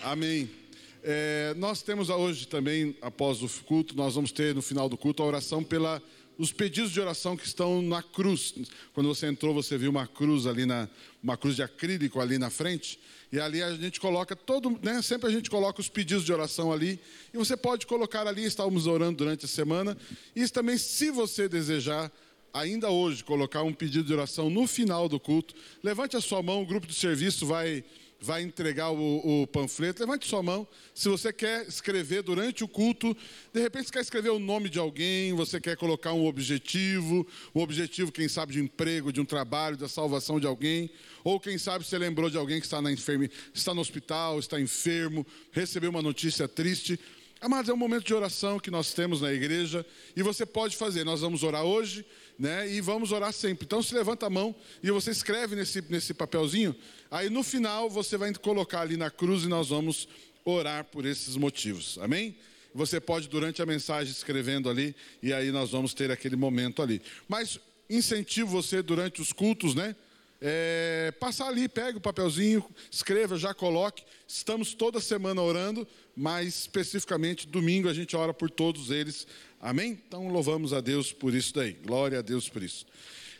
Amém. 0.03 0.60
É, 1.03 1.55
nós 1.57 1.83
temos 1.83 2.11
hoje 2.11 2.47
também, 2.47 2.97
após 3.01 3.43
o 3.43 3.49
culto, 3.65 3.97
nós 3.97 4.15
vamos 4.15 4.33
ter 4.33 4.55
no 4.55 4.61
final 4.61 4.89
do 4.89 4.97
culto 4.97 5.23
a 5.23 5.27
oração 5.27 5.63
pela 5.63 6.03
os 6.37 6.53
pedidos 6.53 6.91
de 6.91 6.99
oração 6.99 7.37
que 7.37 7.47
estão 7.47 7.83
na 7.83 8.03
cruz. 8.03 8.55
Quando 8.95 9.09
você 9.09 9.27
entrou, 9.27 9.53
você 9.53 9.77
viu 9.77 9.91
uma 9.91 10.07
cruz 10.07 10.47
ali 10.47 10.65
na 10.65 10.89
uma 11.23 11.37
cruz 11.37 11.55
de 11.55 11.63
acrílico 11.63 12.19
ali 12.19 12.39
na 12.39 12.49
frente, 12.49 12.99
e 13.31 13.39
ali 13.39 13.63
a 13.63 13.75
gente 13.75 14.01
coloca 14.01 14.35
todo, 14.35 14.79
né, 14.83 15.03
sempre 15.03 15.29
a 15.29 15.31
gente 15.31 15.51
coloca 15.51 15.79
os 15.79 15.89
pedidos 15.89 16.25
de 16.25 16.33
oração 16.33 16.73
ali, 16.73 16.99
e 17.33 17.37
você 17.37 17.59
pode 17.59 17.87
colocar 17.87 18.27
ali, 18.27 18.45
estávamos 18.45 18.87
orando 18.87 19.19
durante 19.19 19.45
a 19.45 19.49
semana, 19.49 19.97
e 20.35 20.49
também 20.49 20.79
se 20.79 21.11
você 21.11 21.47
desejar 21.47 22.11
ainda 22.55 22.91
hoje, 22.91 23.23
colocar 23.23 23.63
um 23.63 23.73
pedido 23.73 24.05
de 24.05 24.15
oração 24.15 24.49
no 24.49 24.67
final 24.67 25.11
do 25.11 25.21
culto, 25.21 25.55
levante 25.83 26.17
a 26.17 26.23
sua 26.23 26.43
mão, 26.43 26.63
o 26.63 26.67
grupo 26.67 26.87
de 26.87 26.95
serviço 26.95 27.45
vai, 27.45 27.85
vai 28.21 28.43
entregar 28.43 28.91
o, 28.91 29.43
o, 29.43 29.47
panfleto. 29.47 30.03
Levante 30.03 30.27
sua 30.27 30.43
mão. 30.43 30.69
Se 30.95 31.09
você 31.09 31.33
quer 31.33 31.67
escrever 31.67 32.23
durante 32.23 32.63
o 32.63 32.69
culto, 32.69 33.17
de 33.53 33.61
repente 33.61 33.87
você 33.87 33.93
quer 33.93 34.01
escrever 34.01 34.31
o 34.31 34.39
nome 34.39 34.69
de 34.69 34.79
alguém, 34.79 35.33
você 35.33 35.59
quer 35.59 35.77
colocar 35.77 36.13
um 36.13 36.27
objetivo, 36.27 37.27
um 37.55 37.61
objetivo, 37.61 38.13
quem 38.13 38.29
sabe, 38.29 38.53
de 38.53 38.61
emprego, 38.61 39.13
de 39.13 39.21
um 39.21 39.25
trabalho, 39.25 39.77
da 39.77 39.89
salvação 39.89 40.39
de 40.39 40.47
alguém, 40.47 40.91
ou 41.25 41.41
quem 41.41 41.57
sabe 41.57 41.85
você 41.85 41.97
lembrou 41.97 42.29
de 42.29 42.37
alguém 42.37 42.61
que 42.61 42.67
está, 42.67 42.83
na 42.83 42.93
enferme, 42.93 43.31
está 43.55 43.73
no 43.73 43.81
hospital, 43.81 44.39
está 44.39 44.61
enfermo, 44.61 45.27
recebeu 45.53 45.91
uma 45.91 46.03
notícia 46.03 46.47
triste. 46.47 47.01
Amados, 47.41 47.71
é 47.71 47.73
um 47.73 47.77
momento 47.77 48.05
de 48.05 48.13
oração 48.13 48.59
que 48.59 48.71
nós 48.71 48.93
temos 48.93 49.23
na 49.23 49.33
igreja 49.33 49.85
e 50.15 50.23
você 50.23 50.45
pode 50.45 50.77
fazer. 50.77 51.05
Nós 51.05 51.23
vamos 51.23 51.43
orar 51.43 51.65
hoje, 51.65 52.05
né? 52.41 52.67
E 52.73 52.81
vamos 52.81 53.13
orar 53.13 53.35
sempre. 53.35 53.67
Então, 53.67 53.83
se 53.83 53.95
levanta 53.95 54.25
a 54.25 54.31
mão 54.31 54.55
e 54.83 54.91
você 54.91 55.11
escreve 55.11 55.55
nesse, 55.55 55.85
nesse 55.91 56.15
papelzinho. 56.15 56.75
Aí, 57.11 57.29
no 57.29 57.43
final, 57.43 57.91
você 57.91 58.17
vai 58.17 58.33
colocar 58.33 58.81
ali 58.81 58.97
na 58.97 59.11
cruz 59.11 59.45
e 59.45 59.47
nós 59.47 59.69
vamos 59.69 60.09
orar 60.43 60.85
por 60.85 61.05
esses 61.05 61.37
motivos. 61.37 61.99
Amém? 62.01 62.35
Você 62.75 62.99
pode, 62.99 63.29
durante 63.29 63.61
a 63.61 63.67
mensagem, 63.67 64.11
escrevendo 64.11 64.71
ali 64.71 64.97
e 65.23 65.35
aí 65.35 65.53
nós 65.53 65.71
vamos 65.71 65.93
ter 65.93 66.11
aquele 66.11 66.35
momento 66.35 66.81
ali. 66.81 67.03
Mas 67.29 67.61
incentivo 67.91 68.49
você 68.51 68.81
durante 68.81 69.21
os 69.21 69.35
cultos, 69.35 69.75
né? 69.75 69.95
É, 70.43 71.13
passar 71.21 71.49
ali, 71.49 71.69
pega 71.69 71.99
o 71.99 72.01
papelzinho, 72.01 72.65
escreva, 72.91 73.37
já 73.37 73.53
coloque. 73.53 74.03
Estamos 74.27 74.73
toda 74.73 74.99
semana 74.99 75.43
orando, 75.43 75.87
mas 76.17 76.61
especificamente 76.61 77.47
domingo 77.47 77.89
a 77.89 77.93
gente 77.93 78.17
ora 78.17 78.33
por 78.33 78.51
todos 78.51 78.91
eles. 78.91 79.27
Amém? 79.61 80.01
Então 80.09 80.29
louvamos 80.29 80.73
a 80.73 80.81
Deus 80.81 81.13
por 81.13 81.35
isso 81.35 81.53
daí. 81.55 81.75
Glória 81.75 82.21
a 82.21 82.23
Deus 82.23 82.49
por 82.49 82.63
isso. 82.63 82.87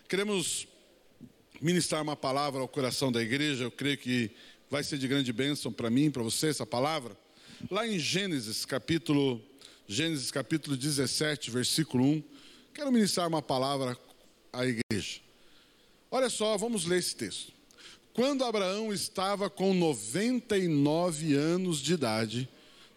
Queremos 0.07 0.69
ministrar 1.61 2.03
uma 2.03 2.15
palavra 2.15 2.61
ao 2.61 2.69
coração 2.69 3.11
da 3.11 3.23
igreja. 3.23 3.65
Eu 3.65 3.71
creio 3.71 3.97
que 3.97 4.31
vai 4.69 4.85
ser 4.85 4.99
de 4.99 5.09
grande 5.09 5.33
bênção 5.33 5.73
para 5.73 5.89
mim, 5.89 6.11
para 6.11 6.23
você 6.23 6.49
essa 6.49 6.67
palavra. 6.67 7.17
Lá 7.71 7.87
em 7.87 7.99
Gênesis, 7.99 8.67
capítulo 8.67 9.43
Gênesis 9.89 10.31
capítulo 10.31 10.77
17, 10.77 11.51
versículo 11.51 12.05
1, 12.05 12.23
quero 12.75 12.93
ministrar 12.93 13.27
uma 13.27 13.43
palavra 13.43 13.99
à 14.53 14.65
igreja. 14.65 15.21
Olha 16.11 16.29
só, 16.31 16.57
vamos 16.57 16.85
ler 16.85 16.99
esse 16.99 17.17
texto. 17.17 17.53
Quando 18.13 18.45
Abraão 18.45 18.93
estava 18.93 19.49
com 19.49 19.73
99 19.73 21.35
anos 21.35 21.81
de 21.81 21.95
idade, 21.95 22.49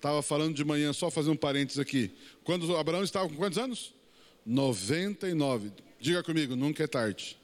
estava 0.03 0.21
falando 0.21 0.53
de 0.53 0.65
manhã, 0.65 0.91
só 0.91 1.09
fazer 1.09 1.29
um 1.29 1.35
parênteses 1.35 1.79
aqui. 1.79 2.11
Quando 2.43 2.75
Abraão 2.75 3.03
estava 3.03 3.29
com 3.29 3.35
quantos 3.35 3.57
anos? 3.57 3.93
99. 4.45 5.71
Diga 5.97 6.21
comigo, 6.21 6.57
nunca 6.57 6.83
é 6.83 6.87
tarde. 6.87 7.37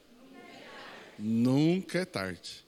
Nunca 1.18 2.00
é 2.00 2.04
tarde. 2.04 2.62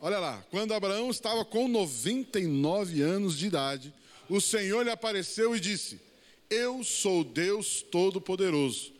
Olha 0.00 0.18
lá, 0.18 0.42
quando 0.50 0.72
Abraão 0.72 1.10
estava 1.10 1.44
com 1.44 1.68
99 1.68 3.02
anos 3.02 3.36
de 3.38 3.46
idade, 3.46 3.92
o 4.30 4.40
Senhor 4.40 4.82
lhe 4.82 4.90
apareceu 4.90 5.54
e 5.54 5.60
disse: 5.60 6.00
Eu 6.48 6.82
sou 6.82 7.22
Deus 7.22 7.82
Todo-Poderoso 7.82 8.94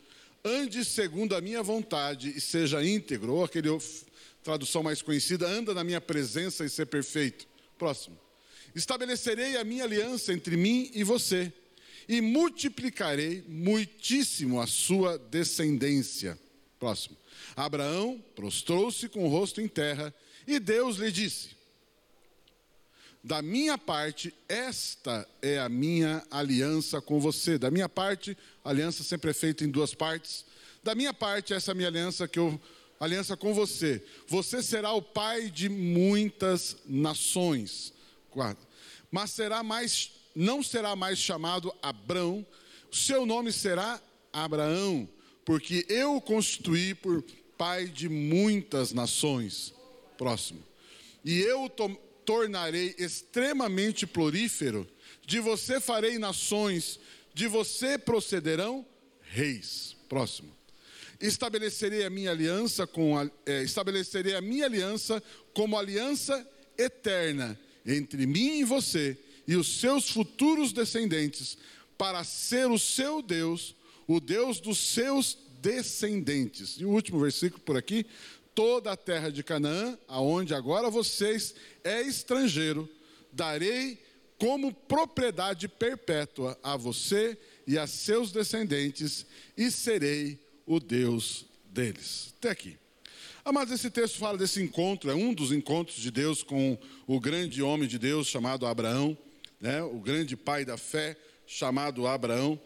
ande 0.45 0.85
segundo 0.85 1.35
a 1.35 1.41
minha 1.41 1.63
vontade 1.63 2.31
e 2.37 2.39
seja 2.39 2.85
íntegro, 2.85 3.33
ou 3.33 3.43
aquele 3.43 3.69
tradução 4.43 4.83
mais 4.83 5.01
conhecida, 5.01 5.47
anda 5.47 5.73
na 5.73 5.83
minha 5.83 5.99
presença 5.99 6.63
e 6.63 6.69
ser 6.69 6.85
perfeito. 6.85 7.47
Próximo. 7.79 8.24
Estabelecerei 8.75 9.55
a 9.55 9.63
minha 9.63 9.85
aliança 9.85 10.33
entre 10.33 10.57
mim 10.57 10.91
e 10.93 11.03
você, 11.03 11.51
e 12.07 12.19
multiplicarei 12.19 13.43
muitíssimo 13.47 14.59
a 14.59 14.67
sua 14.67 15.17
descendência. 15.17 16.37
Próximo. 16.77 17.17
Abraão 17.55 18.23
prostrou-se 18.35 19.07
com 19.07 19.23
o 19.23 19.29
rosto 19.29 19.61
em 19.61 19.67
terra, 19.67 20.13
e 20.45 20.59
Deus 20.59 20.97
lhe 20.97 21.09
disse: 21.09 21.51
Da 23.23 23.41
minha 23.41 23.77
parte, 23.77 24.33
esta 24.47 25.27
é 25.41 25.57
a 25.57 25.69
minha 25.69 26.21
aliança 26.29 27.01
com 27.01 27.19
você. 27.19 27.57
Da 27.57 27.71
minha 27.71 27.87
parte, 27.87 28.37
aliança 28.63 29.03
sempre 29.03 29.31
é 29.31 29.33
feita 29.33 29.63
em 29.63 29.69
duas 29.69 29.95
partes. 29.95 30.45
Da 30.83 30.93
minha 30.93 31.13
parte, 31.13 31.53
essa 31.53 31.71
é 31.71 31.73
a 31.73 31.75
minha 31.75 31.87
aliança 31.87 32.27
que 32.27 32.37
eu 32.37 32.59
aliança 32.99 33.35
com 33.35 33.53
você. 33.53 34.03
Você 34.27 34.61
será 34.61 34.91
o 34.93 35.01
pai 35.01 35.49
de 35.49 35.69
muitas 35.69 36.77
nações. 36.85 37.94
Guarda. 38.35 38.59
Mas 39.09 39.31
será 39.31 39.63
mais 39.63 40.11
não 40.35 40.61
será 40.61 40.95
mais 40.95 41.17
chamado 41.17 41.73
Abrão, 41.81 42.45
seu 42.91 43.25
nome 43.25 43.53
será 43.53 44.01
Abraão, 44.33 45.07
porque 45.45 45.85
eu 45.87 46.15
o 46.15 46.21
constituí 46.21 46.93
por 46.93 47.23
pai 47.57 47.85
de 47.85 48.09
muitas 48.09 48.91
nações. 48.91 49.73
Próximo. 50.17 50.61
E 51.23 51.39
eu 51.39 51.71
tornarei 52.25 52.93
extremamente 52.97 54.05
florífero, 54.05 54.87
de 55.25 55.39
você 55.39 55.79
farei 55.79 56.17
nações, 56.19 56.99
de 57.33 57.47
você 57.47 57.97
procederão 57.97 58.85
reis. 59.21 59.95
Próximo. 60.09 60.53
Estabelecerei 61.19 62.03
a 62.03 62.09
minha 62.09 62.31
aliança 62.31 62.85
com 62.85 63.17
a, 63.17 63.29
é, 63.45 63.63
estabelecerei 63.63 64.35
a 64.35 64.41
minha 64.41 64.65
aliança 64.65 65.23
como 65.53 65.77
aliança 65.77 66.45
eterna 66.77 67.57
entre 67.85 68.25
mim 68.25 68.59
e 68.59 68.63
você 68.63 69.17
e 69.47 69.55
os 69.55 69.79
seus 69.79 70.09
futuros 70.09 70.73
descendentes, 70.73 71.57
para 71.97 72.23
ser 72.23 72.69
o 72.69 72.79
seu 72.79 73.21
Deus, 73.21 73.75
o 74.07 74.19
Deus 74.19 74.59
dos 74.59 74.77
seus 74.77 75.37
descendentes. 75.61 76.77
E 76.79 76.85
o 76.85 76.89
último 76.89 77.19
versículo 77.19 77.61
por 77.61 77.77
aqui, 77.77 78.05
toda 78.53 78.91
a 78.91 78.97
terra 78.97 79.29
de 79.29 79.43
Canaã, 79.43 79.97
aonde 80.07 80.53
agora 80.53 80.89
vocês 80.89 81.53
é 81.83 82.01
estrangeiro, 82.01 82.89
darei 83.31 83.99
como 84.37 84.73
propriedade 84.73 85.67
perpétua 85.67 86.57
a 86.63 86.75
você 86.75 87.37
e 87.67 87.77
a 87.77 87.87
seus 87.87 88.31
descendentes, 88.31 89.25
e 89.57 89.71
serei 89.71 90.39
o 90.65 90.79
Deus 90.79 91.45
deles. 91.65 92.33
Até 92.37 92.49
aqui. 92.49 92.84
Mas 93.53 93.71
esse 93.71 93.89
texto 93.89 94.17
fala 94.17 94.37
desse 94.37 94.61
encontro, 94.61 95.09
é 95.09 95.15
um 95.15 95.33
dos 95.33 95.51
encontros 95.51 95.97
de 95.97 96.11
Deus 96.11 96.43
com 96.43 96.77
o 97.07 97.19
grande 97.19 97.61
homem 97.61 97.87
de 97.87 97.97
Deus 97.97 98.27
chamado 98.27 98.65
Abraão, 98.65 99.17
né, 99.61 99.81
o 99.83 99.99
grande 99.99 100.35
pai 100.35 100.65
da 100.65 100.77
fé 100.77 101.15
chamado 101.47 102.07
Abraão. 102.07 102.59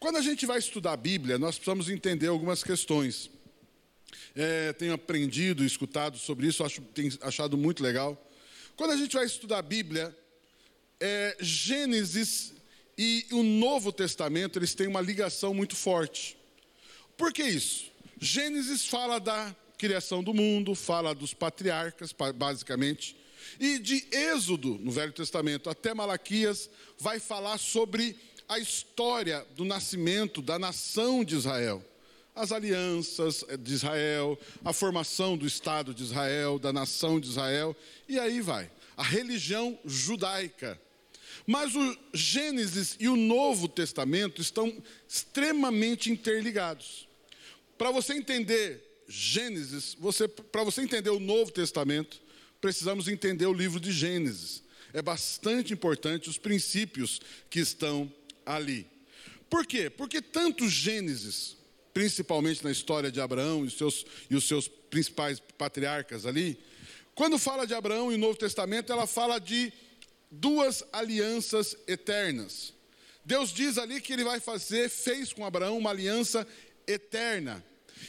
Quando 0.00 0.16
a 0.16 0.22
gente 0.22 0.46
vai 0.46 0.58
estudar 0.58 0.92
a 0.92 0.96
Bíblia, 0.96 1.38
nós 1.38 1.56
precisamos 1.56 1.88
entender 1.88 2.28
algumas 2.28 2.62
questões 2.64 3.30
é, 4.36 4.72
tenho 4.74 4.92
aprendido 4.92 5.64
escutado 5.64 6.18
sobre 6.18 6.46
isso, 6.46 6.62
acho, 6.62 6.82
tenho 6.82 7.16
achado 7.22 7.56
muito 7.56 7.82
legal. 7.82 8.22
Quando 8.76 8.90
a 8.90 8.96
gente 8.96 9.16
vai 9.16 9.24
estudar 9.24 9.58
a 9.58 9.62
Bíblia, 9.62 10.14
é, 11.00 11.36
Gênesis 11.40 12.52
e 12.98 13.26
o 13.32 13.42
Novo 13.42 13.90
Testamento, 13.90 14.58
eles 14.58 14.74
têm 14.74 14.86
uma 14.86 15.00
ligação 15.00 15.54
muito 15.54 15.74
forte. 15.74 16.36
Por 17.16 17.32
que 17.32 17.42
isso? 17.42 17.90
Gênesis 18.20 18.86
fala 18.86 19.18
da 19.18 19.56
criação 19.78 20.22
do 20.22 20.34
mundo, 20.34 20.74
fala 20.74 21.14
dos 21.14 21.34
patriarcas, 21.34 22.14
basicamente. 22.34 23.16
E 23.60 23.78
de 23.78 24.06
Êxodo, 24.10 24.78
no 24.80 24.90
Velho 24.90 25.12
Testamento, 25.12 25.70
até 25.70 25.94
Malaquias, 25.94 26.68
vai 26.98 27.20
falar 27.20 27.58
sobre 27.58 28.16
a 28.48 28.58
história 28.58 29.46
do 29.56 29.64
nascimento 29.64 30.40
da 30.40 30.58
nação 30.58 31.24
de 31.24 31.34
Israel 31.34 31.84
as 32.36 32.52
alianças 32.52 33.42
de 33.60 33.72
Israel, 33.72 34.38
a 34.62 34.70
formação 34.70 35.38
do 35.38 35.46
Estado 35.46 35.94
de 35.94 36.02
Israel, 36.02 36.58
da 36.58 36.70
nação 36.70 37.18
de 37.18 37.28
Israel, 37.30 37.74
e 38.06 38.20
aí 38.20 38.42
vai. 38.42 38.70
A 38.94 39.02
religião 39.02 39.78
judaica. 39.86 40.78
Mas 41.46 41.74
o 41.74 41.98
Gênesis 42.12 42.94
e 43.00 43.08
o 43.08 43.16
Novo 43.16 43.68
Testamento 43.68 44.42
estão 44.42 44.70
extremamente 45.08 46.12
interligados. 46.12 47.08
Para 47.78 47.90
você 47.90 48.12
entender 48.12 48.85
Gênesis, 49.08 49.96
você, 49.98 50.26
para 50.28 50.64
você 50.64 50.82
entender 50.82 51.10
o 51.10 51.20
Novo 51.20 51.50
Testamento, 51.50 52.20
precisamos 52.60 53.08
entender 53.08 53.46
o 53.46 53.52
livro 53.52 53.78
de 53.78 53.92
Gênesis. 53.92 54.62
É 54.92 55.02
bastante 55.02 55.72
importante 55.72 56.28
os 56.28 56.38
princípios 56.38 57.20
que 57.50 57.60
estão 57.60 58.12
ali. 58.44 58.86
Por 59.48 59.66
quê? 59.66 59.88
Porque 59.90 60.20
tanto 60.20 60.68
Gênesis 60.68 61.56
principalmente 61.96 62.62
na 62.62 62.70
história 62.70 63.10
de 63.10 63.22
Abraão 63.22 63.64
e 63.64 63.68
os 63.68 63.72
seus, 63.78 64.04
e 64.28 64.36
os 64.36 64.46
seus 64.46 64.68
principais 64.68 65.40
patriarcas 65.56 66.26
ali, 66.26 66.58
quando 67.14 67.38
fala 67.38 67.66
de 67.66 67.72
Abraão 67.72 68.12
e 68.12 68.16
o 68.16 68.18
Novo 68.18 68.38
Testamento, 68.38 68.92
ela 68.92 69.06
fala 69.06 69.38
de 69.38 69.72
duas 70.30 70.84
alianças 70.92 71.74
eternas. 71.88 72.74
Deus 73.24 73.50
diz 73.50 73.78
ali 73.78 73.98
que 74.02 74.12
ele 74.12 74.24
vai 74.24 74.40
fazer, 74.40 74.90
fez 74.90 75.32
com 75.32 75.42
Abraão 75.42 75.78
uma 75.78 75.88
aliança 75.88 76.46
eterna. 76.86 77.64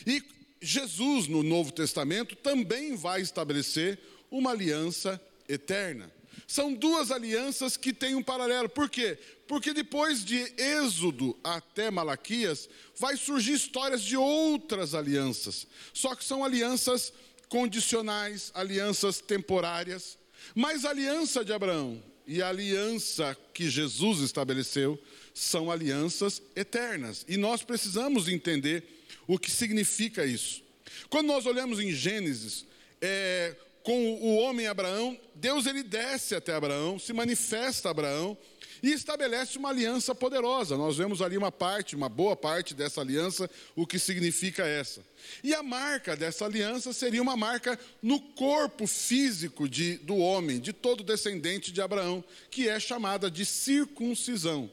E 0.05 0.21
Jesus, 0.61 1.27
no 1.27 1.43
Novo 1.43 1.71
Testamento, 1.71 2.35
também 2.35 2.95
vai 2.95 3.21
estabelecer 3.21 3.99
uma 4.29 4.51
aliança 4.51 5.21
eterna. 5.47 6.11
São 6.45 6.73
duas 6.73 7.11
alianças 7.11 7.75
que 7.75 7.93
têm 7.93 8.15
um 8.15 8.23
paralelo. 8.23 8.69
Por 8.69 8.89
quê? 8.89 9.17
Porque 9.47 9.73
depois 9.73 10.23
de 10.23 10.37
Êxodo 10.57 11.37
até 11.43 11.89
Malaquias, 11.89 12.69
vai 12.95 13.17
surgir 13.17 13.53
histórias 13.53 14.01
de 14.01 14.15
outras 14.15 14.93
alianças. 14.93 15.67
Só 15.93 16.15
que 16.15 16.23
são 16.23 16.43
alianças 16.43 17.13
condicionais, 17.49 18.51
alianças 18.53 19.19
temporárias. 19.19 20.17
Mas 20.53 20.85
a 20.85 20.89
aliança 20.89 21.43
de 21.43 21.53
Abraão 21.53 22.01
e 22.25 22.41
a 22.41 22.49
aliança 22.49 23.37
que 23.53 23.69
Jesus 23.69 24.19
estabeleceu 24.19 24.99
são 25.33 25.71
alianças 25.71 26.41
eternas. 26.55 27.25
E 27.27 27.37
nós 27.37 27.63
precisamos 27.63 28.27
entender 28.27 28.96
o 29.27 29.37
que 29.37 29.51
significa 29.51 30.25
isso. 30.25 30.63
Quando 31.09 31.27
nós 31.27 31.45
olhamos 31.45 31.79
em 31.79 31.91
Gênesis, 31.91 32.65
é, 33.01 33.55
com 33.83 34.15
o 34.15 34.35
homem 34.37 34.67
Abraão, 34.67 35.17
Deus 35.35 35.65
ele 35.65 35.83
desce 35.83 36.35
até 36.35 36.53
Abraão, 36.53 36.97
se 36.97 37.13
manifesta 37.13 37.87
a 37.87 37.91
Abraão 37.91 38.37
e 38.81 38.91
estabelece 38.91 39.57
uma 39.57 39.69
aliança 39.69 40.13
poderosa. 40.13 40.77
Nós 40.77 40.97
vemos 40.97 41.21
ali 41.21 41.37
uma 41.37 41.51
parte, 41.51 41.95
uma 41.95 42.09
boa 42.09 42.35
parte 42.35 42.73
dessa 42.73 43.01
aliança, 43.01 43.49
o 43.75 43.87
que 43.87 43.97
significa 43.97 44.65
essa. 44.65 45.01
E 45.43 45.53
a 45.53 45.63
marca 45.63 46.15
dessa 46.15 46.45
aliança 46.45 46.93
seria 46.93 47.21
uma 47.21 47.35
marca 47.35 47.79
no 48.01 48.19
corpo 48.19 48.85
físico 48.85 49.67
de, 49.67 49.97
do 49.97 50.17
homem, 50.17 50.59
de 50.59 50.73
todo 50.73 51.03
descendente 51.03 51.71
de 51.71 51.81
Abraão, 51.81 52.23
que 52.49 52.67
é 52.67 52.79
chamada 52.79 53.29
de 53.29 53.45
circuncisão. 53.45 54.69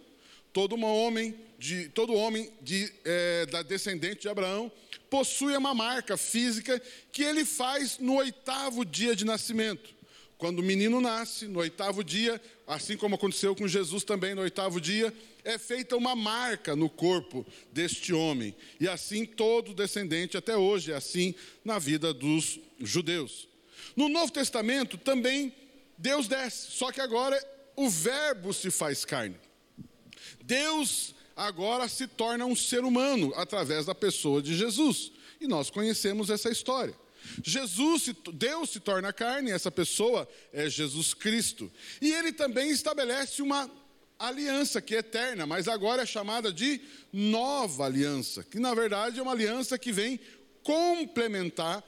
Todo 0.54 0.76
homem, 0.76 1.34
de, 1.58 1.88
todo 1.88 2.14
homem 2.14 2.48
de, 2.62 2.90
é, 3.04 3.44
da 3.46 3.60
descendente 3.60 4.22
de 4.22 4.28
Abraão 4.28 4.70
possui 5.10 5.56
uma 5.56 5.74
marca 5.74 6.16
física 6.16 6.80
que 7.10 7.24
ele 7.24 7.44
faz 7.44 7.98
no 7.98 8.14
oitavo 8.14 8.84
dia 8.84 9.16
de 9.16 9.24
nascimento. 9.24 9.92
Quando 10.38 10.60
o 10.60 10.62
menino 10.62 11.00
nasce, 11.00 11.48
no 11.48 11.58
oitavo 11.58 12.04
dia, 12.04 12.40
assim 12.68 12.96
como 12.96 13.16
aconteceu 13.16 13.56
com 13.56 13.66
Jesus 13.66 14.04
também 14.04 14.32
no 14.32 14.42
oitavo 14.42 14.80
dia, 14.80 15.12
é 15.42 15.58
feita 15.58 15.96
uma 15.96 16.14
marca 16.14 16.76
no 16.76 16.88
corpo 16.88 17.44
deste 17.72 18.12
homem. 18.12 18.54
E 18.78 18.86
assim 18.86 19.26
todo 19.26 19.74
descendente, 19.74 20.36
até 20.36 20.56
hoje, 20.56 20.92
é 20.92 20.94
assim 20.94 21.34
na 21.64 21.80
vida 21.80 22.14
dos 22.14 22.60
judeus. 22.78 23.48
No 23.96 24.08
Novo 24.08 24.30
Testamento 24.30 24.96
também 24.96 25.52
Deus 25.98 26.28
desce, 26.28 26.70
só 26.70 26.92
que 26.92 27.00
agora 27.00 27.36
o 27.74 27.90
Verbo 27.90 28.54
se 28.54 28.70
faz 28.70 29.04
carne. 29.04 29.36
Deus 30.46 31.14
agora 31.36 31.88
se 31.88 32.06
torna 32.06 32.44
um 32.46 32.54
ser 32.54 32.84
humano 32.84 33.32
através 33.36 33.86
da 33.86 33.94
pessoa 33.94 34.42
de 34.42 34.56
Jesus. 34.56 35.12
E 35.40 35.46
nós 35.46 35.70
conhecemos 35.70 36.30
essa 36.30 36.50
história. 36.50 36.94
Jesus, 37.42 38.10
Deus 38.34 38.70
se 38.70 38.80
torna 38.80 39.12
carne, 39.12 39.50
essa 39.50 39.70
pessoa 39.70 40.28
é 40.52 40.68
Jesus 40.68 41.14
Cristo. 41.14 41.70
E 42.00 42.12
ele 42.12 42.32
também 42.32 42.70
estabelece 42.70 43.40
uma 43.40 43.70
aliança 44.18 44.80
que 44.80 44.94
é 44.94 44.98
eterna, 44.98 45.46
mas 45.46 45.66
agora 45.66 46.02
é 46.02 46.06
chamada 46.06 46.52
de 46.52 46.80
nova 47.12 47.86
aliança, 47.86 48.44
que 48.44 48.58
na 48.58 48.74
verdade 48.74 49.18
é 49.18 49.22
uma 49.22 49.32
aliança 49.32 49.78
que 49.78 49.90
vem 49.90 50.20
complementar, 50.62 51.82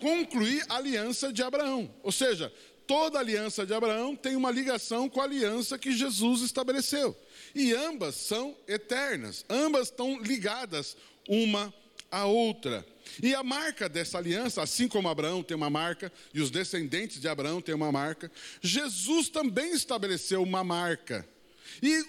concluir 0.00 0.64
a 0.68 0.76
aliança 0.76 1.32
de 1.32 1.42
Abraão. 1.42 1.92
Ou 2.02 2.12
seja, 2.12 2.52
toda 2.86 3.18
aliança 3.18 3.66
de 3.66 3.74
Abraão 3.74 4.16
tem 4.16 4.36
uma 4.36 4.50
ligação 4.50 5.08
com 5.08 5.20
a 5.20 5.24
aliança 5.24 5.78
que 5.78 5.92
Jesus 5.92 6.42
estabeleceu. 6.42 7.16
E 7.54 7.72
ambas 7.72 8.14
são 8.14 8.56
eternas, 8.66 9.44
ambas 9.48 9.88
estão 9.88 10.20
ligadas 10.20 10.96
uma 11.28 11.72
à 12.10 12.26
outra. 12.26 12.86
E 13.22 13.34
a 13.34 13.42
marca 13.42 13.88
dessa 13.88 14.18
aliança, 14.18 14.62
assim 14.62 14.88
como 14.88 15.08
Abraão 15.08 15.42
tem 15.42 15.56
uma 15.56 15.70
marca 15.70 16.12
e 16.32 16.40
os 16.40 16.50
descendentes 16.50 17.20
de 17.20 17.28
Abraão 17.28 17.60
têm 17.60 17.74
uma 17.74 17.92
marca, 17.92 18.30
Jesus 18.60 19.28
também 19.28 19.72
estabeleceu 19.72 20.42
uma 20.42 20.62
marca. 20.62 21.28
E 21.82 22.04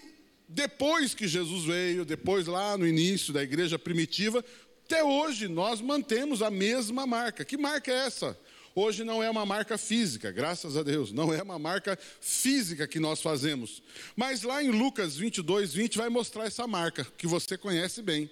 depois 0.48 1.14
que 1.14 1.28
Jesus 1.28 1.66
veio, 1.66 2.06
depois 2.06 2.46
lá 2.46 2.78
no 2.78 2.88
início 2.88 3.34
da 3.34 3.42
igreja 3.42 3.80
primitiva, 3.80 4.44
até 4.86 5.04
hoje 5.04 5.48
nós 5.48 5.82
mantemos 5.82 6.42
a 6.42 6.52
mesma 6.52 7.08
marca. 7.08 7.44
Que 7.44 7.58
marca 7.58 7.92
é 7.92 8.06
essa? 8.06 8.38
Hoje 8.76 9.04
não 9.04 9.22
é 9.22 9.30
uma 9.30 9.46
marca 9.46 9.78
física, 9.78 10.32
graças 10.32 10.76
a 10.76 10.82
Deus, 10.82 11.12
não 11.12 11.32
é 11.32 11.44
uma 11.44 11.60
marca 11.60 11.98
física 12.20 12.88
que 12.88 13.00
nós 13.00 13.22
fazemos. 13.22 13.84
Mas 14.16 14.42
lá 14.42 14.64
em 14.64 14.72
Lucas 14.72 15.16
22, 15.16 15.74
20 15.74 15.98
vai 16.00 16.10
mostrar 16.10 16.46
essa 16.46 16.66
marca, 16.66 17.06
que 17.18 17.28
você 17.28 17.56
conhece 17.56 18.02
bem. 18.02 18.30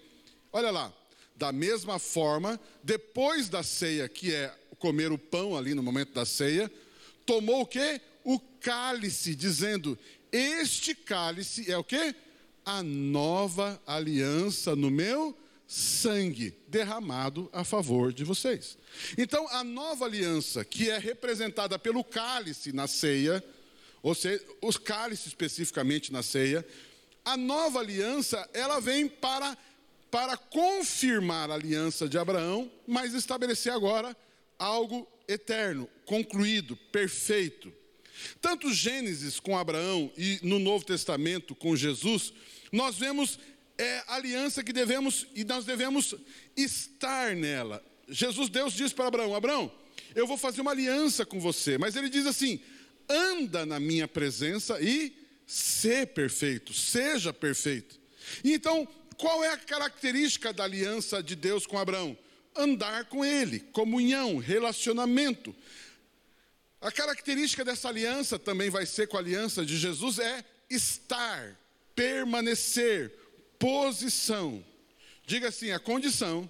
Olha 0.51 0.71
lá, 0.71 0.91
da 1.35 1.51
mesma 1.51 1.99
forma, 1.99 2.59
depois 2.83 3.49
da 3.49 3.61
ceia, 3.61 4.09
que 4.09 4.33
é 4.33 4.51
comer 4.79 5.11
o 5.11 5.17
pão 5.17 5.55
ali 5.55 5.75
no 5.75 5.83
momento 5.83 6.13
da 6.13 6.25
ceia, 6.25 6.71
tomou 7.23 7.61
o 7.61 7.65
quê? 7.65 8.01
O 8.23 8.39
cálice, 8.39 9.35
dizendo: 9.35 9.97
Este 10.31 10.95
cálice 10.95 11.71
é 11.71 11.77
o 11.77 11.83
quê? 11.83 12.15
A 12.65 12.81
nova 12.81 13.79
aliança 13.85 14.75
no 14.75 14.89
meu 14.89 15.37
sangue 15.72 16.53
derramado 16.67 17.49
a 17.53 17.63
favor 17.63 18.11
de 18.11 18.26
vocês. 18.26 18.78
Então, 19.17 19.47
a 19.47 19.63
nova 19.63 20.03
aliança, 20.03 20.65
que 20.65 20.89
é 20.89 20.97
representada 20.97 21.80
pelo 21.80 22.03
cálice 22.03 22.74
na 22.74 22.88
ceia, 22.88 23.41
ou 24.03 24.13
seja, 24.13 24.43
os 24.61 24.76
cálices 24.76 25.28
especificamente 25.28 26.11
na 26.11 26.22
ceia, 26.22 26.67
a 27.24 27.38
nova 27.38 27.80
aliança, 27.80 28.49
ela 28.53 28.82
vem 28.82 29.07
para, 29.07 29.57
para 30.11 30.36
confirmar 30.36 31.49
a 31.49 31.53
aliança 31.53 32.09
de 32.09 32.17
Abraão, 32.17 32.69
mas 32.86 33.13
estabelecer 33.13 33.72
agora 33.72 34.13
algo 34.59 35.07
eterno, 35.26 35.88
concluído, 36.05 36.76
perfeito. 36.91 37.72
Tanto 38.41 38.74
Gênesis 38.74 39.39
com 39.39 39.57
Abraão 39.57 40.11
e 40.17 40.38
no 40.43 40.59
Novo 40.59 40.84
Testamento 40.84 41.55
com 41.55 41.78
Jesus, 41.78 42.34
nós 42.74 42.97
vemos 42.97 43.39
é 43.82 44.03
aliança 44.07 44.63
que 44.63 44.71
devemos 44.71 45.25
e 45.34 45.43
nós 45.43 45.65
devemos 45.65 46.13
estar 46.55 47.36
nela. 47.36 47.84
Jesus, 48.07 48.49
Deus 48.49 48.73
diz 48.73 48.93
para 48.93 49.07
Abraão: 49.07 49.36
Abraão, 49.36 49.71
eu 50.13 50.27
vou 50.27 50.38
fazer 50.38 50.61
uma 50.61 50.71
aliança 50.71 51.25
com 51.25 51.39
você, 51.39 51.77
mas 51.77 51.95
ele 51.95 52.09
diz 52.09 52.25
assim: 52.27 52.61
anda 53.09 53.65
na 53.65 53.79
minha 53.79 54.07
presença 54.07 54.79
e 54.79 55.15
ser 55.47 56.07
perfeito, 56.07 56.73
seja 56.73 57.34
perfeito. 57.34 57.99
Então, 58.43 58.88
qual 59.17 59.43
é 59.43 59.49
a 59.49 59.57
característica 59.57 60.53
da 60.53 60.63
aliança 60.63 61.21
de 61.21 61.36
Deus 61.36 61.65
com 61.65 61.79
Abraão? 61.79 62.17
Andar 62.55 63.05
com 63.05 63.25
ele, 63.25 63.59
comunhão, 63.59 64.38
relacionamento. 64.38 65.55
A 66.79 66.91
característica 66.91 67.63
dessa 67.63 67.89
aliança 67.89 68.38
também 68.38 68.69
vai 68.69 68.86
ser 68.86 69.07
com 69.07 69.17
a 69.17 69.19
aliança 69.19 69.65
de 69.65 69.77
Jesus 69.77 70.19
é 70.19 70.43
estar, 70.69 71.55
permanecer, 71.95 73.20
posição. 73.62 74.66
Diga 75.26 75.49
assim: 75.49 75.70
a 75.72 75.80
condição 75.80 76.49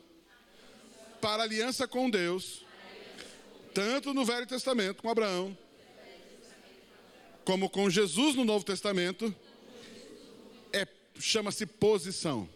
para 1.20 1.43
aliança 1.43 1.86
com 1.88 2.09
Deus, 2.09 2.66
tanto 3.74 4.14
no 4.14 4.26
Velho 4.26 4.47
Testamento 4.47 5.03
com 5.03 5.09
Abraão, 5.09 5.55
como 7.43 7.70
com 7.70 7.89
Jesus 7.89 8.36
no 8.36 8.45
Novo 8.45 8.64
Testamento, 8.64 9.36
é 10.72 10.88
chama-se 11.20 11.66
posição. 11.66 12.49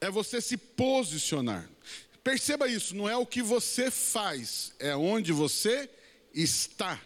É 0.00 0.08
você 0.08 0.40
se 0.40 0.56
posicionar. 0.56 1.68
Perceba 2.22 2.68
isso, 2.68 2.94
não 2.94 3.08
é 3.08 3.16
o 3.16 3.26
que 3.26 3.42
você 3.42 3.90
faz, 3.90 4.72
é 4.78 4.94
onde 4.94 5.32
você 5.32 5.90
está. 6.32 7.00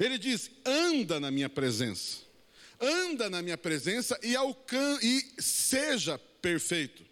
Ele 0.00 0.18
diz: 0.18 0.50
anda 0.64 1.20
na 1.20 1.30
minha 1.30 1.48
presença 1.48 2.31
anda 2.82 3.30
na 3.30 3.40
minha 3.40 3.56
presença 3.56 4.18
e, 4.22 4.34
alcan 4.34 4.98
e 5.00 5.24
seja 5.38 6.18
perfeito. 6.18 7.02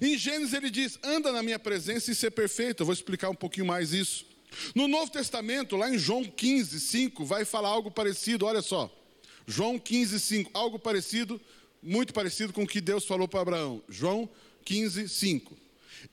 Em 0.00 0.18
Gênesis 0.18 0.52
ele 0.52 0.70
diz: 0.70 0.98
anda 1.02 1.30
na 1.30 1.42
minha 1.42 1.58
presença 1.58 2.10
e 2.10 2.14
ser 2.14 2.32
perfeito. 2.32 2.82
Eu 2.82 2.86
vou 2.86 2.92
explicar 2.92 3.30
um 3.30 3.34
pouquinho 3.34 3.66
mais 3.66 3.92
isso. 3.92 4.26
No 4.74 4.86
Novo 4.86 5.10
Testamento, 5.10 5.76
lá 5.76 5.90
em 5.90 5.98
João 5.98 6.24
15, 6.24 6.78
5, 6.80 7.24
vai 7.24 7.44
falar 7.44 7.68
algo 7.68 7.90
parecido, 7.90 8.46
olha 8.46 8.62
só. 8.62 8.90
João 9.46 9.78
15, 9.78 10.20
5, 10.20 10.50
algo 10.54 10.78
parecido, 10.78 11.40
muito 11.82 12.12
parecido 12.12 12.52
com 12.52 12.62
o 12.62 12.66
que 12.66 12.80
Deus 12.80 13.04
falou 13.04 13.28
para 13.28 13.40
Abraão. 13.40 13.82
João 13.88 14.28
15, 14.64 15.08
5. 15.08 15.56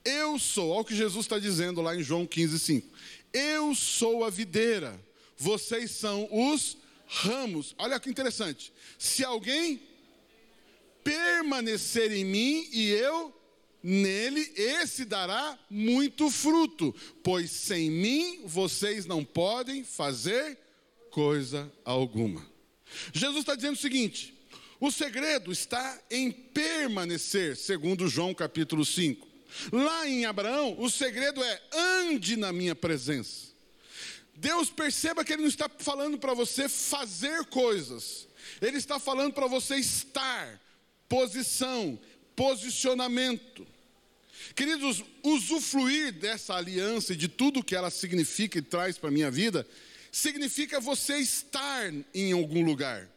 Eu 0.04 0.38
sou, 0.38 0.70
olha 0.70 0.80
o 0.80 0.84
que 0.84 0.94
Jesus 0.94 1.24
está 1.24 1.38
dizendo 1.38 1.80
lá 1.80 1.94
em 1.94 2.02
João 2.02 2.26
15, 2.26 2.58
5. 2.58 2.88
Eu 3.32 3.74
sou 3.74 4.24
a 4.24 4.30
videira, 4.30 5.00
vocês 5.36 5.90
são 5.92 6.28
os 6.30 6.76
ramos. 7.12 7.74
Olha 7.78 8.00
que 8.00 8.08
interessante. 8.08 8.72
Se 8.98 9.24
alguém 9.24 9.80
permanecer 11.04 12.10
em 12.12 12.24
mim 12.24 12.68
e 12.72 12.90
eu 12.90 13.34
nele, 13.82 14.50
esse 14.56 15.04
dará 15.04 15.58
muito 15.68 16.30
fruto, 16.30 16.94
pois 17.22 17.50
sem 17.50 17.90
mim 17.90 18.42
vocês 18.44 19.04
não 19.04 19.24
podem 19.24 19.84
fazer 19.84 20.58
coisa 21.10 21.70
alguma. 21.84 22.46
Jesus 23.12 23.40
está 23.40 23.54
dizendo 23.54 23.74
o 23.74 23.80
seguinte: 23.80 24.34
o 24.80 24.90
segredo 24.90 25.52
está 25.52 26.00
em 26.10 26.30
permanecer, 26.30 27.56
segundo 27.56 28.08
João 28.08 28.32
capítulo 28.32 28.84
5. 28.84 29.28
Lá 29.70 30.08
em 30.08 30.24
Abraão, 30.24 30.76
o 30.78 30.88
segredo 30.88 31.42
é 31.42 31.60
ande 31.72 32.36
na 32.36 32.52
minha 32.52 32.74
presença. 32.74 33.51
Deus 34.34 34.70
perceba 34.70 35.24
que 35.24 35.32
Ele 35.32 35.42
não 35.42 35.48
está 35.48 35.68
falando 35.78 36.18
para 36.18 36.34
você 36.34 36.68
fazer 36.68 37.44
coisas, 37.46 38.28
Ele 38.60 38.78
está 38.78 38.98
falando 38.98 39.32
para 39.32 39.46
você 39.46 39.76
estar, 39.76 40.60
posição, 41.08 41.98
posicionamento. 42.34 43.66
Queridos, 44.54 45.02
usufruir 45.22 46.12
dessa 46.12 46.54
aliança 46.54 47.12
e 47.12 47.16
de 47.16 47.28
tudo 47.28 47.62
que 47.62 47.76
ela 47.76 47.90
significa 47.90 48.58
e 48.58 48.62
traz 48.62 48.98
para 48.98 49.08
a 49.08 49.12
minha 49.12 49.30
vida, 49.30 49.66
significa 50.10 50.80
você 50.80 51.18
estar 51.18 51.92
em 52.14 52.32
algum 52.32 52.64
lugar. 52.64 53.08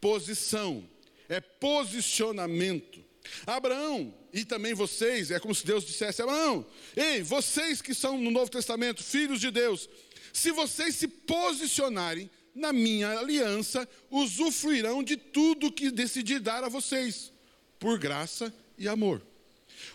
Posição, 0.00 0.88
é 1.28 1.40
posicionamento. 1.40 3.04
Abraão 3.46 4.14
e 4.32 4.44
também 4.44 4.74
vocês, 4.74 5.30
é 5.30 5.40
como 5.40 5.54
se 5.54 5.66
Deus 5.66 5.84
dissesse: 5.84 6.22
Abraão, 6.22 6.64
ei, 6.96 7.22
vocês 7.22 7.82
que 7.82 7.94
são 7.94 8.18
no 8.18 8.30
Novo 8.30 8.50
Testamento, 8.50 9.02
filhos 9.02 9.40
de 9.40 9.50
Deus, 9.50 9.88
se 10.32 10.50
vocês 10.50 10.94
se 10.94 11.08
posicionarem 11.08 12.30
na 12.54 12.72
minha 12.72 13.18
aliança, 13.18 13.88
usufruirão 14.10 15.02
de 15.02 15.16
tudo 15.16 15.72
que 15.72 15.90
decidi 15.90 16.38
dar 16.38 16.64
a 16.64 16.68
vocês, 16.68 17.32
por 17.78 17.98
graça 17.98 18.52
e 18.76 18.88
amor. 18.88 19.22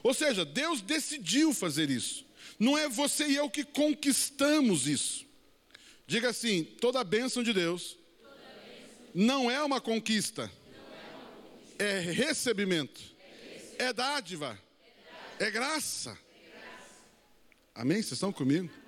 Ou 0.01 0.13
seja, 0.13 0.45
Deus 0.45 0.81
decidiu 0.81 1.53
fazer 1.53 1.89
isso. 1.89 2.25
Não 2.57 2.77
é 2.77 2.87
você 2.87 3.27
e 3.27 3.35
eu 3.35 3.49
que 3.49 3.63
conquistamos 3.63 4.87
isso. 4.87 5.25
Diga 6.07 6.29
assim: 6.29 6.63
toda 6.63 6.99
a 6.99 7.03
bênção 7.03 7.43
de 7.43 7.53
Deus 7.53 7.97
não 9.13 9.49
é 9.49 9.61
uma 9.63 9.79
conquista, 9.79 10.51
é 11.77 11.99
recebimento, 11.99 13.01
é 13.77 13.91
dádiva, 13.93 14.59
é 15.39 15.51
graça. 15.51 16.17
Amém? 17.75 17.97
Vocês 17.97 18.13
estão 18.13 18.31
comigo? 18.31 18.82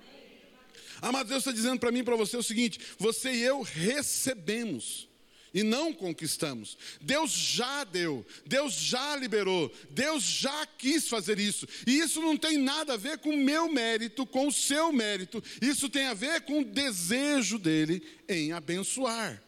Amado, 1.00 1.28
Deus 1.28 1.40
está 1.40 1.52
dizendo 1.52 1.78
para 1.78 1.92
mim 1.92 2.00
e 2.00 2.04
para 2.04 2.16
você 2.16 2.36
o 2.36 2.42
seguinte: 2.42 2.80
você 2.98 3.32
e 3.32 3.42
eu 3.42 3.62
recebemos 3.62 5.08
e 5.56 5.62
não 5.62 5.90
conquistamos. 5.90 6.76
Deus 7.00 7.30
já 7.30 7.82
deu, 7.82 8.26
Deus 8.44 8.74
já 8.74 9.16
liberou, 9.16 9.72
Deus 9.88 10.22
já 10.22 10.66
quis 10.66 11.08
fazer 11.08 11.38
isso. 11.38 11.66
E 11.86 11.98
isso 11.98 12.20
não 12.20 12.36
tem 12.36 12.58
nada 12.58 12.92
a 12.92 12.98
ver 12.98 13.16
com 13.18 13.30
o 13.30 13.36
meu 13.38 13.72
mérito, 13.72 14.26
com 14.26 14.48
o 14.48 14.52
seu 14.52 14.92
mérito. 14.92 15.42
Isso 15.62 15.88
tem 15.88 16.08
a 16.08 16.14
ver 16.14 16.42
com 16.42 16.60
o 16.60 16.64
desejo 16.64 17.58
dele 17.58 18.02
em 18.28 18.52
abençoar. 18.52 19.42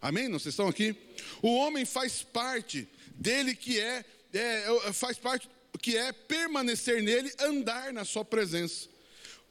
Amém? 0.00 0.26
Não 0.26 0.40
vocês 0.40 0.52
estão 0.52 0.66
aqui? 0.66 0.96
O 1.40 1.54
homem 1.54 1.84
faz 1.84 2.24
parte 2.24 2.88
dele 3.14 3.54
que 3.54 3.78
é, 3.78 4.04
é 4.32 4.92
faz 4.92 5.16
parte 5.16 5.48
que 5.80 5.96
é 5.96 6.12
permanecer 6.12 7.00
nele, 7.04 7.32
andar 7.38 7.92
na 7.92 8.04
sua 8.04 8.24
presença. 8.24 8.88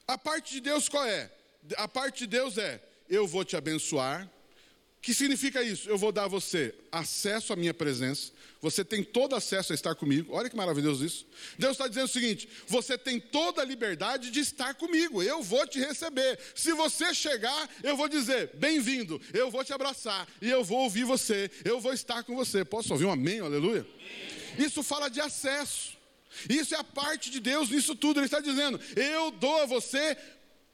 A 0.06 0.18
parte 0.18 0.52
de 0.56 0.60
Deus 0.60 0.90
qual 0.90 1.06
é? 1.06 1.32
A 1.78 1.88
parte 1.88 2.20
de 2.20 2.28
Deus 2.28 2.58
é: 2.58 2.82
eu 3.10 3.28
vou 3.28 3.44
te 3.44 3.56
abençoar. 3.56 4.30
Que 5.02 5.16
significa 5.16 5.64
isso? 5.64 5.90
Eu 5.90 5.98
vou 5.98 6.12
dar 6.12 6.26
a 6.26 6.28
você 6.28 6.76
acesso 6.92 7.52
à 7.52 7.56
minha 7.56 7.74
presença. 7.74 8.32
Você 8.62 8.86
tem 8.86 9.04
todo 9.04 9.36
acesso 9.36 9.72
a 9.72 9.76
estar 9.76 9.96
comigo. 9.96 10.32
Olha 10.32 10.48
que 10.48 10.56
maravilhoso 10.56 11.04
isso. 11.04 11.26
Deus 11.58 11.72
está 11.72 11.88
dizendo 11.88 12.06
o 12.06 12.12
seguinte: 12.12 12.48
você 12.68 12.96
tem 12.96 13.20
toda 13.20 13.64
a 13.64 13.66
liberdade 13.66 14.30
de 14.30 14.40
estar 14.40 14.76
comigo. 14.76 15.24
Eu 15.24 15.42
vou 15.42 15.66
te 15.66 15.80
receber. 15.80 16.38
Se 16.54 16.72
você 16.74 17.16
chegar, 17.16 17.68
eu 17.82 17.98
vou 17.98 18.08
dizer: 18.08 18.52
bem-vindo. 18.54 19.20
Eu 19.34 19.50
vou 19.50 19.64
te 19.64 19.74
abraçar 19.74 20.28
e 20.40 20.48
eu 20.48 20.64
vou 20.64 20.82
ouvir 20.82 21.04
você. 21.04 21.50
Eu 21.66 21.80
vou 21.80 21.94
estar 21.94 22.22
com 22.24 22.36
você. 22.36 22.64
Posso 22.64 22.94
ouvir 22.94 23.06
um 23.06 23.12
amém? 23.12 23.40
Aleluia. 23.40 23.82
Amém. 23.82 24.66
Isso 24.68 24.84
fala 24.84 25.10
de 25.10 25.20
acesso. 25.20 25.98
Isso 26.48 26.76
é 26.76 26.78
a 26.78 26.84
parte 26.84 27.32
de 27.32 27.40
Deus 27.40 27.72
nisso 27.72 27.96
tudo. 27.96 28.20
Ele 28.20 28.28
está 28.28 28.40
dizendo: 28.40 28.80
eu 28.96 29.32
dou 29.32 29.64
a 29.64 29.66
você 29.66 30.16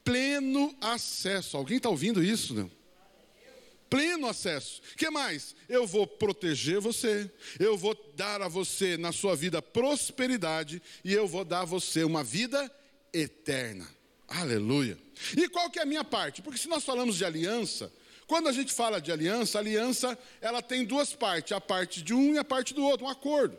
pleno 0.07 0.73
acesso. 0.79 1.57
Alguém 1.57 1.75
está 1.75 1.89
ouvindo 1.89 2.23
isso? 2.23 2.53
Não? 2.53 2.71
Pleno 3.89 4.27
acesso. 4.27 4.81
que 4.95 5.09
mais? 5.09 5.53
Eu 5.67 5.85
vou 5.85 6.07
proteger 6.07 6.79
você, 6.79 7.29
eu 7.59 7.77
vou 7.77 7.93
dar 8.15 8.41
a 8.41 8.47
você 8.47 8.95
na 8.95 9.11
sua 9.11 9.35
vida 9.35 9.61
prosperidade 9.61 10.81
e 11.03 11.13
eu 11.13 11.27
vou 11.27 11.43
dar 11.43 11.61
a 11.61 11.65
você 11.65 12.05
uma 12.05 12.23
vida 12.23 12.71
eterna. 13.13 13.85
Aleluia. 14.29 14.97
E 15.35 15.49
qual 15.49 15.69
que 15.69 15.79
é 15.79 15.81
a 15.81 15.85
minha 15.85 16.05
parte? 16.05 16.41
Porque 16.41 16.59
se 16.59 16.69
nós 16.69 16.85
falamos 16.85 17.17
de 17.17 17.25
aliança, 17.25 17.91
quando 18.25 18.47
a 18.47 18.53
gente 18.53 18.71
fala 18.71 19.01
de 19.01 19.11
aliança, 19.11 19.57
a 19.57 19.61
aliança 19.61 20.17
ela 20.39 20.61
tem 20.61 20.85
duas 20.85 21.13
partes, 21.13 21.51
a 21.51 21.59
parte 21.59 22.01
de 22.01 22.13
um 22.13 22.33
e 22.33 22.37
a 22.37 22.45
parte 22.45 22.73
do 22.73 22.83
outro, 22.83 23.05
um 23.05 23.09
acordo. 23.09 23.57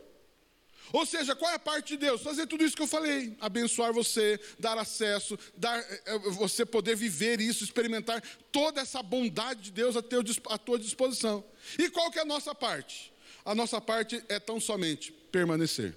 Ou 0.91 1.05
seja, 1.05 1.35
qual 1.35 1.51
é 1.51 1.55
a 1.55 1.59
parte 1.59 1.89
de 1.89 1.97
Deus? 1.97 2.21
Fazer 2.21 2.47
tudo 2.47 2.63
isso 2.63 2.75
que 2.75 2.81
eu 2.81 2.87
falei, 2.87 3.35
abençoar 3.39 3.93
você, 3.93 4.39
dar 4.59 4.77
acesso, 4.77 5.37
dar, 5.55 5.79
eh, 5.79 6.01
eh, 6.05 6.19
você 6.31 6.65
poder 6.65 6.95
viver 6.95 7.39
isso, 7.39 7.63
experimentar 7.63 8.21
toda 8.51 8.81
essa 8.81 9.03
bondade 9.03 9.61
de 9.61 9.71
Deus 9.71 9.95
a 9.95 10.57
tua 10.57 10.79
disposição. 10.79 11.43
E 11.77 11.89
qual 11.89 12.09
que 12.11 12.19
é 12.19 12.23
a 12.23 12.25
nossa 12.25 12.55
parte? 12.55 13.13
A 13.45 13.53
nossa 13.53 13.79
parte 13.79 14.23
é 14.27 14.39
tão 14.39 14.59
somente 14.59 15.11
permanecer. 15.31 15.95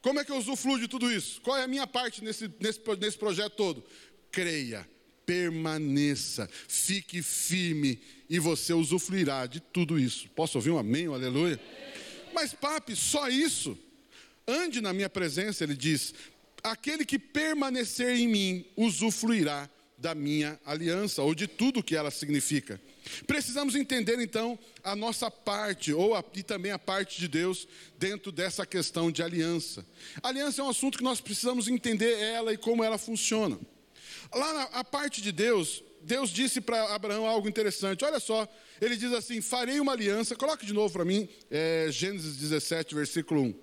Como 0.00 0.20
é 0.20 0.24
que 0.24 0.32
eu 0.32 0.36
usufruo 0.36 0.78
de 0.78 0.88
tudo 0.88 1.10
isso? 1.12 1.40
Qual 1.42 1.56
é 1.56 1.64
a 1.64 1.68
minha 1.68 1.86
parte 1.86 2.22
nesse, 2.24 2.50
nesse, 2.60 2.80
nesse 2.98 3.18
projeto 3.18 3.54
todo? 3.56 3.84
Creia, 4.30 4.88
permaneça, 5.28 6.48
fique 6.66 7.20
firme 7.20 8.00
e 8.30 8.38
você 8.38 8.72
usufruirá 8.72 9.44
de 9.44 9.60
tudo 9.60 9.98
isso. 9.98 10.26
Posso 10.30 10.56
ouvir 10.56 10.70
um 10.70 10.78
amém, 10.78 11.06
um 11.06 11.12
aleluia? 11.12 11.60
Mas, 12.32 12.54
papi, 12.54 12.96
só 12.96 13.28
isso? 13.28 13.78
Ande 14.46 14.80
na 14.80 14.94
minha 14.94 15.10
presença, 15.10 15.64
ele 15.64 15.76
diz: 15.76 16.14
aquele 16.62 17.04
que 17.04 17.18
permanecer 17.18 18.16
em 18.16 18.26
mim 18.26 18.64
usufruirá 18.74 19.68
da 19.98 20.14
minha 20.14 20.58
aliança, 20.64 21.22
ou 21.22 21.34
de 21.34 21.46
tudo 21.46 21.82
que 21.82 21.94
ela 21.94 22.10
significa. 22.10 22.80
Precisamos 23.26 23.74
entender 23.74 24.18
então 24.20 24.58
a 24.82 24.96
nossa 24.96 25.30
parte, 25.30 25.92
ou 25.92 26.14
a, 26.14 26.24
e 26.34 26.42
também 26.42 26.72
a 26.72 26.78
parte 26.78 27.20
de 27.20 27.28
Deus, 27.28 27.68
dentro 27.98 28.32
dessa 28.32 28.64
questão 28.64 29.10
de 29.10 29.22
aliança. 29.22 29.84
Aliança 30.22 30.62
é 30.62 30.64
um 30.64 30.70
assunto 30.70 30.96
que 30.96 31.04
nós 31.04 31.20
precisamos 31.20 31.68
entender 31.68 32.18
ela 32.18 32.50
e 32.54 32.56
como 32.56 32.82
ela 32.82 32.96
funciona. 32.96 33.58
Lá 34.34 34.52
na 34.52 34.62
a 34.80 34.84
parte 34.84 35.22
de 35.22 35.32
Deus, 35.32 35.82
Deus 36.02 36.30
disse 36.30 36.60
para 36.60 36.94
Abraão 36.94 37.26
algo 37.26 37.48
interessante. 37.48 38.04
Olha 38.04 38.20
só, 38.20 38.46
ele 38.80 38.96
diz 38.96 39.12
assim: 39.12 39.40
Farei 39.40 39.80
uma 39.80 39.92
aliança. 39.92 40.36
Coloque 40.36 40.66
de 40.66 40.72
novo 40.72 40.92
para 40.92 41.04
mim, 41.04 41.28
é, 41.50 41.88
Gênesis 41.90 42.36
17, 42.36 42.94
versículo 42.94 43.42
1. 43.42 43.54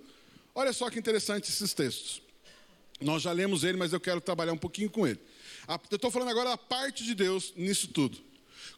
Olha 0.54 0.74
só 0.74 0.90
que 0.90 1.00
interessante 1.00 1.50
esses 1.50 1.74
textos. 1.74 2.22
Nós 3.02 3.22
já 3.22 3.32
lemos 3.32 3.64
ele, 3.64 3.78
mas 3.78 3.92
eu 3.92 4.00
quero 4.00 4.22
trabalhar 4.22 4.54
um 4.54 4.58
pouquinho 4.58 4.90
com 4.90 5.06
ele. 5.06 5.20
Eu 5.68 5.96
estou 5.96 6.10
falando 6.10 6.30
agora 6.30 6.52
da 6.52 6.58
parte 6.58 7.04
de 7.04 7.14
Deus 7.14 7.54
nisso 7.56 7.90
tudo. 7.90 8.18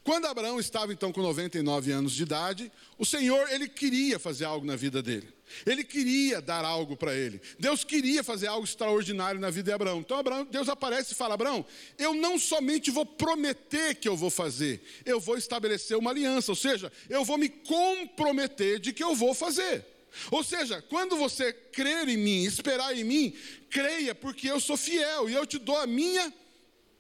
Quando 0.04 0.26
Abraão 0.26 0.60
estava 0.60 0.92
então 0.92 1.12
com 1.12 1.22
99 1.22 1.92
anos 1.92 2.14
de 2.14 2.24
idade, 2.24 2.72
o 2.98 3.06
Senhor, 3.06 3.48
ele 3.52 3.68
queria 3.68 4.18
fazer 4.18 4.46
algo 4.46 4.66
na 4.66 4.76
vida 4.76 5.04
dele. 5.04 5.37
Ele 5.66 5.84
queria 5.84 6.42
dar 6.42 6.64
algo 6.66 6.96
para 6.96 7.16
ele. 7.16 7.42
Deus 7.60 7.84
queria 7.84 8.24
fazer 8.24 8.48
algo 8.48 8.66
extraordinário 8.66 9.40
na 9.40 9.50
vida 9.50 9.72
de 9.72 9.74
Abraão. 9.74 10.00
Então 10.00 10.18
Abraão, 10.18 10.46
Deus 10.46 10.70
aparece 10.70 11.14
e 11.14 11.16
fala: 11.16 11.34
Abraão, 11.34 11.66
eu 11.98 12.14
não 12.14 12.38
somente 12.38 12.92
vou 12.92 13.06
prometer 13.06 13.96
que 13.96 14.08
eu 14.08 14.16
vou 14.16 14.30
fazer, 14.30 14.82
eu 15.06 15.20
vou 15.20 15.38
estabelecer 15.38 15.98
uma 15.98 16.12
aliança, 16.12 16.52
ou 16.52 16.56
seja, 16.56 16.92
eu 17.10 17.24
vou 17.24 17.38
me 17.38 17.50
comprometer 17.50 18.80
de 18.80 18.94
que 18.94 19.04
eu 19.04 19.16
vou 19.16 19.34
fazer. 19.34 19.86
Ou 20.32 20.44
seja, 20.44 20.82
quando 20.82 21.16
você 21.16 21.54
crer 21.54 22.08
em 22.08 22.18
mim, 22.18 22.44
esperar 22.44 22.96
em 22.96 23.04
mim, 23.04 23.34
creia, 23.70 24.16
porque 24.16 24.50
eu 24.50 24.60
sou 24.60 24.78
fiel 24.78 25.30
e 25.30 25.34
eu 25.34 25.46
te 25.46 25.58
dou 25.60 25.78
a 25.78 25.86
minha 25.86 26.34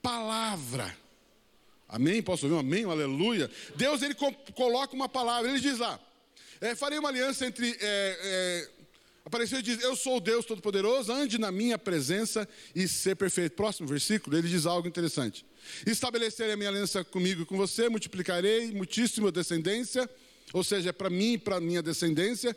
palavra. 0.01 0.95
Amém? 1.87 2.21
Posso 2.21 2.45
ouvir 2.45 2.55
um 2.55 2.59
amém? 2.59 2.85
Um 2.85 2.91
aleluia. 2.91 3.49
Deus, 3.75 4.01
ele 4.01 4.15
coloca 4.53 4.93
uma 4.93 5.07
palavra, 5.07 5.49
ele 5.49 5.59
diz 5.59 5.79
lá: 5.79 5.99
é, 6.61 6.75
farei 6.75 6.97
uma 6.99 7.09
aliança 7.09 7.45
entre. 7.45 7.69
É, 7.69 7.77
é, 7.81 8.69
apareceu 9.25 9.59
e 9.59 9.61
diz: 9.61 9.81
Eu 9.83 9.95
sou 9.95 10.17
o 10.17 10.19
Deus 10.19 10.45
Todo-Poderoso, 10.45 11.11
ande 11.11 11.37
na 11.37 11.51
minha 11.51 11.77
presença 11.77 12.47
e 12.75 12.87
ser 12.87 13.15
perfeito. 13.15 13.55
Próximo 13.55 13.87
versículo, 13.87 14.37
ele 14.37 14.47
diz 14.47 14.65
algo 14.65 14.87
interessante: 14.87 15.45
Estabelecerei 15.85 16.53
a 16.53 16.57
minha 16.57 16.69
aliança 16.69 17.03
comigo 17.03 17.43
e 17.43 17.45
com 17.45 17.57
você, 17.57 17.89
multiplicarei 17.89 18.71
muitíssima 18.71 19.31
descendência, 19.31 20.09
ou 20.53 20.63
seja, 20.63 20.89
é 20.89 20.93
para 20.93 21.09
mim 21.09 21.33
e 21.33 21.37
para 21.37 21.59
minha 21.59 21.81
descendência. 21.81 22.55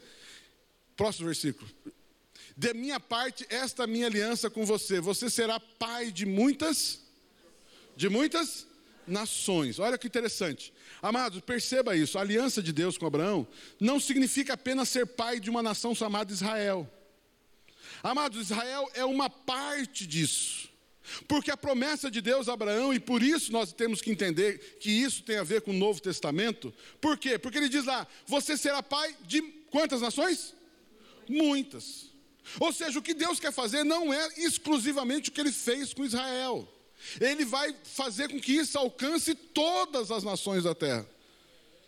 Próximo 0.97 1.27
versículo. 1.27 1.69
De 2.57 2.75
minha 2.75 3.01
parte, 3.01 3.47
esta 3.49 3.87
minha 3.87 4.07
aliança 4.07 4.51
com 4.51 4.67
você, 4.67 5.01
você 5.01 5.31
será 5.31 5.59
pai 5.59 6.11
de 6.11 6.27
muitas, 6.27 7.01
de 7.97 8.09
muitas 8.09 8.67
nações. 9.11 9.79
Olha 9.79 9.99
que 9.99 10.07
interessante. 10.07 10.73
Amados, 11.03 11.41
perceba 11.41 11.97
isso. 11.97 12.19
A 12.19 12.23
aliança 12.23 12.63
de 12.63 12.73
Deus 12.73 12.97
com 12.97 13.07
Abraão 13.07 13.47
não 13.79 13.99
significa 13.99 14.55
apenas 14.55 14.89
ser 14.89 15.07
pai 15.07 15.41
de 15.41 15.51
uma 15.51 15.63
nação 15.63 15.95
chamada 15.95 16.33
Israel. 16.33 16.89
Amados, 18.03 18.41
Israel 18.41 18.91
é 18.95 19.05
uma 19.05 19.29
parte 19.29 20.07
disso. 20.07 20.71
Porque 21.27 21.51
a 21.51 21.57
promessa 21.57 22.11
de 22.11 22.21
Deus 22.21 22.49
a 22.49 22.53
Abraão, 22.53 22.95
e 22.95 23.01
por 23.01 23.23
isso 23.23 23.53
nós 23.53 23.73
temos 23.73 24.01
que 24.01 24.11
entender 24.11 24.79
que 24.79 24.91
isso 24.91 25.23
tem 25.23 25.39
a 25.39 25.43
ver 25.43 25.63
com 25.63 25.73
o 25.73 25.75
Novo 25.75 26.01
Testamento. 26.01 26.73
Por 27.01 27.19
quê? 27.19 27.39
Porque 27.39 27.59
ele 27.59 27.69
diz 27.69 27.85
lá: 27.85 28.07
você 28.27 28.57
será 28.57 28.83
pai 28.83 29.17
de 29.27 29.43
quantas 29.71 30.01
nações? 30.01 30.55
Muitas. 31.29 32.11
Ou 32.59 32.73
seja, 32.73 32.99
o 32.99 33.03
que 33.03 33.15
Deus 33.15 33.39
quer 33.39 33.53
fazer 33.53 33.85
não 33.85 34.13
é 34.13 34.29
exclusivamente 34.37 35.31
o 35.31 35.33
que 35.33 35.41
ele 35.41 35.53
fez 35.53 35.93
com 35.93 36.05
Israel. 36.05 36.69
Ele 37.21 37.45
vai 37.45 37.75
fazer 37.83 38.29
com 38.29 38.41
que 38.41 38.53
isso 38.53 38.79
alcance 38.79 39.35
todas 39.35 40.11
as 40.11 40.23
nações 40.23 40.65
da 40.65 40.75
terra. 40.75 41.07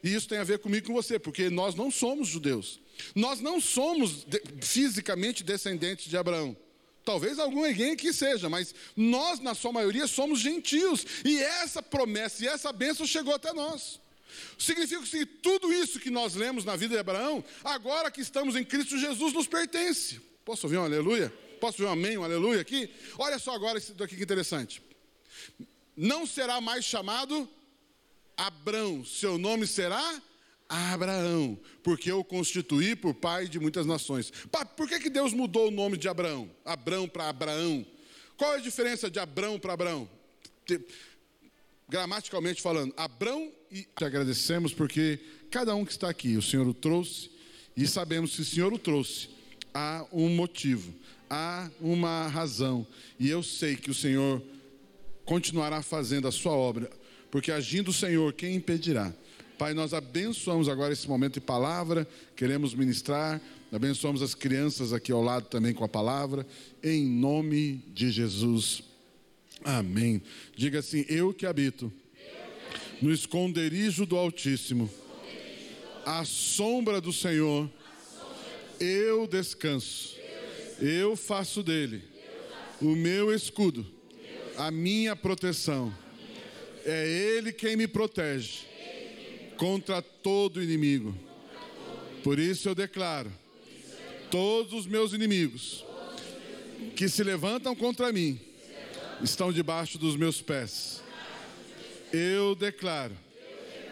E 0.03 0.13
isso 0.13 0.29
tem 0.29 0.39
a 0.39 0.45
ver 0.45 0.59
comigo 0.59 0.85
e 0.85 0.89
com 0.89 0.95
você, 0.95 1.19
porque 1.19 1.49
nós 1.49 1.75
não 1.75 1.91
somos 1.91 2.29
judeus. 2.29 2.81
Nós 3.15 3.41
não 3.41 3.61
somos 3.61 4.25
de, 4.25 4.43
fisicamente 4.61 5.45
descendentes 5.45 6.09
de 6.09 6.17
Abraão. 6.17 6.57
Talvez 7.05 7.39
algum 7.39 7.65
alguém 7.65 7.93
aqui 7.93 8.13
seja, 8.13 8.49
mas 8.49 8.75
nós, 8.97 9.41
na 9.41 9.55
sua 9.55 9.73
maioria, 9.73 10.07
somos 10.07 10.41
gentios. 10.41 11.05
E 11.25 11.39
essa 11.39 11.83
promessa 11.83 12.45
e 12.45 12.49
essa 12.49 12.73
bênção 12.73 13.07
chegou 13.07 13.35
até 13.35 13.53
nós. 13.53 14.01
Significa 14.59 15.03
que 15.03 15.27
tudo 15.27 15.73
isso 15.73 16.01
que 16.01 16.11
nós 16.11 16.35
lemos 16.35 16.65
na 16.65 16.75
vida 16.75 16.95
de 16.95 17.01
Abraão, 17.01 17.45
agora 17.63 18.11
que 18.11 18.21
estamos 18.21 18.57
em 18.57 18.65
Cristo 18.65 18.99
Jesus, 18.99 19.33
nos 19.33 19.47
pertence. 19.47 20.21
Posso 20.45 20.67
ouvir 20.67 20.79
um 20.79 20.85
aleluia? 20.85 21.33
Posso 21.61 21.83
ouvir 21.83 21.91
um 21.91 21.93
amém, 21.93 22.19
um 22.19 22.25
aleluia 22.25 22.61
aqui? 22.61 22.91
Olha 23.19 23.39
só 23.39 23.55
agora 23.55 23.79
isso 23.79 23.95
daqui 23.95 24.17
que 24.17 24.23
interessante 24.23 24.83
não 25.97 26.27
será 26.27 26.61
mais 26.61 26.85
chamado 26.85 27.49
Abrão, 28.37 29.05
seu 29.05 29.39
nome 29.39 29.67
será 29.67 30.23
Abraão, 30.69 31.59
porque 31.83 32.11
eu 32.11 32.25
constituí 32.25 32.97
por 32.97 33.15
pai 33.15 33.47
de 33.47 33.61
muitas 33.61 33.85
nações. 33.85 34.33
Por 34.77 34.89
que, 34.89 34.99
que 34.99 35.11
Deus 35.11 35.33
mudou 35.33 35.69
o 35.69 35.71
nome 35.71 35.99
de 35.99 36.09
Abraão? 36.09 36.51
Abrão 36.65 37.07
para 37.07 37.29
Abraão. 37.29 37.85
Qual 38.37 38.55
é 38.55 38.57
a 38.57 38.61
diferença 38.61 39.11
de 39.11 39.19
Abrão 39.19 39.59
para 39.59 39.75
Abraão? 39.75 40.09
Gramaticalmente 41.89 42.63
falando, 42.63 42.95
Abrão 42.97 43.53
e 43.71 43.83
te 43.83 44.05
agradecemos 44.05 44.73
porque 44.73 45.19
cada 45.51 45.75
um 45.75 45.85
que 45.85 45.93
está 45.93 46.09
aqui, 46.09 46.37
o 46.37 46.43
Senhor 46.43 46.67
o 46.67 46.73
trouxe 46.73 47.31
e 47.77 47.87
sabemos 47.87 48.35
que 48.35 48.41
o 48.41 48.45
Senhor 48.45 48.73
o 48.73 48.79
trouxe. 48.79 49.29
Há 49.75 50.07
um 50.11 50.29
motivo, 50.29 50.95
há 51.29 51.71
uma 51.81 52.29
razão, 52.29 52.87
e 53.19 53.29
eu 53.29 53.43
sei 53.43 53.77
que 53.77 53.91
o 53.91 53.95
Senhor 53.95 54.43
continuará 55.25 55.83
fazendo 55.83 56.29
a 56.29 56.33
sua 56.33 56.53
obra, 56.53 56.91
porque 57.31 57.51
agindo 57.51 57.89
o 57.89 57.95
Senhor, 57.95 58.33
quem 58.33 58.57
impedirá? 58.57 59.13
Pai, 59.59 59.75
nós 59.75 59.95
abençoamos 59.95 60.69
agora 60.69 60.93
esse 60.93 61.09
momento 61.09 61.35
de 61.35 61.41
palavra, 61.41 62.07
queremos 62.35 62.75
ministrar, 62.75 63.41
abençoamos 63.71 64.21
as 64.21 64.35
crianças 64.35 64.93
aqui 64.93 65.13
ao 65.13 65.23
lado 65.23 65.47
também 65.47 65.73
com 65.73 65.85
a 65.85 65.89
palavra, 65.89 66.47
em 66.83 67.07
nome 67.07 67.85
de 67.95 68.11
Jesus. 68.11 68.83
Amém. 69.63 70.21
Diga 70.57 70.81
assim: 70.81 71.05
Eu 71.09 71.33
que 71.33 71.47
habito 71.47 71.93
no 73.01 73.13
esconderijo 73.13 74.05
do 74.05 74.17
Altíssimo, 74.17 74.91
à 76.05 76.25
sombra 76.25 77.01
do 77.01 77.13
Senhor, 77.13 77.71
eu 78.81 79.27
descanso, 79.29 80.17
eu 80.81 81.15
faço 81.15 81.63
dele 81.63 82.03
o 82.81 82.97
meu 82.97 83.33
escudo 83.33 83.87
a 84.57 84.71
minha 84.71 85.15
proteção. 85.15 85.93
É 86.85 87.07
Ele 87.09 87.53
quem 87.53 87.77
me 87.77 87.87
protege 87.87 88.67
contra 89.57 90.03
todo 90.03 90.63
inimigo. 90.63 91.17
Por 92.25 92.39
isso 92.39 92.69
eu 92.69 92.75
declaro: 92.75 93.33
todos 94.31 94.73
os 94.73 94.87
meus 94.87 95.13
inimigos 95.13 95.85
que 96.97 97.09
se 97.09 97.23
levantam 97.23 97.75
contra 97.75 98.13
mim 98.13 98.41
estão 99.23 99.53
debaixo 99.53 99.99
dos 99.99 100.17
meus 100.17 100.43
pés. 100.43 101.03
Eu 102.13 102.55
declaro 102.55 103.17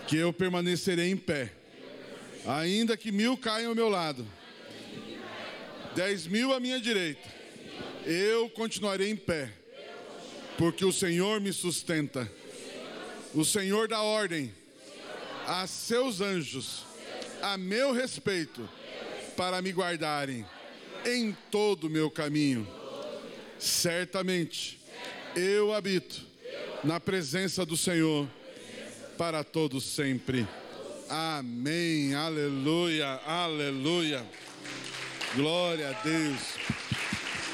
que 0.09 0.17
eu 0.17 0.33
permanecerei 0.33 1.11
em 1.11 1.17
pé, 1.17 1.53
ainda 2.45 2.97
que 2.97 3.13
mil 3.13 3.37
caiam 3.37 3.71
ao 3.71 3.75
meu 3.75 3.89
lado, 3.89 4.27
dez 5.95 6.27
mil 6.27 6.53
à 6.53 6.59
minha 6.59 6.81
direita, 6.81 7.29
eu 8.05 8.51
continuarei 8.51 9.09
em 9.09 9.17
pé 9.17 9.60
porque 10.61 10.85
o 10.85 10.93
Senhor 10.93 11.41
me 11.41 11.55
sustenta. 11.55 12.31
O 13.33 13.47
Senhor 13.47 13.89
dá 13.89 14.03
ordem 14.03 14.53
a 15.47 15.67
seus 15.67 16.21
anjos 16.21 16.85
a 17.41 17.57
meu 17.57 17.93
respeito 17.93 18.69
para 19.39 19.63
me 19.63 19.73
guardarem 19.73 20.45
em 21.07 21.35
todo 21.51 21.85
o 21.85 21.91
meu 21.91 22.11
caminho. 22.11 22.69
Certamente 23.59 24.79
eu 25.35 25.73
habito 25.73 26.21
na 26.85 27.01
presença 27.01 27.65
do 27.65 27.75
Senhor 27.75 28.29
para 29.17 29.43
todos 29.43 29.83
sempre. 29.83 30.47
Amém. 31.09 32.15
Aleluia. 32.15 33.19
Aleluia. 33.25 34.23
Glória 35.35 35.89
a 35.89 35.93
Deus. 36.03 36.90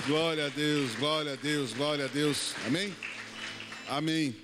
Glória 0.07 0.47
a 0.47 0.49
Deus. 0.49 0.95
Glória 0.95 1.33
a 1.33 1.37
Deus. 1.37 1.73
Glória 1.73 2.05
a 2.05 2.09
Deus. 2.09 2.55
Amém. 2.65 2.95
Amém. 3.89 4.37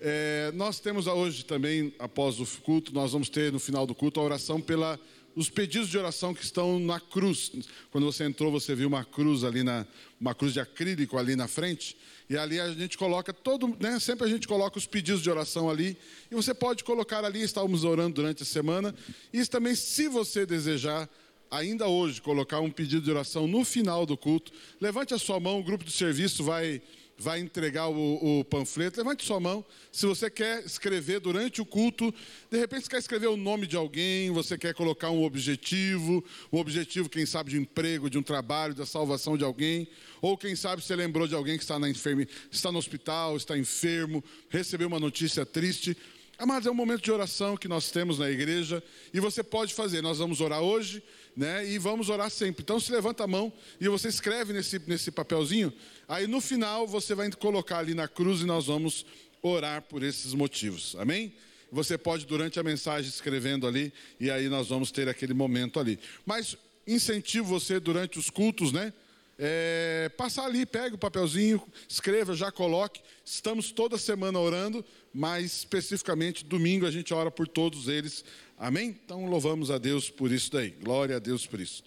É, 0.00 0.52
nós 0.54 0.78
temos 0.78 1.08
hoje 1.08 1.44
também, 1.44 1.92
após 1.98 2.38
o 2.38 2.46
culto, 2.60 2.94
nós 2.94 3.10
vamos 3.10 3.28
ter 3.28 3.50
no 3.50 3.58
final 3.58 3.84
do 3.84 3.96
culto 3.96 4.20
a 4.20 4.22
oração 4.22 4.60
pela 4.60 4.98
os 5.34 5.50
pedidos 5.50 5.88
de 5.88 5.98
oração 5.98 6.32
que 6.32 6.44
estão 6.44 6.78
na 6.78 7.00
cruz. 7.00 7.50
Quando 7.90 8.04
você 8.04 8.24
entrou, 8.24 8.52
você 8.52 8.76
viu 8.76 8.86
uma 8.86 9.04
cruz 9.04 9.42
ali 9.42 9.64
na 9.64 9.84
uma 10.20 10.36
cruz 10.36 10.52
de 10.52 10.60
acrílico 10.60 11.18
ali 11.18 11.34
na 11.34 11.48
frente, 11.48 11.96
e 12.30 12.36
ali 12.36 12.60
a 12.60 12.72
gente 12.72 12.96
coloca 12.96 13.32
todo, 13.32 13.76
né, 13.80 13.98
sempre 14.00 14.26
a 14.26 14.28
gente 14.28 14.46
coloca 14.46 14.78
os 14.78 14.86
pedidos 14.86 15.22
de 15.22 15.30
oração 15.30 15.70
ali, 15.70 15.96
e 16.30 16.34
você 16.34 16.52
pode 16.52 16.82
colocar 16.82 17.24
ali, 17.24 17.42
estávamos 17.42 17.84
orando 17.84 18.14
durante 18.14 18.42
a 18.42 18.46
semana, 18.46 18.92
e 19.32 19.44
também 19.46 19.76
se 19.76 20.08
você 20.08 20.44
desejar 20.44 21.08
ainda 21.50 21.86
hoje 21.88 22.20
colocar 22.20 22.60
um 22.60 22.70
pedido 22.70 23.02
de 23.02 23.10
oração 23.10 23.46
no 23.46 23.64
final 23.64 24.04
do 24.04 24.16
culto, 24.16 24.52
levante 24.80 25.14
a 25.14 25.18
sua 25.18 25.40
mão, 25.40 25.60
o 25.60 25.64
grupo 25.64 25.84
de 25.84 25.92
serviço 25.92 26.44
vai 26.44 26.82
vai 27.18 27.40
entregar 27.40 27.88
o, 27.88 28.38
o, 28.40 28.44
panfleto, 28.44 28.98
levante 28.98 29.24
sua 29.24 29.40
mão. 29.40 29.64
Se 29.90 30.06
você 30.06 30.30
quer 30.30 30.64
escrever 30.64 31.18
durante 31.18 31.60
o 31.60 31.66
culto, 31.66 32.14
de 32.48 32.56
repente 32.56 32.84
você 32.84 32.90
quer 32.90 32.98
escrever 32.98 33.26
o 33.26 33.36
nome 33.36 33.66
de 33.66 33.76
alguém, 33.76 34.30
você 34.30 34.56
quer 34.56 34.72
colocar 34.72 35.10
um 35.10 35.24
objetivo, 35.24 36.24
um 36.52 36.58
objetivo, 36.58 37.08
quem 37.08 37.26
sabe, 37.26 37.50
de 37.50 37.58
emprego, 37.58 38.08
de 38.08 38.16
um 38.16 38.22
trabalho, 38.22 38.72
da 38.72 38.86
salvação 38.86 39.36
de 39.36 39.42
alguém, 39.42 39.88
ou 40.22 40.38
quem 40.38 40.54
sabe 40.54 40.80
você 40.80 40.94
lembrou 40.94 41.26
de 41.26 41.34
alguém 41.34 41.56
que 41.56 41.64
está, 41.64 41.76
na 41.76 41.90
enferme, 41.90 42.28
está 42.52 42.70
no 42.70 42.78
hospital, 42.78 43.36
está 43.36 43.58
enfermo, 43.58 44.22
recebeu 44.48 44.86
uma 44.86 45.00
notícia 45.00 45.44
triste. 45.44 45.96
Amados, 46.38 46.68
é 46.68 46.70
um 46.70 46.74
momento 46.74 47.02
de 47.02 47.10
oração 47.10 47.56
que 47.56 47.66
nós 47.66 47.90
temos 47.90 48.20
na 48.20 48.30
igreja 48.30 48.80
e 49.12 49.18
você 49.18 49.42
pode 49.42 49.74
fazer. 49.74 50.00
Nós 50.00 50.18
vamos 50.18 50.40
orar 50.40 50.60
hoje, 50.60 51.02
né? 51.38 51.64
E 51.64 51.78
vamos 51.78 52.08
orar 52.08 52.28
sempre. 52.30 52.62
Então, 52.62 52.80
se 52.80 52.90
levanta 52.90 53.22
a 53.22 53.26
mão 53.28 53.52
e 53.80 53.88
você 53.88 54.08
escreve 54.08 54.52
nesse, 54.52 54.82
nesse 54.88 55.12
papelzinho. 55.12 55.72
Aí 56.08 56.26
no 56.26 56.40
final 56.40 56.84
você 56.84 57.14
vai 57.14 57.30
colocar 57.30 57.78
ali 57.78 57.94
na 57.94 58.08
cruz 58.08 58.40
e 58.40 58.44
nós 58.44 58.66
vamos 58.66 59.06
orar 59.40 59.82
por 59.82 60.02
esses 60.02 60.34
motivos. 60.34 60.96
Amém? 60.98 61.32
Você 61.70 61.96
pode, 61.96 62.26
durante 62.26 62.58
a 62.58 62.64
mensagem, 62.64 63.08
escrevendo 63.08 63.68
ali, 63.68 63.92
e 64.18 64.32
aí 64.32 64.48
nós 64.48 64.68
vamos 64.68 64.90
ter 64.90 65.08
aquele 65.08 65.32
momento 65.32 65.78
ali. 65.78 66.00
Mas 66.26 66.56
incentivo 66.84 67.46
você 67.46 67.78
durante 67.78 68.18
os 68.18 68.30
cultos, 68.30 68.72
né? 68.72 68.92
É, 69.38 70.10
passar 70.16 70.46
ali, 70.46 70.66
pega 70.66 70.96
o 70.96 70.98
papelzinho, 70.98 71.62
escreva, 71.88 72.34
já 72.34 72.50
coloque. 72.50 73.00
Estamos 73.24 73.70
toda 73.70 73.96
semana 73.96 74.38
orando, 74.38 74.84
mas 75.14 75.58
especificamente 75.58 76.44
domingo 76.44 76.86
a 76.86 76.90
gente 76.90 77.14
ora 77.14 77.30
por 77.30 77.46
todos 77.46 77.86
eles. 77.86 78.24
Amém? 78.58 78.98
Então 79.04 79.26
louvamos 79.26 79.70
a 79.70 79.78
Deus 79.78 80.10
por 80.10 80.32
isso 80.32 80.50
daí. 80.50 80.70
Glória 80.70 81.16
a 81.16 81.18
Deus 81.20 81.46
por 81.46 81.60
isso. 81.60 81.84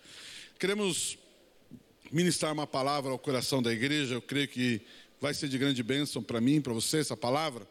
Queremos 0.58 1.18
ministrar 2.10 2.54
uma 2.54 2.66
palavra 2.66 3.12
ao 3.12 3.20
coração 3.20 3.62
da 3.62 3.74
igreja. 3.74 4.16
Eu 4.16 4.22
creio 4.22 4.48
que 4.48 4.82
vai 5.20 5.34
ser 5.34 5.50
de 5.50 5.58
grande 5.58 5.84
bênção 5.84 6.24
para 6.24 6.40
mim, 6.40 6.62
para 6.62 6.72
você 6.72 7.00
essa 7.00 7.18
palavra. 7.18 7.68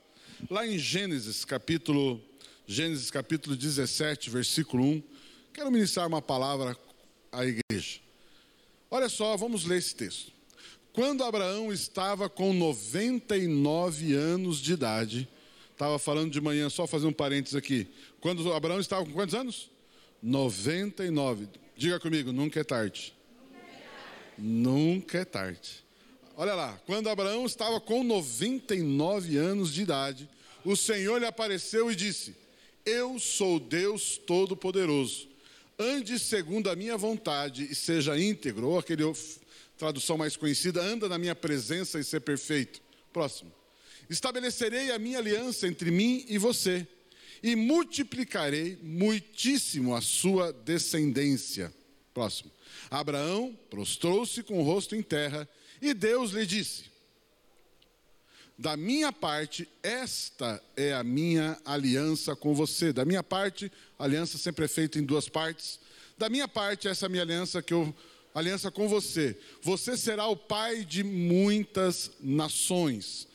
Lá 0.51 0.67
em 0.67 0.79
Gênesis, 0.79 1.45
capítulo 1.45 2.23
Gênesis 2.67 3.11
capítulo 3.11 3.57
17, 3.57 4.31
versículo 4.31 4.85
1, 4.85 5.03
quero 5.53 5.73
ministrar 5.73 6.07
uma 6.07 6.23
palavra 6.23 6.77
à 7.33 7.45
igreja. 7.45 8.01
Olha 8.91 9.09
só, 9.09 9.37
vamos 9.37 9.65
ler 9.65 9.79
esse 9.79 9.95
texto. 9.95 10.33
Quando 10.93 11.23
Abraão 11.23 11.73
estava 11.73 12.29
com 12.29 12.53
99 12.53 14.15
anos 14.15 14.59
de 14.59 14.73
idade, 14.73 15.29
estava 15.71 15.97
falando 15.97 16.33
de 16.33 16.41
manhã, 16.41 16.69
só 16.69 16.89
fazer 16.89 17.07
um 17.07 17.13
parênteses 17.13 17.55
aqui. 17.55 17.87
Quando 18.21 18.53
Abraão 18.53 18.81
estava 18.81 19.07
com 19.07 19.13
quantos 19.13 19.37
anos? 19.37 19.71
99. 20.21 21.49
Diga 21.77 22.01
comigo, 22.01 22.33
nunca 22.33 22.59
é 22.59 22.65
tarde. 22.65 23.15
Nunca 24.37 25.19
é 25.19 25.25
tarde. 25.25 25.85
Olha 26.37 26.55
lá, 26.55 26.81
quando 26.85 27.09
Abraão 27.09 27.47
estava 27.47 27.81
com 27.81 28.03
99 28.03 29.37
anos 29.37 29.73
de 29.73 29.83
idade, 29.83 30.29
o 30.65 30.75
Senhor 30.75 31.19
lhe 31.19 31.27
apareceu 31.27 31.93
e 31.93 31.95
disse: 31.95 32.35
Eu 32.85 33.21
sou 33.21 33.61
Deus 33.61 34.19
Todo-Poderoso 34.19 35.30
ande 35.81 36.19
segundo 36.19 36.69
a 36.69 36.77
minha 36.77 36.97
vontade 36.97 37.67
e 37.71 37.75
seja 37.75 38.19
íntegro, 38.19 38.69
ou 38.69 38.79
aquele 38.79 39.05
tradução 39.79 40.19
mais 40.19 40.37
conhecida, 40.37 40.83
anda 40.83 41.09
na 41.09 41.17
minha 41.17 41.35
presença 41.35 41.99
e 41.99 42.05
ser 42.05 42.21
perfeito. 42.21 42.83
Próximo. 43.13 43.51
Estabelecerei 44.09 44.91
a 44.91 44.99
minha 44.99 45.19
aliança 45.19 45.67
entre 45.67 45.91
mim 45.91 46.25
e 46.29 46.37
você, 46.37 46.87
e 47.43 47.57
multiplicarei 47.57 48.79
muitíssimo 48.83 49.95
a 49.95 50.03
sua 50.03 50.53
descendência. 50.53 51.73
Próximo. 52.13 52.51
Abraão 52.91 53.59
prostrou-se 53.71 54.43
com 54.43 54.59
o 54.59 54.63
rosto 54.63 54.95
em 54.95 55.03
terra, 55.03 55.49
e 55.81 55.95
Deus 55.95 56.33
lhe 56.33 56.45
disse: 56.45 56.90
da 58.61 58.77
minha 58.77 59.11
parte, 59.11 59.67
esta 59.83 60.63
é 60.77 60.93
a 60.93 61.03
minha 61.03 61.59
aliança 61.65 62.37
com 62.37 62.55
você. 62.55 62.93
Da 62.93 63.07
minha 63.07 63.23
parte, 63.23 63.73
a 63.99 64.05
aliança 64.05 64.37
sempre 64.37 64.67
é 64.67 64.69
feita 64.69 64.99
em 64.99 65.03
duas 65.03 65.31
partes. 65.31 65.81
Da 66.19 66.29
minha 66.29 66.47
parte, 66.47 66.87
essa 66.87 67.07
é 67.07 67.09
a 67.09 67.09
minha 67.09 67.23
aliança 67.23 67.63
que 67.63 67.73
eu 67.73 67.95
aliança 68.35 68.71
com 68.71 68.87
você. 68.87 69.35
Você 69.63 69.97
será 69.97 70.27
o 70.27 70.37
pai 70.37 70.85
de 70.85 71.03
muitas 71.03 72.11
nações. 72.21 73.27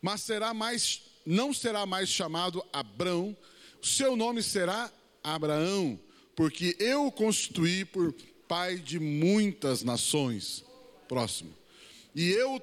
Mas 0.00 0.22
será 0.22 0.54
mais 0.54 1.02
não 1.26 1.52
será 1.52 1.84
mais 1.84 2.08
chamado 2.08 2.64
Abrão, 2.72 3.36
seu 3.82 4.16
nome 4.16 4.42
será 4.42 4.90
Abraão, 5.22 6.00
porque 6.34 6.74
eu 6.78 7.04
o 7.04 7.12
constituí 7.12 7.84
por 7.84 8.14
pai 8.48 8.76
de 8.76 8.98
muitas 8.98 9.82
nações. 9.82 10.64
Próximo. 11.06 11.54
E 12.14 12.30
eu 12.30 12.58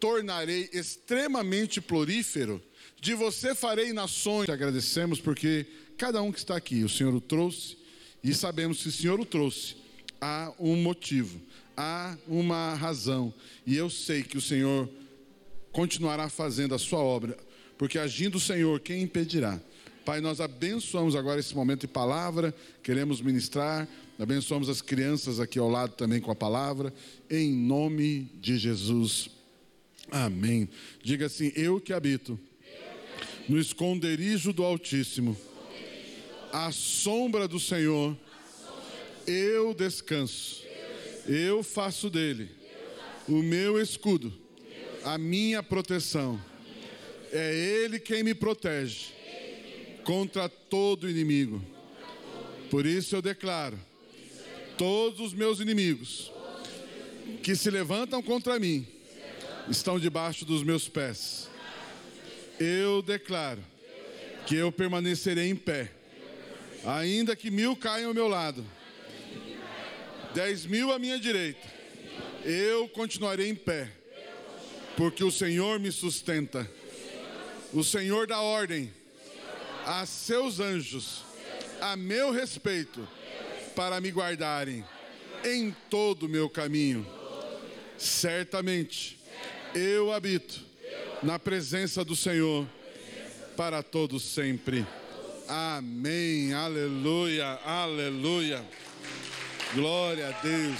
tornarei 0.00 0.68
extremamente 0.72 1.80
florífero, 1.80 2.60
de 3.00 3.14
você 3.14 3.54
farei 3.54 3.92
nações. 3.92 4.46
Te 4.46 4.52
agradecemos 4.52 5.20
porque 5.20 5.66
cada 5.96 6.22
um 6.22 6.32
que 6.32 6.38
está 6.38 6.56
aqui, 6.56 6.82
o 6.82 6.88
Senhor 6.88 7.14
o 7.14 7.20
trouxe, 7.20 7.76
e 8.24 8.34
sabemos 8.34 8.82
que 8.82 8.88
o 8.88 8.92
Senhor 8.92 9.20
o 9.20 9.24
trouxe, 9.24 9.76
há 10.20 10.52
um 10.58 10.76
motivo, 10.76 11.40
há 11.76 12.16
uma 12.26 12.74
razão, 12.74 13.32
e 13.66 13.76
eu 13.76 13.88
sei 13.88 14.22
que 14.22 14.38
o 14.38 14.40
Senhor 14.40 14.88
continuará 15.72 16.28
fazendo 16.28 16.74
a 16.74 16.78
sua 16.78 16.98
obra, 16.98 17.36
porque 17.78 17.98
agindo 17.98 18.36
o 18.36 18.40
Senhor, 18.40 18.80
quem 18.80 19.02
impedirá? 19.02 19.60
Pai, 20.04 20.20
nós 20.20 20.40
abençoamos 20.40 21.14
agora 21.14 21.40
esse 21.40 21.54
momento 21.54 21.82
de 21.82 21.88
palavra, 21.88 22.54
queremos 22.82 23.20
ministrar, 23.20 23.86
abençoamos 24.18 24.68
as 24.68 24.82
crianças 24.82 25.38
aqui 25.38 25.58
ao 25.58 25.68
lado 25.68 25.92
também 25.92 26.20
com 26.20 26.30
a 26.30 26.34
palavra, 26.34 26.92
em 27.30 27.52
nome 27.52 28.30
de 28.40 28.58
Jesus. 28.58 29.30
Amém. 30.10 30.68
Diga 31.02 31.26
assim: 31.26 31.52
Eu 31.54 31.80
que 31.80 31.92
habito 31.92 32.38
no 33.48 33.58
esconderijo 33.58 34.52
do 34.52 34.64
Altíssimo, 34.64 35.36
à 36.52 36.70
sombra 36.72 37.46
do 37.46 37.58
Senhor, 37.58 38.16
eu 39.26 39.74
descanso. 39.74 40.64
Eu 41.26 41.62
faço 41.62 42.10
dele 42.10 42.50
o 43.28 43.42
meu 43.42 43.80
escudo, 43.80 44.32
a 45.04 45.16
minha 45.16 45.62
proteção. 45.62 46.40
É 47.32 47.54
ele 47.54 48.00
quem 48.00 48.24
me 48.24 48.34
protege 48.34 49.12
contra 50.04 50.48
todo 50.48 51.08
inimigo. 51.08 51.64
Por 52.70 52.84
isso 52.84 53.14
eu 53.14 53.22
declaro: 53.22 53.78
todos 54.76 55.20
os 55.20 55.32
meus 55.32 55.60
inimigos 55.60 56.32
que 57.42 57.54
se 57.54 57.70
levantam 57.70 58.20
contra 58.22 58.58
mim 58.58 58.86
estão 59.70 59.98
debaixo 59.98 60.44
dos 60.44 60.62
meus 60.64 60.88
pés. 60.88 61.48
Eu 62.58 63.00
declaro 63.00 63.62
que 64.46 64.56
eu 64.56 64.72
permanecerei 64.72 65.48
em 65.48 65.56
pé, 65.56 65.90
ainda 66.84 67.36
que 67.36 67.50
mil 67.50 67.76
caiam 67.76 68.08
ao 68.08 68.14
meu 68.14 68.26
lado, 68.26 68.66
dez 70.34 70.66
mil 70.66 70.92
à 70.92 70.98
minha 70.98 71.18
direita, 71.18 71.66
eu 72.44 72.88
continuarei 72.88 73.48
em 73.48 73.54
pé, 73.54 73.90
porque 74.96 75.22
o 75.22 75.30
Senhor 75.30 75.78
me 75.78 75.92
sustenta. 75.92 76.68
O 77.72 77.84
Senhor 77.84 78.26
dá 78.26 78.40
ordem 78.40 78.92
a 79.86 80.04
seus 80.04 80.58
anjos 80.58 81.22
a 81.80 81.96
meu 81.96 82.32
respeito 82.32 83.06
para 83.76 84.00
me 84.00 84.10
guardarem 84.10 84.84
em 85.44 85.74
todo 85.88 86.24
o 86.24 86.28
meu 86.28 86.50
caminho. 86.50 87.06
Certamente 87.96 89.19
eu 89.74 90.12
habito 90.12 90.60
na 91.22 91.38
presença 91.38 92.04
do 92.04 92.16
Senhor 92.16 92.66
para 93.56 93.82
todos 93.82 94.22
sempre. 94.22 94.86
Amém. 95.46 96.52
Aleluia. 96.52 97.46
Aleluia. 97.64 98.64
Glória 99.74 100.28
a 100.28 100.32
Deus. 100.40 100.78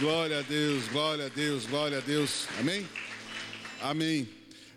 Glória 0.00 0.38
a 0.38 0.42
Deus, 0.42 0.88
glória 0.88 1.26
a 1.26 1.28
Deus, 1.28 1.66
glória 1.66 1.98
a 1.98 2.00
Deus. 2.00 2.46
Amém? 2.58 2.88
Amém. 3.82 4.28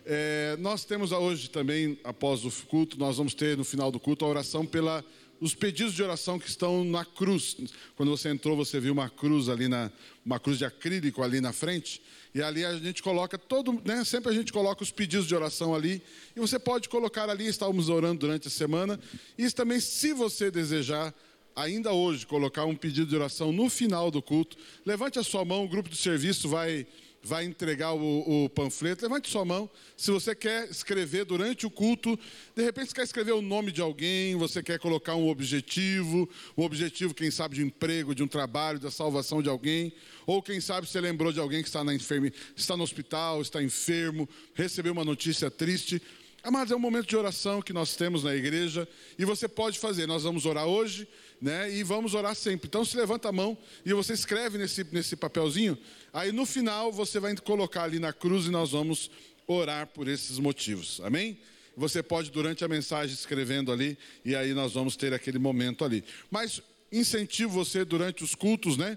É, 0.04 0.54
nós 0.58 0.84
temos 0.84 1.12
hoje 1.12 1.48
também, 1.48 1.98
após 2.04 2.44
o 2.44 2.50
culto, 2.66 2.98
nós 2.98 3.16
vamos 3.16 3.32
ter 3.32 3.56
no 3.56 3.64
final 3.64 3.90
do 3.90 3.98
culto 3.98 4.24
a 4.24 4.28
oração 4.28 4.66
pela 4.66 5.02
os 5.40 5.54
pedidos 5.54 5.94
de 5.94 6.02
oração 6.02 6.38
que 6.38 6.48
estão 6.48 6.84
na 6.84 7.04
cruz. 7.04 7.56
Quando 7.96 8.10
você 8.10 8.28
entrou, 8.28 8.56
você 8.56 8.78
viu 8.78 8.92
uma 8.92 9.08
cruz 9.08 9.48
ali 9.48 9.68
na 9.68 9.90
uma 10.24 10.38
cruz 10.38 10.58
de 10.58 10.64
acrílico 10.64 11.22
ali 11.22 11.40
na 11.40 11.52
frente, 11.52 12.00
e 12.34 12.42
ali 12.42 12.64
a 12.64 12.76
gente 12.76 13.00
coloca 13.00 13.38
todo, 13.38 13.80
né, 13.84 14.04
sempre 14.04 14.30
a 14.30 14.34
gente 14.34 14.52
coloca 14.52 14.82
os 14.82 14.90
pedidos 14.90 15.26
de 15.26 15.34
oração 15.34 15.72
ali, 15.72 16.02
e 16.34 16.40
você 16.40 16.58
pode 16.58 16.88
colocar 16.88 17.30
ali, 17.30 17.46
estávamos 17.46 17.88
orando 17.88 18.20
durante 18.20 18.48
a 18.48 18.50
semana, 18.50 18.98
e 19.38 19.48
também 19.52 19.78
se 19.78 20.12
você 20.12 20.50
desejar 20.50 21.14
ainda 21.54 21.92
hoje, 21.92 22.26
colocar 22.26 22.64
um 22.64 22.74
pedido 22.74 23.06
de 23.06 23.14
oração 23.14 23.52
no 23.52 23.70
final 23.70 24.10
do 24.10 24.20
culto, 24.20 24.56
levante 24.84 25.18
a 25.18 25.22
sua 25.22 25.44
mão, 25.44 25.64
o 25.64 25.68
grupo 25.68 25.88
de 25.88 25.96
serviço 25.96 26.48
vai, 26.48 26.84
vai 27.24 27.44
entregar 27.44 27.94
o, 27.94 28.44
o, 28.44 28.48
panfleto. 28.50 29.02
Levante 29.02 29.30
sua 29.30 29.44
mão. 29.44 29.68
Se 29.96 30.10
você 30.10 30.34
quer 30.34 30.68
escrever 30.70 31.24
durante 31.24 31.64
o 31.64 31.70
culto, 31.70 32.18
de 32.54 32.62
repente 32.62 32.88
você 32.88 32.94
quer 32.94 33.04
escrever 33.04 33.32
o 33.32 33.40
nome 33.40 33.72
de 33.72 33.80
alguém, 33.80 34.36
você 34.36 34.62
quer 34.62 34.78
colocar 34.78 35.14
um 35.14 35.28
objetivo, 35.28 36.28
um 36.56 36.62
objetivo, 36.62 37.14
quem 37.14 37.30
sabe, 37.30 37.56
de 37.56 37.62
emprego, 37.62 38.14
de 38.14 38.22
um 38.22 38.28
trabalho, 38.28 38.78
da 38.78 38.90
salvação 38.90 39.42
de 39.42 39.48
alguém, 39.48 39.92
ou 40.26 40.42
quem 40.42 40.60
sabe 40.60 40.86
você 40.86 41.00
lembrou 41.00 41.32
de 41.32 41.40
alguém 41.40 41.62
que 41.62 41.68
está, 41.68 41.82
na 41.82 41.94
enferme, 41.94 42.30
está 42.54 42.76
no 42.76 42.82
hospital, 42.82 43.40
está 43.40 43.62
enfermo, 43.62 44.28
recebeu 44.54 44.92
uma 44.92 45.04
notícia 45.04 45.50
triste. 45.50 46.02
Amados, 46.42 46.72
é 46.72 46.76
um 46.76 46.78
momento 46.78 47.06
de 47.06 47.16
oração 47.16 47.62
que 47.62 47.72
nós 47.72 47.96
temos 47.96 48.22
na 48.22 48.36
igreja 48.36 48.86
e 49.18 49.24
você 49.24 49.48
pode 49.48 49.78
fazer. 49.78 50.06
Nós 50.06 50.24
vamos 50.24 50.44
orar 50.44 50.66
hoje, 50.66 51.08
né? 51.44 51.70
E 51.70 51.82
vamos 51.82 52.14
orar 52.14 52.34
sempre. 52.34 52.66
Então, 52.66 52.86
se 52.86 52.96
levanta 52.96 53.28
a 53.28 53.32
mão 53.32 53.56
e 53.84 53.92
você 53.92 54.14
escreve 54.14 54.56
nesse, 54.56 54.82
nesse 54.90 55.14
papelzinho. 55.14 55.76
Aí, 56.10 56.32
no 56.32 56.46
final, 56.46 56.90
você 56.90 57.20
vai 57.20 57.36
colocar 57.36 57.82
ali 57.82 57.98
na 57.98 58.14
cruz 58.14 58.46
e 58.46 58.50
nós 58.50 58.70
vamos 58.70 59.10
orar 59.46 59.86
por 59.88 60.08
esses 60.08 60.38
motivos. 60.38 61.02
Amém? 61.04 61.38
Você 61.76 62.02
pode, 62.02 62.30
durante 62.30 62.64
a 62.64 62.68
mensagem, 62.68 63.14
escrevendo 63.14 63.70
ali 63.70 63.98
e 64.24 64.34
aí 64.34 64.54
nós 64.54 64.72
vamos 64.72 64.96
ter 64.96 65.12
aquele 65.12 65.38
momento 65.38 65.84
ali. 65.84 66.02
Mas 66.30 66.62
incentivo 66.90 67.50
você 67.50 67.84
durante 67.84 68.24
os 68.24 68.34
cultos, 68.34 68.78
né? 68.78 68.96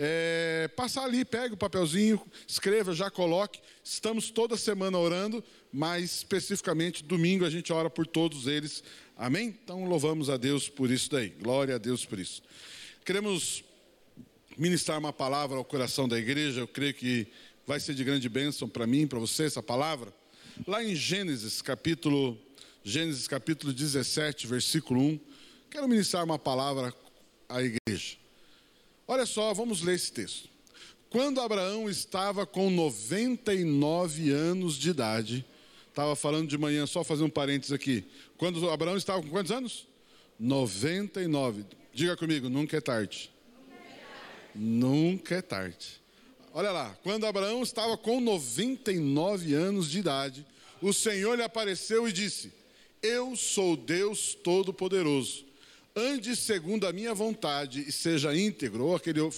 É, 0.00 0.70
passar 0.76 1.02
ali, 1.02 1.24
pega 1.24 1.52
o 1.52 1.56
papelzinho, 1.56 2.24
escreva, 2.46 2.94
já 2.94 3.10
coloque. 3.10 3.58
Estamos 3.82 4.30
toda 4.30 4.56
semana 4.56 4.96
orando, 4.96 5.42
mas 5.72 6.18
especificamente 6.18 7.02
domingo 7.02 7.44
a 7.44 7.50
gente 7.50 7.72
ora 7.72 7.90
por 7.90 8.06
todos 8.06 8.46
eles. 8.46 8.84
Amém? 9.18 9.48
Então 9.48 9.84
louvamos 9.84 10.30
a 10.30 10.36
Deus 10.36 10.68
por 10.68 10.92
isso 10.92 11.10
daí. 11.10 11.30
Glória 11.30 11.74
a 11.74 11.78
Deus 11.78 12.04
por 12.04 12.20
isso. 12.20 12.40
Queremos 13.04 13.64
ministrar 14.56 14.96
uma 14.96 15.12
palavra 15.12 15.58
ao 15.58 15.64
coração 15.64 16.06
da 16.06 16.16
igreja. 16.16 16.60
Eu 16.60 16.68
creio 16.68 16.94
que 16.94 17.26
vai 17.66 17.80
ser 17.80 17.94
de 17.94 18.04
grande 18.04 18.28
bênção 18.28 18.68
para 18.68 18.86
mim, 18.86 19.08
para 19.08 19.18
você 19.18 19.42
essa 19.42 19.60
palavra. 19.60 20.14
Lá 20.64 20.84
em 20.84 20.94
Gênesis, 20.94 21.60
capítulo 21.60 22.38
Gênesis 22.84 23.26
capítulo 23.26 23.72
17, 23.72 24.46
versículo 24.46 25.00
1. 25.00 25.20
Quero 25.68 25.88
ministrar 25.88 26.24
uma 26.24 26.38
palavra 26.38 26.94
à 27.48 27.60
igreja. 27.60 28.16
Olha 29.04 29.26
só, 29.26 29.52
vamos 29.52 29.82
ler 29.82 29.96
esse 29.96 30.12
texto. 30.12 30.48
Quando 31.10 31.40
Abraão 31.40 31.90
estava 31.90 32.46
com 32.46 32.70
99 32.70 34.30
anos 34.30 34.76
de 34.76 34.90
idade, 34.90 35.44
estava 35.98 36.14
falando 36.14 36.48
de 36.48 36.56
manhã, 36.56 36.86
só 36.86 37.02
fazer 37.02 37.24
um 37.24 37.30
parênteses 37.30 37.72
aqui. 37.72 38.04
Quando 38.36 38.70
Abraão 38.70 38.96
estava 38.96 39.20
com 39.20 39.28
quantos 39.28 39.50
anos? 39.50 39.88
99. 40.38 41.64
Diga 41.92 42.16
comigo, 42.16 42.48
nunca 42.48 42.76
é 42.76 42.80
tarde. 42.80 43.32
Nunca 44.54 45.34
é 45.34 45.42
tarde. 45.42 46.00
Olha 46.54 46.70
lá, 46.70 46.96
quando 47.02 47.26
Abraão 47.26 47.64
estava 47.64 47.96
com 47.98 48.20
99 48.20 49.54
anos 49.54 49.90
de 49.90 49.98
idade, 49.98 50.46
o 50.80 50.92
Senhor 50.92 51.34
lhe 51.34 51.42
apareceu 51.42 52.08
e 52.08 52.12
disse: 52.12 52.52
Eu 53.02 53.34
sou 53.34 53.76
Deus 53.76 54.34
Todo-Poderoso 54.36 55.48
ande 55.96 56.36
segundo 56.36 56.86
a 56.86 56.92
minha 56.92 57.12
vontade 57.12 57.84
e 57.88 57.90
seja 57.90 58.32
íntegro, 58.36 58.84
ou 58.84 58.94
aquele 58.94 59.28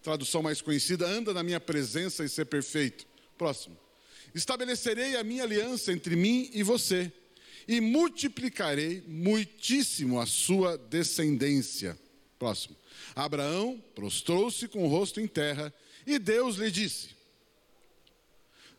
tradução 0.00 0.40
mais 0.40 0.60
conhecida, 0.60 1.04
anda 1.04 1.34
na 1.34 1.42
minha 1.42 1.58
presença 1.58 2.24
e 2.24 2.28
ser 2.28 2.44
perfeito. 2.44 3.04
Próximo. 3.36 3.76
Estabelecerei 4.36 5.16
a 5.16 5.24
minha 5.24 5.44
aliança 5.44 5.90
entre 5.92 6.14
mim 6.14 6.50
e 6.52 6.62
você, 6.62 7.10
e 7.66 7.80
multiplicarei 7.80 9.02
muitíssimo 9.08 10.20
a 10.20 10.26
sua 10.26 10.76
descendência. 10.76 11.98
Próximo. 12.38 12.76
Abraão 13.14 13.82
prostrou-se 13.94 14.68
com 14.68 14.84
o 14.84 14.88
rosto 14.88 15.22
em 15.22 15.26
terra, 15.26 15.72
e 16.06 16.18
Deus 16.18 16.56
lhe 16.56 16.70
disse: 16.70 17.16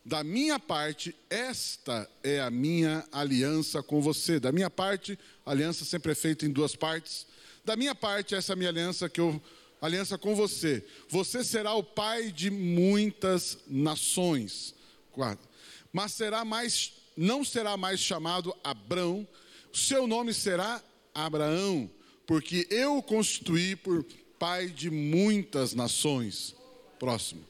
da 0.04 0.22
minha 0.22 0.60
parte, 0.60 1.14
esta 1.28 2.08
é 2.22 2.40
a 2.40 2.50
minha 2.50 3.04
aliança 3.10 3.82
com 3.82 4.00
você. 4.00 4.38
Da 4.38 4.52
minha 4.52 4.70
parte, 4.70 5.18
a 5.44 5.50
aliança 5.50 5.84
sempre 5.84 6.12
é 6.12 6.14
feita 6.14 6.46
em 6.46 6.50
duas 6.50 6.76
partes. 6.76 7.26
Da 7.64 7.74
minha 7.76 7.96
parte, 7.96 8.34
essa 8.34 8.52
é 8.52 8.54
a 8.54 8.56
minha 8.56 8.70
aliança 8.70 9.08
que 9.08 9.20
eu 9.20 9.42
aliança 9.82 10.16
com 10.16 10.34
você. 10.34 10.84
Você 11.08 11.42
será 11.42 11.74
o 11.74 11.82
pai 11.82 12.30
de 12.30 12.48
muitas 12.48 13.58
nações. 13.66 14.74
Quatro. 15.12 15.47
Mas 15.92 16.12
será 16.12 16.44
mais 16.44 16.92
não 17.18 17.44
será 17.44 17.76
mais 17.76 17.98
chamado 17.98 18.56
Abrão, 18.62 19.26
seu 19.72 20.06
nome 20.06 20.32
será 20.32 20.80
Abraão, 21.12 21.90
porque 22.24 22.64
eu 22.70 22.98
o 22.98 23.02
constituí 23.02 23.74
por 23.74 24.04
pai 24.38 24.68
de 24.68 24.88
muitas 24.88 25.74
nações. 25.74 26.54
Próximo. 26.96 27.44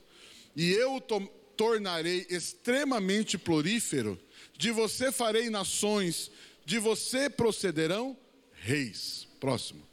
E 0.57 0.71
eu 0.71 0.95
o 0.95 1.01
tornarei 1.55 2.27
extremamente 2.31 3.37
florífero, 3.37 4.19
de 4.57 4.71
você 4.71 5.13
farei 5.13 5.51
nações, 5.51 6.31
de 6.65 6.79
você 6.79 7.29
procederão 7.29 8.17
reis. 8.55 9.29
Próximo. 9.39 9.87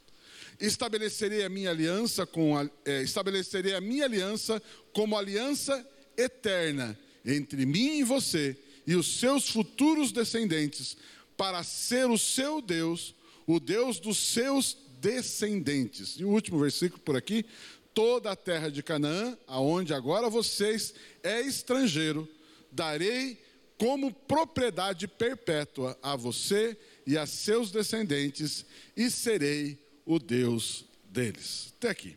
Estabelecerei 0.58 1.44
a 1.44 1.50
minha 1.50 1.68
aliança 1.68 2.24
com 2.24 2.56
a, 2.56 2.66
é, 2.86 3.02
estabelecerei 3.02 3.74
a 3.74 3.80
minha 3.80 4.06
aliança 4.06 4.62
como 4.94 5.18
aliança 5.18 5.86
eterna 6.16 6.98
entre 7.26 7.66
mim 7.66 7.98
e 7.98 8.04
você 8.04 8.56
e 8.86 8.94
os 8.94 9.18
seus 9.18 9.48
futuros 9.48 10.12
descendentes, 10.12 10.96
para 11.36 11.62
ser 11.64 12.08
o 12.08 12.16
seu 12.16 12.62
Deus, 12.62 13.14
o 13.46 13.58
Deus 13.58 13.98
dos 13.98 14.16
seus 14.16 14.76
descendentes. 15.00 16.14
E 16.18 16.24
o 16.24 16.30
último 16.30 16.58
versículo 16.60 17.02
por 17.02 17.16
aqui, 17.16 17.44
toda 17.92 18.30
a 18.30 18.36
terra 18.36 18.70
de 18.70 18.82
Canaã, 18.82 19.36
aonde 19.46 19.92
agora 19.92 20.30
vocês 20.30 20.94
é 21.22 21.40
estrangeiro, 21.40 22.28
darei 22.70 23.38
como 23.76 24.12
propriedade 24.12 25.06
perpétua 25.08 25.98
a 26.02 26.16
você 26.16 26.76
e 27.06 27.18
a 27.18 27.26
seus 27.26 27.70
descendentes, 27.70 28.64
e 28.96 29.10
serei 29.10 29.78
o 30.04 30.18
Deus 30.18 30.84
deles. 31.04 31.72
Até 31.76 31.90
aqui. 31.90 32.16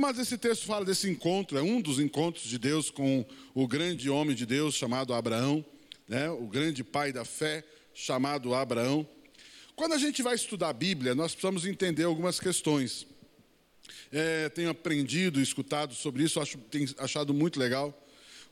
Mas 0.00 0.18
esse 0.18 0.36
texto 0.36 0.66
fala 0.66 0.84
desse 0.84 1.08
encontro, 1.08 1.56
é 1.56 1.62
um 1.62 1.80
dos 1.80 1.98
encontros 1.98 2.44
de 2.44 2.58
Deus 2.58 2.90
com 2.90 3.24
o 3.54 3.66
grande 3.66 4.10
homem 4.10 4.34
de 4.34 4.44
Deus 4.44 4.74
chamado 4.74 5.14
Abraão, 5.14 5.64
né? 6.08 6.28
o 6.30 6.46
grande 6.46 6.82
pai 6.84 7.12
da 7.12 7.24
fé 7.24 7.64
chamado 7.94 8.54
Abraão. 8.54 9.08
Quando 9.76 9.92
a 9.92 9.98
gente 9.98 10.22
vai 10.22 10.34
estudar 10.34 10.68
a 10.68 10.72
Bíblia, 10.72 11.14
nós 11.14 11.32
precisamos 11.32 11.64
entender 11.64 12.04
algumas 12.04 12.38
questões 12.38 13.06
é, 14.10 14.48
tenho 14.48 14.70
aprendido 14.70 15.40
escutado 15.40 15.94
sobre 15.94 16.22
isso, 16.22 16.40
acho, 16.40 16.56
tenho 16.58 16.88
achado 16.98 17.34
muito 17.34 17.58
legal. 17.58 17.92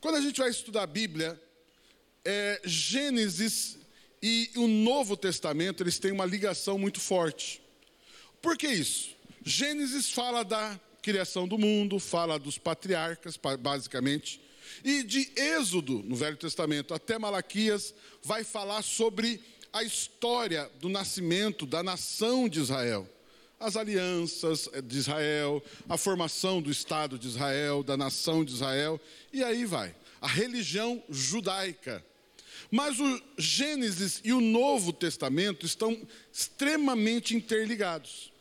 Quando 0.01 0.17
a 0.17 0.21
gente 0.21 0.41
vai 0.41 0.51
estudar 0.51 0.83
a 0.83 0.87
Bíblia, 0.87 1.41
é, 2.25 2.61
Gênesis 2.65 3.79
e 4.21 4.51
o 4.57 4.67
Novo 4.67 5.17
Testamento, 5.17 5.83
eles 5.83 5.99
têm 5.99 6.11
uma 6.11 6.27
ligação 6.27 6.79
muito 6.79 7.01
forte. 7.01 7.63
Por 8.41 8.57
que 8.57 8.67
isso? 8.67 9.15
Gênesis 9.45 10.11
fala 10.11 10.45
da 10.45 10.81
criação 11.03 11.49
do 11.49 11.59
mundo, 11.59 11.99
fala 11.99 12.39
dos 12.39 12.57
patriarcas, 12.57 13.39
basicamente. 13.59 14.41
E 14.85 15.03
de 15.03 15.31
Êxodo, 15.37 16.03
no 16.05 16.17
Velho 16.17 16.37
Testamento, 16.37 16.95
até 16.95 17.19
Malaquias, 17.19 17.95
vai 18.23 18.45
falar 18.45 18.83
sobre 18.83 19.41
a 19.73 19.83
história 19.83 20.71
do 20.81 20.89
nascimento 20.89 21.67
da 21.67 21.83
nação 21.83 22.49
de 22.49 22.61
Israel 22.61 23.09
as 23.63 23.77
alianças 23.77 24.69
de 24.85 24.99
Israel, 24.99 25.63
a 25.89 25.97
formação 25.97 26.61
do 26.61 26.71
Estado 26.71 27.17
de 27.17 27.29
Israel, 27.29 27.85
da 27.85 27.97
nação 27.97 28.45
de 28.45 28.53
Israel, 28.53 29.01
e 29.33 29.45
aí 29.45 29.65
vai. 29.65 29.95
A 30.21 30.27
religião 30.27 31.03
judaica. 31.09 32.05
Mas 32.71 32.99
o 32.99 33.23
Gênesis 33.39 34.21
e 34.25 34.33
o 34.33 34.41
Novo 34.41 34.93
Testamento 34.93 35.65
estão 35.65 35.97
extremamente 36.33 37.37
interligados. 37.37 38.33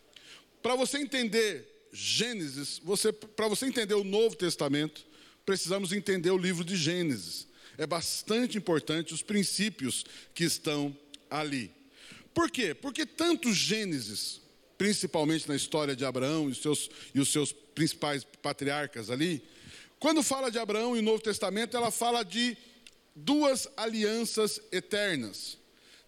Para 0.60 0.74
você 0.74 0.98
entender 0.98 1.71
Gênesis, 1.92 2.80
você, 2.82 3.12
para 3.12 3.48
você 3.48 3.66
entender 3.66 3.94
o 3.94 4.04
Novo 4.04 4.34
Testamento, 4.34 5.04
precisamos 5.44 5.92
entender 5.92 6.30
o 6.30 6.38
livro 6.38 6.64
de 6.64 6.76
Gênesis. 6.76 7.46
É 7.76 7.86
bastante 7.86 8.56
importante 8.56 9.12
os 9.12 9.22
princípios 9.22 10.04
que 10.34 10.44
estão 10.44 10.96
ali. 11.30 11.70
Por 12.34 12.50
quê? 12.50 12.74
Porque 12.74 13.04
tanto 13.04 13.52
Gênesis 13.52 14.42
principalmente 14.82 15.46
na 15.46 15.54
história 15.54 15.94
de 15.94 16.04
Abraão 16.04 16.48
e 16.48 16.52
os 16.52 16.58
seus, 16.58 16.90
e 17.14 17.20
os 17.20 17.30
seus 17.30 17.52
principais 17.52 18.24
patriarcas 18.42 19.10
ali, 19.10 19.40
Quando 20.00 20.24
fala 20.24 20.50
de 20.50 20.58
Abraão 20.58 20.96
e 20.96 20.98
o 20.98 21.02
Novo 21.02 21.22
Testamento, 21.22 21.76
ela 21.76 21.92
fala 21.92 22.24
de 22.24 22.56
duas 23.14 23.68
alianças 23.76 24.60
eternas. 24.72 25.56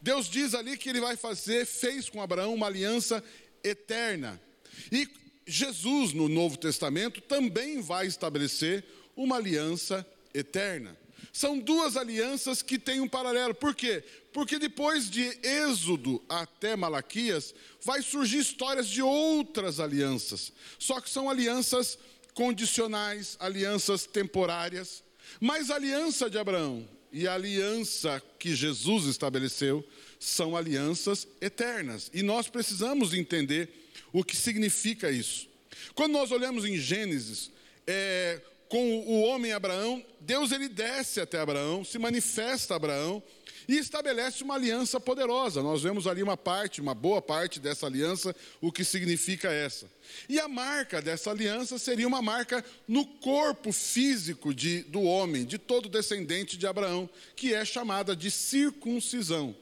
Deus 0.00 0.28
diz 0.28 0.52
ali 0.52 0.76
que 0.76 0.88
ele 0.88 1.00
vai 1.00 1.16
fazer, 1.16 1.64
fez 1.64 2.08
com 2.08 2.20
Abraão 2.20 2.52
uma 2.52 2.66
aliança 2.66 3.22
eterna. 3.62 4.42
E 4.90 5.06
Jesus, 5.46 6.12
no 6.12 6.28
Novo 6.28 6.56
Testamento, 6.56 7.20
também 7.20 7.80
vai 7.80 8.06
estabelecer 8.06 8.84
uma 9.16 9.36
aliança 9.36 10.06
eterna. 10.32 10.96
São 11.32 11.58
duas 11.58 11.96
alianças 11.96 12.62
que 12.62 12.78
têm 12.78 13.00
um 13.00 13.08
paralelo. 13.08 13.54
Por 13.54 13.74
quê? 13.74 14.04
Porque 14.32 14.58
depois 14.58 15.10
de 15.10 15.36
Êxodo 15.42 16.22
até 16.28 16.76
Malaquias, 16.76 17.54
vai 17.82 18.02
surgir 18.02 18.38
histórias 18.38 18.88
de 18.88 19.02
outras 19.02 19.80
alianças. 19.80 20.52
Só 20.78 21.00
que 21.00 21.10
são 21.10 21.28
alianças 21.28 21.98
condicionais, 22.34 23.36
alianças 23.40 24.06
temporárias. 24.06 25.02
Mas 25.40 25.70
a 25.70 25.76
aliança 25.76 26.28
de 26.28 26.38
Abraão 26.38 26.88
e 27.12 27.28
a 27.28 27.34
aliança 27.34 28.22
que 28.38 28.54
Jesus 28.54 29.06
estabeleceu 29.06 29.86
são 30.18 30.56
alianças 30.56 31.26
eternas. 31.40 32.10
E 32.14 32.22
nós 32.22 32.48
precisamos 32.48 33.14
entender 33.14 33.83
o 34.14 34.22
que 34.22 34.36
significa 34.36 35.10
isso. 35.10 35.48
Quando 35.92 36.12
nós 36.12 36.30
olhamos 36.30 36.64
em 36.64 36.78
Gênesis, 36.78 37.50
é, 37.84 38.40
com 38.68 39.00
o 39.00 39.22
homem 39.22 39.52
Abraão, 39.52 40.02
Deus 40.20 40.52
ele 40.52 40.68
desce 40.68 41.20
até 41.20 41.40
Abraão, 41.40 41.84
se 41.84 41.98
manifesta 41.98 42.74
a 42.74 42.76
Abraão 42.76 43.20
e 43.66 43.76
estabelece 43.76 44.44
uma 44.44 44.54
aliança 44.54 45.00
poderosa. 45.00 45.62
Nós 45.62 45.82
vemos 45.82 46.06
ali 46.06 46.22
uma 46.22 46.36
parte, 46.36 46.80
uma 46.80 46.94
boa 46.94 47.20
parte 47.20 47.58
dessa 47.58 47.86
aliança, 47.86 48.34
o 48.60 48.70
que 48.70 48.84
significa 48.84 49.50
essa. 49.50 49.90
E 50.28 50.38
a 50.38 50.46
marca 50.46 51.02
dessa 51.02 51.30
aliança 51.30 51.76
seria 51.76 52.06
uma 52.06 52.22
marca 52.22 52.64
no 52.86 53.04
corpo 53.04 53.72
físico 53.72 54.54
de, 54.54 54.82
do 54.82 55.02
homem, 55.02 55.44
de 55.44 55.58
todo 55.58 55.88
descendente 55.88 56.56
de 56.56 56.68
Abraão, 56.68 57.10
que 57.34 57.52
é 57.52 57.64
chamada 57.64 58.14
de 58.14 58.30
circuncisão. 58.30 59.56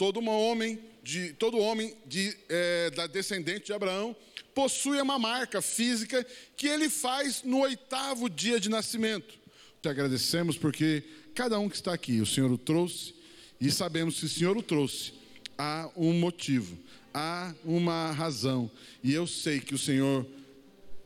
Todo 0.00 0.24
homem, 0.24 0.80
de, 1.02 1.34
todo 1.34 1.58
homem 1.58 1.94
de, 2.06 2.34
é, 2.48 2.88
da 2.88 3.06
descendente 3.06 3.66
de 3.66 3.74
Abraão 3.74 4.16
possui 4.54 4.98
uma 4.98 5.18
marca 5.18 5.60
física 5.60 6.26
que 6.56 6.66
ele 6.66 6.88
faz 6.88 7.42
no 7.42 7.58
oitavo 7.60 8.30
dia 8.30 8.58
de 8.58 8.70
nascimento. 8.70 9.38
Te 9.82 9.90
agradecemos 9.90 10.56
porque 10.56 11.04
cada 11.34 11.58
um 11.58 11.68
que 11.68 11.76
está 11.76 11.92
aqui, 11.92 12.18
o 12.18 12.24
Senhor 12.24 12.50
o 12.50 12.56
trouxe, 12.56 13.14
e 13.60 13.70
sabemos 13.70 14.18
que 14.18 14.24
o 14.24 14.28
Senhor 14.30 14.56
o 14.56 14.62
trouxe, 14.62 15.12
há 15.58 15.90
um 15.94 16.14
motivo, 16.14 16.78
há 17.12 17.54
uma 17.62 18.10
razão, 18.10 18.70
e 19.04 19.12
eu 19.12 19.26
sei 19.26 19.60
que 19.60 19.74
o 19.74 19.78
Senhor 19.78 20.26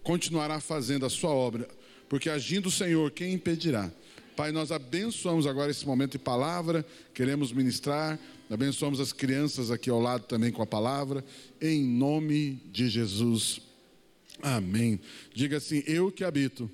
continuará 0.05 0.61
fazendo 0.61 1.05
a 1.05 1.11
sua 1.11 1.31
obra, 1.31 1.69
porque 2.09 2.31
agindo 2.31 2.69
o 2.69 2.71
Senhor, 2.71 3.11
quem 3.11 3.33
impedirá? 3.33 3.91
Pai, 4.37 4.51
nós 4.51 4.73
abençoamos 4.73 5.47
agora 5.47 5.71
esse 5.71 5.87
momento 5.87 6.13
de 6.13 6.19
palavra, 6.19 6.85
queremos 7.13 7.53
ministrar, 7.53 8.19
abençoamos 8.51 9.01
as 9.01 9.13
crianças 9.13 9.71
aqui 9.71 9.91
ao 9.91 10.01
lado 10.01 10.27
também 10.27 10.53
com 10.53 10.63
a 10.63 10.67
palavra, 10.67 11.25
em 11.61 11.83
nome 11.83 12.61
de 12.71 12.89
Jesus. 12.89 13.61
Amém. 14.43 15.01
Diga 15.33 15.57
assim: 15.57 15.83
Eu 15.87 16.11
que 16.11 16.25
habito 16.25 16.71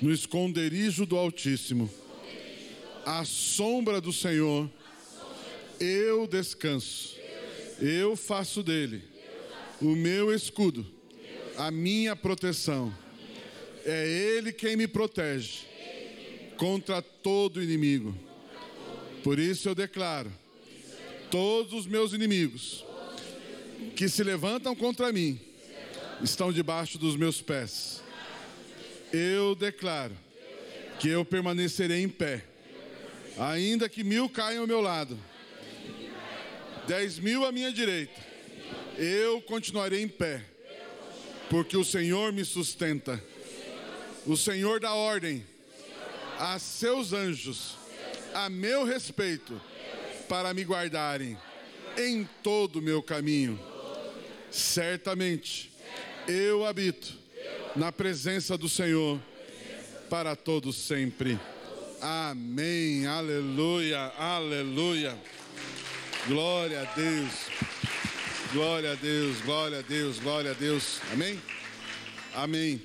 no 0.00 0.12
esconderijo 0.12 1.06
do 1.06 1.16
Altíssimo, 1.16 1.90
à 3.04 3.24
sombra 3.24 4.00
do 4.00 4.12
Senhor, 4.12 4.70
eu 5.78 6.26
descanso, 6.26 7.16
eu 7.80 8.16
faço 8.16 8.62
dele 8.62 9.02
o 9.80 9.94
meu 9.94 10.34
escudo, 10.34 10.86
a 11.56 11.70
minha 11.70 12.16
proteção. 12.16 12.92
É 13.84 14.08
Ele 14.08 14.52
quem 14.52 14.76
me 14.76 14.88
protege 14.88 15.60
contra 16.56 17.00
todo 17.00 17.62
inimigo. 17.62 18.16
Por 19.22 19.38
isso 19.38 19.68
eu 19.68 19.74
declaro: 19.74 20.32
todos 21.30 21.72
os 21.72 21.86
meus 21.86 22.12
inimigos 22.12 22.84
que 23.94 24.08
se 24.08 24.22
levantam 24.22 24.74
contra 24.74 25.12
mim 25.12 25.40
estão 26.22 26.52
debaixo 26.52 26.98
dos 26.98 27.16
meus 27.16 27.40
pés. 27.40 28.02
Eu 29.12 29.54
declaro 29.54 30.16
que 30.98 31.08
eu 31.08 31.24
permanecerei 31.24 32.02
em 32.02 32.08
pé, 32.08 32.44
ainda 33.38 33.88
que 33.88 34.02
mil 34.02 34.28
caiam 34.28 34.62
ao 34.62 34.66
meu 34.66 34.80
lado, 34.80 35.18
dez 36.86 37.18
mil 37.18 37.44
à 37.44 37.52
minha 37.52 37.72
direita, 37.72 38.20
eu 38.96 39.40
continuarei 39.42 40.02
em 40.02 40.08
pé, 40.08 40.44
porque 41.50 41.76
o 41.76 41.84
Senhor 41.84 42.32
me 42.32 42.44
sustenta. 42.44 43.22
O 44.26 44.36
Senhor 44.36 44.80
dá 44.80 44.92
ordem 44.92 45.44
a 46.38 46.58
seus 46.58 47.12
anjos 47.12 47.76
a 48.34 48.50
meu 48.50 48.84
respeito 48.84 49.60
para 50.28 50.52
me 50.52 50.64
guardarem 50.64 51.36
em 51.96 52.28
todo 52.42 52.76
o 52.76 52.82
meu 52.82 53.02
caminho. 53.02 53.58
Certamente 54.50 55.72
eu 56.28 56.64
habito 56.64 57.14
na 57.74 57.92
presença 57.92 58.56
do 58.56 58.68
Senhor 58.68 59.20
para 60.08 60.34
todos 60.34 60.76
sempre. 60.76 61.38
Amém. 62.00 63.06
Aleluia. 63.06 64.12
Aleluia. 64.18 65.16
Glória 66.26 66.82
a 66.82 66.84
Deus. 66.94 67.32
Glória 68.52 68.92
a 68.92 68.94
Deus. 68.94 69.40
Glória 69.40 69.78
a 69.78 69.82
Deus. 69.82 70.18
Glória 70.18 70.50
a 70.50 70.54
Deus. 70.54 71.00
Amém. 71.12 71.40
Amém. 72.34 72.82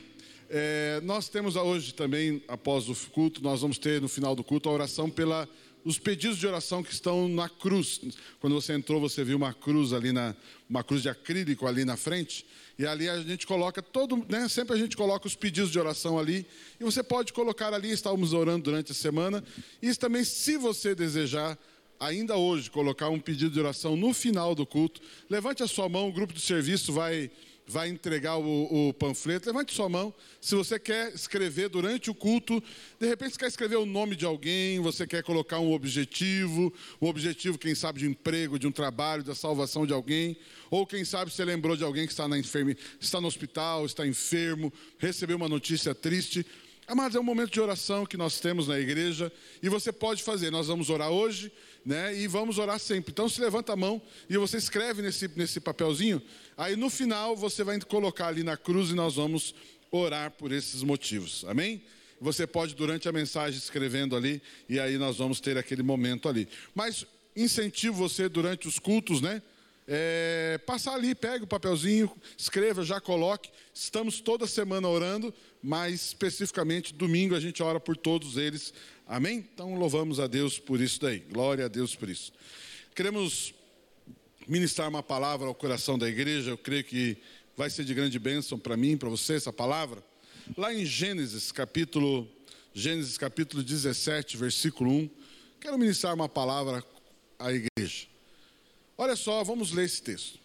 É, 0.49 0.99
nós 1.03 1.29
temos 1.29 1.55
hoje 1.55 1.93
também, 1.93 2.43
após 2.47 2.89
o 2.89 3.09
culto, 3.09 3.41
nós 3.41 3.61
vamos 3.61 3.77
ter 3.77 4.01
no 4.01 4.09
final 4.09 4.35
do 4.35 4.43
culto 4.43 4.67
a 4.67 4.71
oração 4.73 5.09
pela 5.09 5.47
os 5.83 5.97
pedidos 5.97 6.37
de 6.37 6.47
oração 6.47 6.83
que 6.83 6.93
estão 6.93 7.27
na 7.27 7.49
cruz. 7.49 8.01
Quando 8.39 8.53
você 8.53 8.73
entrou, 8.73 8.99
você 8.99 9.23
viu 9.23 9.37
uma 9.37 9.53
cruz 9.53 9.93
ali 9.93 10.11
na 10.11 10.35
uma 10.69 10.85
cruz 10.85 11.01
de 11.01 11.09
acrílico 11.09 11.67
ali 11.67 11.83
na 11.83 11.97
frente, 11.97 12.45
e 12.79 12.85
ali 12.85 13.09
a 13.09 13.21
gente 13.21 13.45
coloca 13.45 13.81
todo, 13.81 14.25
né, 14.29 14.47
sempre 14.47 14.73
a 14.73 14.79
gente 14.79 14.95
coloca 14.95 15.27
os 15.27 15.35
pedidos 15.35 15.69
de 15.69 15.77
oração 15.77 16.17
ali, 16.17 16.45
e 16.79 16.83
você 16.85 17.03
pode 17.03 17.33
colocar 17.33 17.73
ali, 17.73 17.91
estávamos 17.91 18.31
orando 18.31 18.63
durante 18.63 18.93
a 18.93 18.95
semana. 18.95 19.43
E 19.81 19.93
também, 19.95 20.23
se 20.23 20.55
você 20.55 20.95
desejar 20.95 21.57
ainda 21.99 22.37
hoje 22.37 22.71
colocar 22.71 23.09
um 23.09 23.19
pedido 23.19 23.51
de 23.51 23.59
oração 23.59 23.97
no 23.97 24.13
final 24.13 24.55
do 24.55 24.65
culto, 24.65 25.01
levante 25.29 25.61
a 25.61 25.67
sua 25.67 25.89
mão, 25.89 26.07
o 26.07 26.13
grupo 26.13 26.33
de 26.33 26.39
serviço 26.39 26.93
vai 26.93 27.29
vai 27.71 27.87
entregar 27.87 28.37
o, 28.37 28.89
o, 28.89 28.93
panfleto, 28.93 29.47
levante 29.47 29.73
sua 29.73 29.87
mão. 29.87 30.13
Se 30.41 30.55
você 30.55 30.77
quer 30.77 31.13
escrever 31.13 31.69
durante 31.69 32.11
o 32.11 32.13
culto, 32.13 32.61
de 32.99 33.07
repente 33.07 33.31
você 33.31 33.39
quer 33.39 33.47
escrever 33.47 33.77
o 33.77 33.85
nome 33.85 34.13
de 34.17 34.25
alguém, 34.25 34.81
você 34.81 35.07
quer 35.07 35.23
colocar 35.23 35.59
um 35.59 35.71
objetivo, 35.71 36.73
um 37.01 37.07
objetivo, 37.07 37.57
quem 37.57 37.73
sabe, 37.73 37.99
de 37.99 38.07
emprego, 38.07 38.59
de 38.59 38.67
um 38.67 38.71
trabalho, 38.73 39.23
da 39.23 39.33
salvação 39.33 39.85
de 39.85 39.93
alguém, 39.93 40.35
ou 40.69 40.85
quem 40.85 41.05
sabe 41.05 41.31
você 41.31 41.45
lembrou 41.45 41.77
de 41.77 41.83
alguém 41.85 42.05
que 42.05 42.11
está, 42.11 42.27
na 42.27 42.37
enferme, 42.37 42.75
está 42.99 43.21
no 43.21 43.27
hospital, 43.27 43.85
está 43.85 44.05
enfermo, 44.05 44.71
recebeu 44.97 45.37
uma 45.37 45.47
notícia 45.47 45.95
triste. 45.95 46.45
Amados, 46.85 47.15
é 47.15 47.21
um 47.21 47.23
momento 47.23 47.51
de 47.51 47.61
oração 47.61 48.05
que 48.05 48.17
nós 48.17 48.41
temos 48.41 48.67
na 48.67 48.77
igreja 48.77 49.31
e 49.63 49.69
você 49.69 49.93
pode 49.93 50.23
fazer. 50.23 50.51
Nós 50.51 50.67
vamos 50.67 50.89
orar 50.89 51.09
hoje 51.09 51.49
né? 51.85 52.15
E 52.15 52.27
vamos 52.27 52.57
orar 52.57 52.79
sempre. 52.79 53.11
Então 53.11 53.27
se 53.27 53.41
levanta 53.41 53.73
a 53.73 53.75
mão 53.75 54.01
e 54.29 54.37
você 54.37 54.57
escreve 54.57 55.01
nesse, 55.01 55.29
nesse 55.35 55.59
papelzinho. 55.59 56.21
Aí 56.57 56.75
no 56.75 56.89
final 56.89 57.35
você 57.35 57.63
vai 57.63 57.79
colocar 57.81 58.27
ali 58.27 58.43
na 58.43 58.57
cruz 58.57 58.89
e 58.89 58.93
nós 58.93 59.15
vamos 59.15 59.55
orar 59.91 60.31
por 60.31 60.51
esses 60.51 60.83
motivos. 60.83 61.43
Amém? 61.47 61.81
Você 62.19 62.45
pode 62.45 62.75
durante 62.75 63.09
a 63.09 63.11
mensagem 63.11 63.57
escrevendo 63.57 64.15
ali 64.15 64.41
e 64.69 64.79
aí 64.79 64.97
nós 64.97 65.17
vamos 65.17 65.39
ter 65.39 65.57
aquele 65.57 65.81
momento 65.81 66.29
ali. 66.29 66.47
Mas 66.75 67.05
incentivo 67.35 67.95
você 67.95 68.29
durante 68.29 68.67
os 68.67 68.77
cultos, 68.77 69.21
né? 69.21 69.41
É, 69.87 70.59
passar 70.65 70.93
ali, 70.93 71.15
pegue 71.15 71.43
o 71.43 71.47
papelzinho, 71.47 72.09
escreva, 72.37 72.83
já 72.83 73.01
coloque. 73.01 73.49
Estamos 73.73 74.21
toda 74.21 74.45
semana 74.45 74.87
orando, 74.87 75.33
mas 75.61 76.05
especificamente 76.05 76.93
domingo 76.93 77.35
a 77.35 77.39
gente 77.39 77.61
ora 77.63 77.79
por 77.79 77.97
todos 77.97 78.37
eles 78.37 78.73
Amém? 79.11 79.45
Então 79.53 79.75
louvamos 79.75 80.21
a 80.21 80.27
Deus 80.27 80.57
por 80.57 80.79
isso 80.79 81.01
daí. 81.01 81.19
Glória 81.19 81.65
a 81.65 81.67
Deus 81.67 81.93
por 81.93 82.07
isso. 82.07 82.31
Queremos 82.95 83.53
ministrar 84.47 84.87
uma 84.87 85.03
palavra 85.03 85.49
ao 85.49 85.53
coração 85.53 85.99
da 85.99 86.07
igreja. 86.07 86.51
Eu 86.51 86.57
creio 86.57 86.85
que 86.85 87.17
vai 87.57 87.69
ser 87.69 87.83
de 87.83 87.93
grande 87.93 88.17
bênção 88.17 88.57
para 88.57 88.77
mim, 88.77 88.95
para 88.95 89.09
você 89.09 89.33
essa 89.33 89.51
palavra. 89.51 90.01
Lá 90.55 90.73
em 90.73 90.85
Gênesis, 90.85 91.51
capítulo 91.51 92.25
Gênesis 92.73 93.17
capítulo 93.17 93.61
17, 93.61 94.37
versículo 94.37 94.89
1, 94.89 95.09
quero 95.59 95.77
ministrar 95.77 96.15
uma 96.15 96.29
palavra 96.29 96.81
à 97.37 97.51
igreja. 97.51 98.07
Olha 98.97 99.17
só, 99.17 99.43
vamos 99.43 99.73
ler 99.73 99.87
esse 99.87 100.01
texto. 100.01 100.39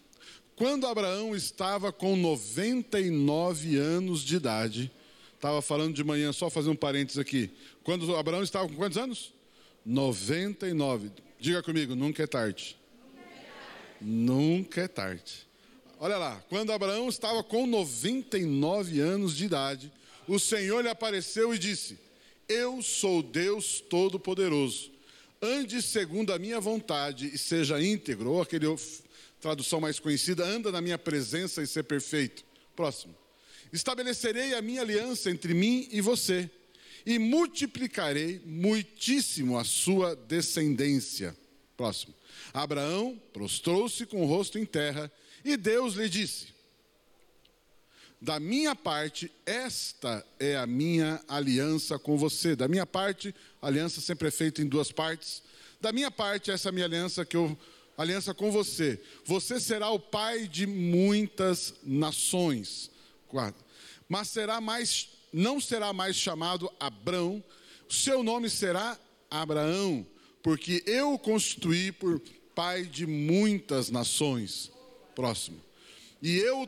Quando 0.57 0.87
Abraão 0.87 1.33
estava 1.33 1.93
com 1.93 2.17
99 2.17 3.77
anos 3.77 4.25
de 4.25 4.35
idade, 4.35 4.91
Estava 5.37 5.61
falando 5.61 5.93
de 5.93 6.03
manhã, 6.03 6.33
só 6.33 6.49
fazer 6.49 6.69
um 6.69 6.75
parênteses 6.75 7.19
aqui. 7.19 7.51
Quando 7.83 8.15
Abraão 8.15 8.41
estava 8.41 8.67
com 8.67 8.75
quantos 8.75 8.97
anos? 8.97 9.33
99. 9.85 11.11
Diga 11.39 11.61
comigo, 11.61 11.95
nunca 11.95 12.23
é 12.23 12.27
tarde. 12.27 12.75
Nunca 14.01 14.81
é 14.81 14.87
tarde. 14.87 15.47
Olha 15.99 16.17
lá, 16.17 16.43
quando 16.49 16.71
Abraão 16.71 17.07
estava 17.07 17.43
com 17.43 17.67
99 17.67 18.99
anos 18.99 19.35
de 19.35 19.45
idade, 19.45 19.91
o 20.27 20.39
Senhor 20.39 20.81
lhe 20.81 20.89
apareceu 20.89 21.53
e 21.53 21.59
disse: 21.59 21.99
Eu 22.49 22.81
sou 22.81 23.21
Deus 23.21 23.79
Todo-Poderoso. 23.79 24.91
Ande 25.39 25.83
segundo 25.83 26.33
a 26.33 26.39
minha 26.39 26.59
vontade 26.59 27.27
e 27.31 27.37
seja 27.37 27.81
íntegro. 27.81 28.31
Ou 28.31 28.41
aquele 28.41 28.65
tradução 29.39 29.79
mais 29.79 29.99
conhecida, 29.99 30.43
anda 30.43 30.71
na 30.71 30.81
minha 30.81 30.97
presença 30.97 31.61
e 31.61 31.67
ser 31.67 31.83
perfeito. 31.83 32.43
Próximo. 32.75 33.15
Estabelecerei 33.71 34.53
a 34.53 34.61
minha 34.61 34.81
aliança 34.81 35.29
entre 35.29 35.53
mim 35.53 35.87
e 35.91 36.01
você, 36.01 36.49
e 37.05 37.17
multiplicarei 37.19 38.41
muitíssimo 38.45 39.57
a 39.57 39.63
sua 39.63 40.15
descendência. 40.15 41.35
Próximo. 41.75 42.13
Abraão 42.53 43.21
prostrou-se 43.31 44.05
com 44.05 44.23
o 44.23 44.25
rosto 44.25 44.57
em 44.57 44.65
terra, 44.65 45.11
e 45.43 45.55
Deus 45.55 45.93
lhe 45.93 46.09
disse: 46.09 46.47
Da 48.21 48.39
minha 48.39 48.75
parte, 48.75 49.31
esta 49.45 50.25
é 50.39 50.55
a 50.55 50.65
minha 50.65 51.21
aliança 51.27 51.99
com 51.99 52.17
você. 52.17 52.55
Da 52.55 52.67
minha 52.67 52.85
parte, 52.85 53.33
a 53.61 53.67
aliança 53.67 54.01
sempre 54.01 54.27
é 54.27 54.31
feita 54.31 54.61
em 54.61 54.67
duas 54.67 54.91
partes. 54.91 55.43
Da 55.79 55.91
minha 55.91 56.09
parte, 56.09 56.51
essa 56.51 56.69
é 56.69 56.71
a 56.71 56.73
minha 56.73 56.85
aliança 56.85 57.23
que 57.23 57.37
eu 57.37 57.57
aliança 57.97 58.33
com 58.33 58.51
você. 58.51 59.01
Você 59.25 59.59
será 59.59 59.89
o 59.89 59.99
pai 59.99 60.47
de 60.47 60.67
muitas 60.67 61.73
nações. 61.83 62.91
Mas 64.07 64.29
será 64.29 64.61
mais, 64.61 65.09
não 65.31 65.59
será 65.59 65.93
mais 65.93 66.15
chamado 66.15 66.71
Abrão, 66.79 67.43
seu 67.89 68.23
nome 68.23 68.49
será 68.49 68.99
Abraão, 69.29 70.05
porque 70.41 70.83
eu 70.85 71.13
o 71.13 71.19
constituí 71.19 71.91
por 71.91 72.21
pai 72.55 72.83
de 72.83 73.05
muitas 73.05 73.89
nações. 73.89 74.71
Próximo. 75.15 75.61
E 76.21 76.37
eu 76.37 76.61
o 76.61 76.67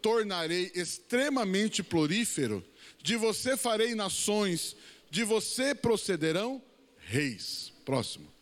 tornarei 0.00 0.70
extremamente 0.74 1.82
florífero, 1.82 2.64
de 3.02 3.16
você 3.16 3.56
farei 3.56 3.94
nações, 3.94 4.76
de 5.10 5.24
você 5.24 5.74
procederão 5.74 6.62
reis. 6.98 7.72
Próximo 7.84 8.36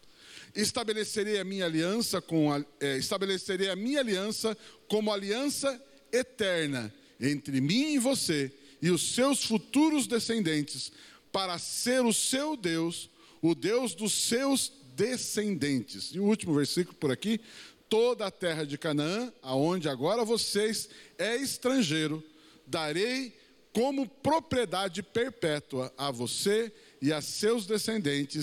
estabelecerei 0.54 1.40
a 1.40 1.44
minha 1.44 1.64
aliança 1.64 2.20
com 2.22 2.52
a, 2.52 2.64
é, 2.78 2.96
estabelecerei 2.96 3.70
a 3.70 3.76
minha 3.76 3.98
aliança 3.98 4.56
como 4.86 5.12
aliança 5.12 5.82
eterna 6.12 6.94
entre 7.20 7.60
mim 7.60 7.94
e 7.94 7.98
você 7.98 8.52
e 8.80 8.90
os 8.90 9.14
seus 9.14 9.44
futuros 9.44 10.06
descendentes, 10.06 10.92
para 11.32 11.58
ser 11.58 12.04
o 12.04 12.12
seu 12.12 12.56
Deus, 12.56 13.08
o 13.40 13.54
Deus 13.54 13.94
dos 13.94 14.12
seus 14.12 14.72
descendentes. 14.94 16.10
E 16.14 16.20
o 16.20 16.24
último 16.24 16.54
versículo 16.54 16.96
por 16.96 17.10
aqui: 17.10 17.40
toda 17.88 18.26
a 18.26 18.30
terra 18.30 18.64
de 18.64 18.76
Canaã, 18.76 19.32
aonde 19.42 19.88
agora 19.88 20.24
vocês 20.24 20.88
é 21.18 21.36
estrangeiro, 21.36 22.22
darei 22.66 23.32
como 23.72 24.08
propriedade 24.08 25.02
perpétua 25.02 25.92
a 25.98 26.10
você 26.10 26.72
e 27.02 27.12
a 27.12 27.20
seus 27.20 27.66
descendentes 27.66 28.42